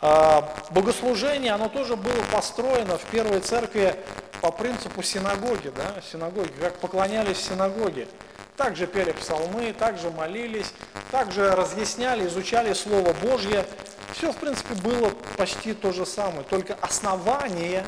А, 0.00 0.54
богослужение, 0.70 1.52
оно 1.52 1.68
тоже 1.68 1.96
было 1.96 2.22
построено 2.30 2.98
в 2.98 3.04
первой 3.06 3.40
церкви 3.40 3.96
по 4.40 4.50
принципу 4.50 5.02
синагоги, 5.02 5.68
да, 5.68 5.96
синагоги, 6.10 6.52
как 6.60 6.78
поклонялись 6.78 7.38
в 7.38 7.42
синагоге. 7.42 8.08
Также 8.56 8.86
пели 8.86 9.12
псалмы, 9.12 9.72
также 9.72 10.10
молились, 10.10 10.72
также 11.10 11.50
разъясняли, 11.54 12.26
изучали 12.26 12.72
Слово 12.72 13.12
Божье, 13.12 13.66
все, 14.14 14.32
в 14.32 14.36
принципе, 14.36 14.74
было 14.74 15.10
почти 15.36 15.74
то 15.74 15.92
же 15.92 16.06
самое, 16.06 16.42
только 16.44 16.74
основание 16.80 17.84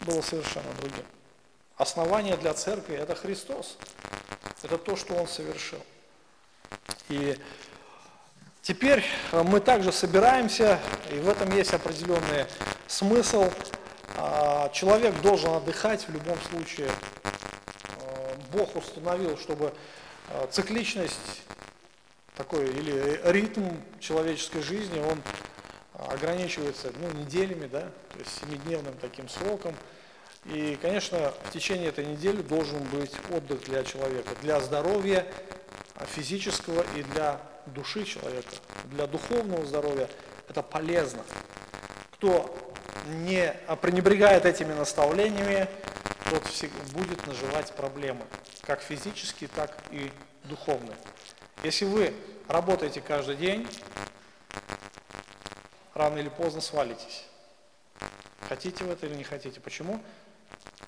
было 0.00 0.20
совершенно 0.20 0.72
другим. 0.80 1.04
Основание 1.76 2.36
для 2.36 2.54
церкви– 2.54 2.94
это 2.96 3.16
Христос. 3.16 3.76
Это 4.62 4.78
то, 4.78 4.94
что 4.94 5.14
Он 5.14 5.26
совершил. 5.26 5.80
И 7.08 7.36
теперь 8.62 9.04
мы 9.32 9.58
также 9.58 9.90
собираемся, 9.90 10.78
и 11.10 11.18
в 11.18 11.28
этом 11.28 11.54
есть 11.56 11.74
определенный 11.74 12.46
смысл. 12.86 13.50
А, 14.16 14.68
человек 14.68 15.20
должен 15.22 15.50
отдыхать 15.54 16.06
в 16.06 16.12
любом 16.12 16.38
случае. 16.50 16.88
А, 18.00 18.36
Бог 18.52 18.76
установил, 18.76 19.36
чтобы 19.38 19.74
а, 20.28 20.46
цикличность 20.50 21.42
такой, 22.36 22.66
или 22.66 23.20
ритм 23.24 23.68
человеческой 24.00 24.62
жизни, 24.62 25.00
он 25.00 25.20
ограничивается 25.92 26.92
ну, 27.00 27.10
неделями, 27.12 27.66
да, 27.66 27.80
то 27.80 28.18
есть 28.18 28.30
семидневным 28.40 28.94
таким 29.00 29.28
сроком. 29.28 29.74
И, 30.46 30.78
конечно, 30.82 31.32
в 31.44 31.52
течение 31.52 31.88
этой 31.88 32.04
недели 32.04 32.42
должен 32.42 32.82
быть 32.84 33.12
отдых 33.30 33.62
для 33.62 33.82
человека, 33.82 34.30
для 34.42 34.60
здоровья 34.60 35.26
физического 36.06 36.84
и 36.96 37.02
для 37.02 37.40
души 37.66 38.04
человека, 38.04 38.50
для 38.86 39.06
духовного 39.06 39.64
здоровья. 39.64 40.08
Это 40.48 40.62
полезно. 40.62 41.22
Кто 42.12 42.73
не 43.06 43.52
пренебрегает 43.80 44.44
этими 44.46 44.72
наставлениями, 44.72 45.68
тот 46.30 46.42
будет 46.92 47.26
наживать 47.26 47.72
проблемы, 47.72 48.24
как 48.62 48.80
физические, 48.80 49.48
так 49.48 49.76
и 49.90 50.10
духовные. 50.44 50.96
Если 51.62 51.84
вы 51.84 52.14
работаете 52.48 53.00
каждый 53.00 53.36
день, 53.36 53.68
рано 55.94 56.18
или 56.18 56.28
поздно 56.28 56.60
свалитесь. 56.60 57.24
Хотите 58.48 58.84
вы 58.84 58.92
это 58.92 59.06
или 59.06 59.14
не 59.14 59.24
хотите. 59.24 59.60
Почему? 59.60 60.02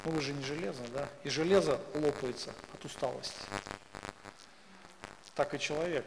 Ну 0.04 0.10
вы 0.10 0.20
же 0.20 0.32
не 0.32 0.44
железо, 0.44 0.82
да? 0.94 1.08
И 1.24 1.30
железо 1.30 1.80
лопается 1.94 2.52
от 2.74 2.84
усталости. 2.84 3.34
Так 5.34 5.54
и 5.54 5.58
человек. 5.58 6.04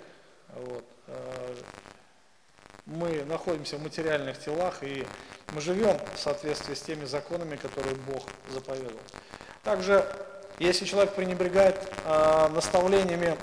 Вот. 0.56 0.86
Э, 2.90 2.96
мы 2.96 3.24
находимся 3.26 3.78
в 3.78 3.84
материальных 3.84 4.40
телах, 4.40 4.84
и 4.84 5.06
мы 5.54 5.62
живем 5.62 5.98
в 6.16 6.20
соответствии 6.20 6.74
с 6.74 6.82
теми 6.82 7.06
законами, 7.06 7.56
которые 7.56 7.96
Бог 7.96 8.24
заповедал. 8.50 9.00
Также, 9.64 10.06
если 10.60 10.86
человек 10.86 11.14
пренебрегает 11.14 11.92
э, 12.06 12.48
наставлениями 12.50 13.38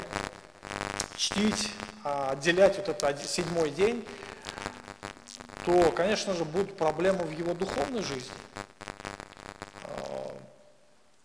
чтить, 1.16 1.70
а, 2.05 2.30
отделять 2.32 2.76
вот 2.76 2.88
этот 2.88 3.24
седьмой 3.24 3.70
день, 3.70 4.07
то, 5.64 5.90
конечно 5.90 6.34
же, 6.34 6.44
будут 6.44 6.76
проблемы 6.76 7.24
в 7.24 7.30
его 7.30 7.55
духовной 7.55 8.03
жизни. 8.03 8.30
А, 9.84 10.36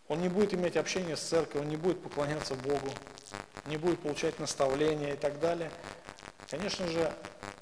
он 0.07 0.21
не 0.21 0.29
будет 0.29 0.53
иметь 0.53 0.77
общение 0.77 1.17
с 1.17 1.21
церковью, 1.21 1.63
он 1.63 1.69
не 1.69 1.75
будет 1.75 2.01
поклоняться 2.01 2.55
Богу, 2.55 2.89
не 3.67 3.77
будет 3.77 3.99
получать 3.99 4.39
наставления 4.39 5.13
и 5.13 5.17
так 5.17 5.39
далее. 5.39 5.69
Конечно 6.49 6.87
же, 6.87 7.13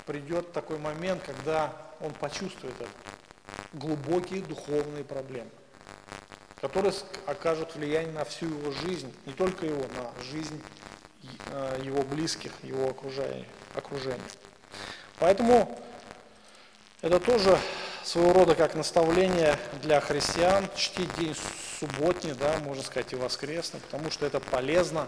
придет 0.09 0.51
такой 0.51 0.79
момент, 0.79 1.21
когда 1.23 1.71
он 2.01 2.11
почувствует 2.13 2.73
это. 2.81 2.89
Глубокие 3.73 4.41
духовные 4.41 5.03
проблемы, 5.03 5.51
которые 6.59 6.93
окажут 7.27 7.75
влияние 7.75 8.13
на 8.13 8.25
всю 8.25 8.47
его 8.47 8.71
жизнь, 8.71 9.13
не 9.25 9.33
только 9.33 9.67
его, 9.67 9.85
на 9.95 10.23
жизнь 10.23 10.61
Э, 11.51 11.79
его 11.83 12.03
близких, 12.03 12.51
его 12.63 12.89
окружения. 12.89 13.45
Поэтому 15.17 15.79
это 17.01 17.19
тоже 17.19 17.57
своего 18.03 18.33
рода 18.33 18.55
как 18.55 18.75
наставление 18.75 19.57
для 19.81 19.99
христиан, 19.99 20.69
чтить 20.75 21.13
день 21.17 21.35
субботний, 21.79 22.33
да, 22.33 22.59
можно 22.59 22.83
сказать, 22.83 23.11
и 23.13 23.15
воскресный, 23.15 23.79
потому 23.79 24.11
что 24.11 24.25
это 24.25 24.39
полезно, 24.39 25.07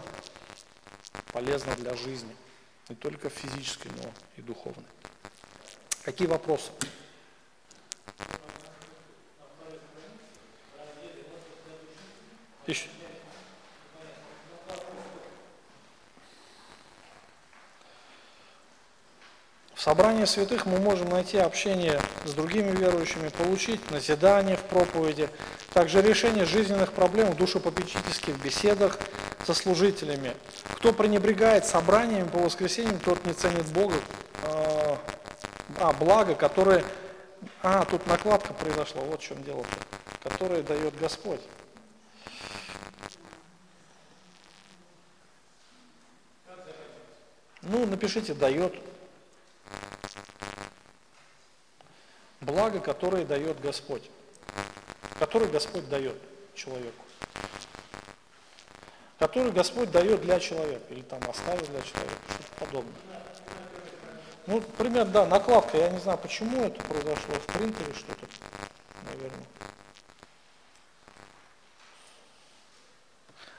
полезно 1.32 1.74
для 1.76 1.94
жизни. 1.94 2.34
Не 2.88 2.96
только 2.96 3.30
физической, 3.30 3.90
но 4.02 4.12
и 4.36 4.42
духовной. 4.42 4.86
Какие 6.04 6.26
вопросы? 6.28 6.72
Еще. 12.66 12.88
В 19.82 19.84
собрании 19.84 20.26
святых 20.26 20.64
мы 20.64 20.78
можем 20.78 21.08
найти 21.08 21.38
общение 21.38 22.00
с 22.24 22.34
другими 22.34 22.70
верующими, 22.70 23.30
получить 23.30 23.90
назидание 23.90 24.56
в 24.56 24.62
проповеди, 24.62 25.28
также 25.72 26.00
решение 26.00 26.44
жизненных 26.44 26.92
проблем 26.92 27.32
в 27.32 27.36
душепопечительских 27.36 28.40
беседах 28.40 28.96
со 29.44 29.54
служителями. 29.54 30.36
Кто 30.76 30.92
пренебрегает 30.92 31.66
собраниями 31.66 32.28
по 32.28 32.38
воскресеньям, 32.38 33.00
тот 33.00 33.26
не 33.26 33.32
ценит 33.32 33.66
Бога, 33.72 33.96
а, 34.44 34.98
а 35.80 35.92
благо, 35.94 36.36
которое... 36.36 36.84
А, 37.64 37.84
тут 37.84 38.06
накладка 38.06 38.54
произошла, 38.54 39.02
вот 39.02 39.20
в 39.20 39.24
чем 39.24 39.42
дело-то, 39.42 40.30
которое 40.30 40.62
дает 40.62 40.96
Господь. 40.96 41.40
Ну, 47.62 47.84
напишите 47.84 48.32
«дает». 48.32 48.91
Благо, 52.42 52.80
которое 52.80 53.24
дает 53.24 53.60
Господь. 53.60 54.10
Который 55.18 55.46
Господь 55.48 55.88
дает 55.88 56.16
человеку. 56.54 57.04
Который 59.20 59.52
Господь 59.52 59.92
дает 59.92 60.20
для 60.22 60.40
человека. 60.40 60.84
Или 60.90 61.02
там 61.02 61.20
оставил 61.30 61.64
для 61.66 61.82
человека. 61.82 62.16
Что-то 62.28 62.66
подобное. 62.66 62.94
Ну, 64.48 64.60
пример, 64.60 65.06
да, 65.06 65.24
накладка. 65.24 65.78
Я 65.78 65.90
не 65.90 66.00
знаю, 66.00 66.18
почему 66.18 66.64
это 66.64 66.82
произошло. 66.82 67.34
В 67.34 67.46
принтере 67.46 67.94
что-то, 67.94 68.26
наверное. 69.04 69.46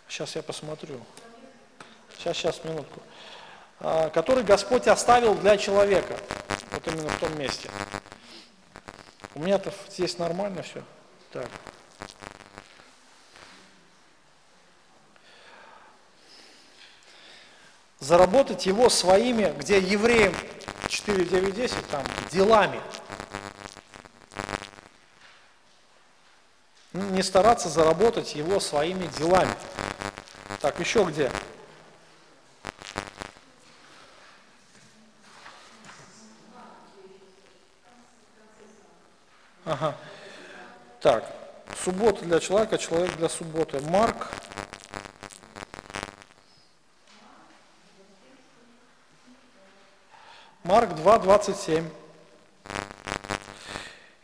Сейчас 0.10 0.36
я 0.36 0.44
посмотрю. 0.44 1.00
Сейчас, 2.18 2.36
сейчас, 2.36 2.64
минутку. 2.66 3.02
А, 3.80 4.10
который 4.10 4.44
Господь 4.44 4.88
оставил 4.88 5.36
для 5.36 5.58
человека. 5.58 6.18
Вот 6.72 6.86
именно 6.88 7.08
в 7.08 7.20
том 7.20 7.40
месте. 7.40 7.70
У 9.36 9.40
меня-то 9.40 9.74
здесь 9.90 10.18
нормально 10.20 10.62
все. 10.62 10.84
Так. 11.32 11.50
Заработать 18.00 18.66
его 18.66 18.90
своими, 18.90 19.52
где 19.58 19.80
евреям 19.80 20.36
4, 20.88 21.26
9, 21.26 21.56
10, 21.56 21.88
там, 21.88 22.04
делами. 22.32 22.80
Не 26.92 27.24
стараться 27.24 27.70
заработать 27.70 28.36
его 28.36 28.60
своими 28.60 29.08
делами. 29.08 29.56
Так, 30.62 30.80
еще 30.80 31.04
где? 31.06 31.32
Ага. 39.66 39.96
Так, 41.00 41.26
суббота 41.94 42.26
для 42.26 42.39
человека, 42.39 42.78
человек 42.80 43.16
для 43.18 43.30
субботы. 43.30 43.80
Марк. 43.82 44.28
Марк 50.64 50.89
2.27. 50.89 51.88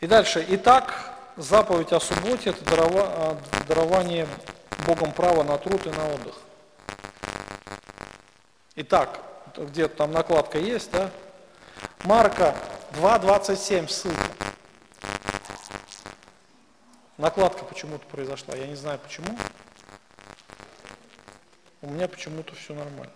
И 0.00 0.06
дальше. 0.06 0.44
Итак, 0.48 0.92
заповедь 1.36 1.92
о 1.92 2.00
субботе– 2.00 2.50
это 2.50 2.64
дарование 3.68 4.26
Богом 4.84 5.12
права 5.12 5.44
на 5.44 5.56
труд 5.58 5.86
и 5.86 5.90
на 5.90 6.08
отдых. 6.08 6.34
Итак, 8.74 9.20
где-то 9.56 9.94
там 9.96 10.12
накладка 10.12 10.58
есть, 10.58 10.90
да? 10.90 11.10
Марка 12.02 12.56
2.27 12.94 13.88
ссылка. 13.88 14.49
Накладка 17.20 17.66
почему-то 17.66 18.06
произошла, 18.06 18.56
я 18.56 18.66
не 18.66 18.76
знаю 18.76 18.98
почему. 18.98 19.36
У 21.82 21.90
меня 21.90 22.08
почему-то 22.08 22.54
все 22.54 22.72
нормально. 22.74 23.12